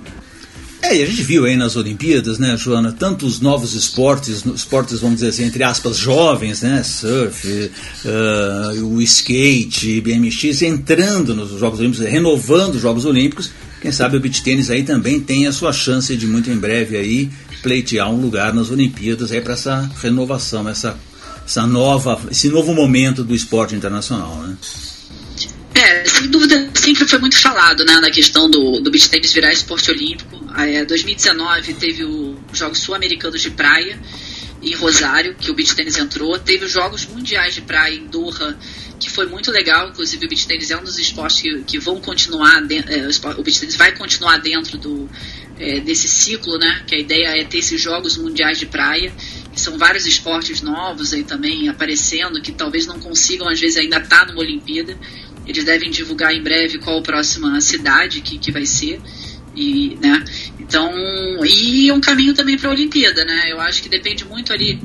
É, 0.82 0.94
e 0.94 1.02
a 1.02 1.06
gente 1.06 1.22
viu 1.22 1.44
aí 1.44 1.56
nas 1.56 1.74
Olimpíadas, 1.74 2.38
né, 2.38 2.56
Joana, 2.56 2.92
tantos 2.92 3.40
novos 3.40 3.74
esportes, 3.74 4.44
esportes, 4.44 5.00
vamos 5.00 5.16
dizer 5.16 5.30
assim, 5.30 5.44
entre 5.44 5.64
aspas, 5.64 5.96
jovens, 5.96 6.62
né, 6.62 6.82
surf, 6.82 7.70
uh, 8.04 8.84
o 8.84 9.00
skate, 9.02 10.00
BMX, 10.00 10.62
entrando 10.62 11.34
nos 11.34 11.58
Jogos 11.58 11.80
Olímpicos, 11.80 12.06
renovando 12.06 12.74
os 12.74 12.82
Jogos 12.82 13.04
Olímpicos. 13.04 13.50
Quem 13.86 13.92
sabe 13.92 14.16
o 14.16 14.20
beach 14.20 14.42
tênis 14.42 14.68
aí 14.68 14.82
também 14.82 15.20
tem 15.20 15.46
a 15.46 15.52
sua 15.52 15.72
chance 15.72 16.16
de 16.16 16.26
muito 16.26 16.50
em 16.50 16.56
breve 16.56 16.96
aí 16.96 17.30
pleitear 17.62 18.10
um 18.10 18.20
lugar 18.20 18.52
nas 18.52 18.68
Olimpíadas 18.68 19.30
aí 19.30 19.40
para 19.40 19.52
essa 19.52 19.88
renovação, 20.02 20.68
essa, 20.68 20.98
essa 21.46 21.64
nova, 21.68 22.20
esse 22.28 22.48
novo 22.48 22.74
momento 22.74 23.22
do 23.22 23.32
esporte 23.32 23.76
internacional, 23.76 24.42
né? 24.42 24.56
É, 25.72 26.04
sem 26.04 26.26
dúvida, 26.26 26.68
sempre 26.74 27.06
foi 27.06 27.20
muito 27.20 27.38
falado 27.38 27.84
né, 27.84 28.00
na 28.00 28.10
questão 28.10 28.50
do, 28.50 28.80
do 28.80 28.90
beach 28.90 29.08
tennis 29.08 29.32
virar 29.32 29.52
esporte 29.52 29.88
olímpico. 29.88 30.36
É, 30.58 30.84
2019 30.84 31.74
teve 31.74 32.02
os 32.02 32.58
Jogos 32.58 32.80
Sul-Americanos 32.80 33.40
de 33.40 33.50
Praia 33.52 34.00
em 34.66 34.74
Rosário, 34.74 35.34
que 35.36 35.50
o 35.50 35.54
beach 35.54 35.74
tennis 35.76 35.96
entrou. 35.96 36.38
Teve 36.38 36.64
os 36.64 36.72
Jogos 36.72 37.06
Mundiais 37.06 37.54
de 37.54 37.60
Praia 37.60 37.94
em 37.94 38.06
Doha, 38.06 38.58
que 38.98 39.08
foi 39.08 39.26
muito 39.26 39.50
legal. 39.52 39.88
Inclusive, 39.88 40.26
o 40.26 40.28
beach 40.28 40.46
tennis 40.46 40.70
é 40.70 40.76
um 40.76 40.82
dos 40.82 40.98
esportes 40.98 41.40
que, 41.40 41.62
que 41.62 41.78
vão 41.78 42.00
continuar, 42.00 42.56
é, 42.70 43.08
o 43.38 43.42
beach 43.42 43.60
tennis 43.60 43.76
vai 43.76 43.92
continuar 43.92 44.38
dentro 44.38 44.76
do, 44.76 45.08
é, 45.58 45.78
desse 45.80 46.08
ciclo, 46.08 46.58
né? 46.58 46.82
Que 46.86 46.96
a 46.96 46.98
ideia 46.98 47.40
é 47.40 47.44
ter 47.44 47.58
esses 47.58 47.80
Jogos 47.80 48.16
Mundiais 48.16 48.58
de 48.58 48.66
Praia, 48.66 49.12
são 49.54 49.78
vários 49.78 50.04
esportes 50.04 50.60
novos 50.60 51.12
aí 51.12 51.24
também 51.24 51.68
aparecendo, 51.68 52.40
que 52.42 52.52
talvez 52.52 52.86
não 52.86 52.98
consigam, 52.98 53.48
às 53.48 53.58
vezes, 53.58 53.76
ainda 53.76 53.98
estar 53.98 54.20
tá 54.20 54.26
numa 54.26 54.40
Olimpíada. 54.40 54.96
Eles 55.46 55.64
devem 55.64 55.90
divulgar 55.90 56.34
em 56.34 56.42
breve 56.42 56.78
qual 56.78 56.98
a 56.98 57.02
próxima 57.02 57.60
cidade 57.60 58.20
que, 58.20 58.36
que 58.36 58.52
vai 58.52 58.66
ser. 58.66 59.00
E, 59.54 59.96
né? 60.00 60.22
Então, 60.66 60.92
e 61.44 61.90
um 61.92 62.00
caminho 62.00 62.34
também 62.34 62.58
para 62.58 62.68
a 62.68 62.72
Olimpíada, 62.72 63.24
né? 63.24 63.52
Eu 63.52 63.60
acho 63.60 63.82
que 63.82 63.88
depende 63.88 64.24
muito 64.24 64.52
ali. 64.52 64.80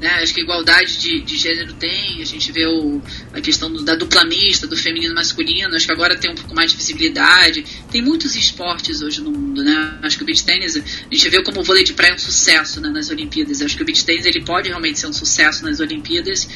Né? 0.00 0.08
Acho 0.22 0.32
que 0.32 0.40
igualdade 0.40 0.96
de, 0.98 1.20
de 1.20 1.36
gênero 1.36 1.72
tem, 1.74 2.22
a 2.22 2.24
gente 2.24 2.52
vê 2.52 2.66
o, 2.66 3.02
a 3.32 3.40
questão 3.40 3.70
do, 3.70 3.82
da 3.82 3.96
dupla 3.96 4.24
mista, 4.24 4.64
do 4.66 4.76
feminino 4.76 5.12
e 5.12 5.14
masculino, 5.14 5.74
acho 5.74 5.86
que 5.86 5.92
agora 5.92 6.16
tem 6.16 6.30
um 6.30 6.36
pouco 6.36 6.54
mais 6.54 6.70
de 6.70 6.76
visibilidade. 6.76 7.64
Tem 7.90 8.00
muitos 8.00 8.36
esportes 8.36 9.02
hoje 9.02 9.20
no 9.20 9.32
mundo, 9.32 9.62
né? 9.62 9.98
Acho 10.02 10.16
que 10.16 10.22
o 10.22 10.26
beach 10.26 10.44
tennis, 10.44 10.76
a 10.76 10.80
gente 10.80 11.28
vê 11.28 11.42
como 11.42 11.60
o 11.60 11.64
vôlei 11.64 11.82
de 11.82 11.94
praia 11.94 12.12
é 12.12 12.14
um 12.14 12.18
sucesso 12.18 12.80
né, 12.80 12.88
nas 12.88 13.10
Olimpíadas. 13.10 13.60
Acho 13.60 13.76
que 13.76 13.82
o 13.82 13.86
beach 13.86 14.04
tennis 14.04 14.24
ele 14.24 14.42
pode 14.42 14.68
realmente 14.68 15.00
ser 15.00 15.08
um 15.08 15.12
sucesso 15.12 15.64
nas 15.64 15.80
Olimpíadas. 15.80 16.48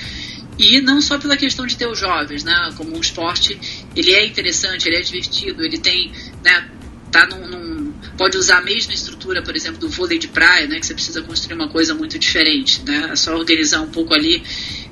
E 0.59 0.81
não 0.81 1.01
só 1.01 1.19
pela 1.19 1.37
questão 1.37 1.67
de 1.67 1.77
ter 1.77 1.89
os 1.89 1.99
jovens, 1.99 2.45
né? 2.45 2.73
Como 2.77 2.97
um 2.97 3.01
esporte, 3.01 3.59
ele 3.97 4.13
é 4.13 4.25
interessante, 4.25 4.89
ele 4.89 4.97
é 4.97 5.01
divertido, 5.01 5.65
ele 5.65 5.79
tem, 5.79 6.13
né? 6.45 6.69
Tá 7.11 7.27
num, 7.27 7.49
num, 7.49 7.72
pode 8.23 8.39
usar 8.39 8.59
a 8.59 8.63
mesma 8.63 8.95
estrutura, 8.95 9.43
por 9.43 9.57
exemplo, 9.57 9.81
do 9.81 9.89
vôlei 9.89 10.17
de 10.17 10.29
praia, 10.29 10.69
né? 10.69 10.79
Que 10.79 10.87
você 10.87 10.95
precisa 10.95 11.23
construir 11.23 11.57
uma 11.57 11.69
coisa 11.69 11.93
muito 11.93 12.17
diferente, 12.21 12.81
né? 12.87 13.09
É 13.11 13.17
só 13.17 13.35
organizar 13.37 13.81
um 13.81 13.91
pouco 13.91 14.15
ali 14.15 14.41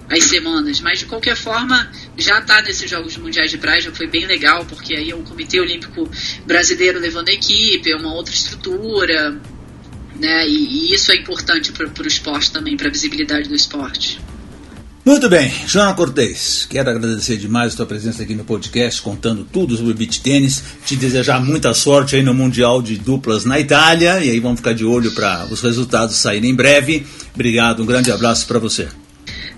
as 0.08 0.24
semanas. 0.24 0.80
Mas 0.80 0.98
de 0.98 1.06
qualquer 1.06 1.36
forma, 1.36 1.88
já 2.18 2.40
está 2.40 2.60
nesses 2.60 2.90
Jogos 2.90 3.16
Mundiais 3.16 3.48
de 3.48 3.56
Praia, 3.56 3.82
já 3.82 3.92
foi 3.92 4.08
bem 4.08 4.26
legal, 4.26 4.64
porque 4.64 4.96
aí 4.96 5.10
é 5.10 5.14
o 5.14 5.22
Comitê 5.22 5.60
Olímpico 5.60 6.10
Brasileiro 6.44 6.98
levando 6.98 7.28
a 7.28 7.32
equipe, 7.32 7.92
é 7.92 7.96
uma 7.96 8.12
outra 8.12 8.34
estrutura, 8.34 9.40
né? 10.18 10.48
E, 10.48 10.88
e 10.88 10.92
isso 10.92 11.12
é 11.12 11.14
importante 11.14 11.70
para 11.70 11.86
o 11.86 12.08
esporte 12.08 12.50
também, 12.50 12.76
para 12.76 12.88
a 12.88 12.90
visibilidade 12.90 13.48
do 13.48 13.54
esporte. 13.54 14.20
Muito 15.02 15.30
bem, 15.30 15.50
Joana 15.66 15.94
Cortez, 15.94 16.66
quero 16.68 16.90
agradecer 16.90 17.38
demais 17.38 17.72
a 17.72 17.76
tua 17.78 17.86
presença 17.86 18.22
aqui 18.22 18.34
no 18.34 18.44
podcast, 18.44 19.00
contando 19.00 19.48
tudo 19.50 19.74
sobre 19.74 19.94
beach 19.94 20.20
tênis, 20.20 20.62
te 20.84 20.94
desejar 20.94 21.42
muita 21.42 21.72
sorte 21.72 22.16
aí 22.16 22.22
no 22.22 22.34
Mundial 22.34 22.82
de 22.82 22.98
Duplas 22.98 23.46
na 23.46 23.58
Itália, 23.58 24.22
e 24.22 24.30
aí 24.30 24.38
vamos 24.38 24.58
ficar 24.58 24.74
de 24.74 24.84
olho 24.84 25.10
para 25.12 25.46
os 25.50 25.62
resultados 25.62 26.16
saírem 26.16 26.50
em 26.50 26.54
breve. 26.54 27.06
Obrigado, 27.34 27.82
um 27.82 27.86
grande 27.86 28.12
abraço 28.12 28.46
para 28.46 28.58
você. 28.58 28.88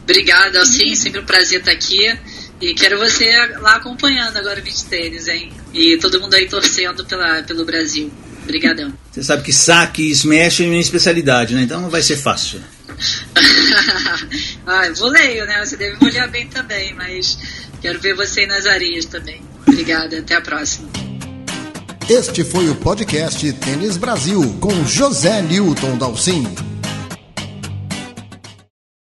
Obrigada, 0.05 0.65
sim, 0.65 0.95
sempre 0.95 1.21
um 1.21 1.25
prazer 1.25 1.59
estar 1.59 1.73
aqui. 1.73 2.17
E 2.61 2.75
quero 2.75 2.97
você 2.97 3.29
lá 3.61 3.75
acompanhando 3.75 4.37
agora 4.37 4.61
o 4.61 4.63
beach 4.63 4.85
tênis, 4.85 5.27
hein? 5.27 5.51
E 5.75 5.99
todo 5.99 6.21
mundo 6.21 6.35
aí 6.35 6.49
torcendo 6.49 7.05
pela, 7.05 7.43
pelo 7.43 7.65
Brasil. 7.65 8.13
Obrigadão. 8.45 8.93
Você 9.11 9.23
sabe 9.25 9.43
que 9.43 9.53
saque 9.53 10.03
e 10.03 10.11
smash 10.13 10.61
é 10.61 10.67
minha 10.67 10.81
especialidade, 10.81 11.55
né? 11.55 11.63
Então 11.63 11.81
não 11.81 11.91
vai 11.91 12.03
ser 12.03 12.17
fácil. 12.17 12.61
ah, 14.67 14.91
voleio, 14.97 15.47
né? 15.47 15.65
Você 15.65 15.77
deve 15.77 15.97
molhar 16.01 16.31
bem 16.31 16.47
também, 16.49 16.95
mas 16.95 17.39
quero 17.81 18.01
ver 18.01 18.15
você 18.15 18.47
nas 18.47 18.67
areias 18.67 19.05
também. 19.07 19.43
Obrigada, 19.67 20.19
até 20.19 20.37
a 20.37 20.41
próxima. 20.41 20.89
Este 22.09 22.45
foi 22.45 22.69
o 22.69 22.75
podcast 22.75 23.53
Tênis 23.55 23.97
Brasil 23.97 24.57
com 24.61 24.85
José 24.85 25.41
Newton 25.43 25.97
Dalcin. 25.97 26.72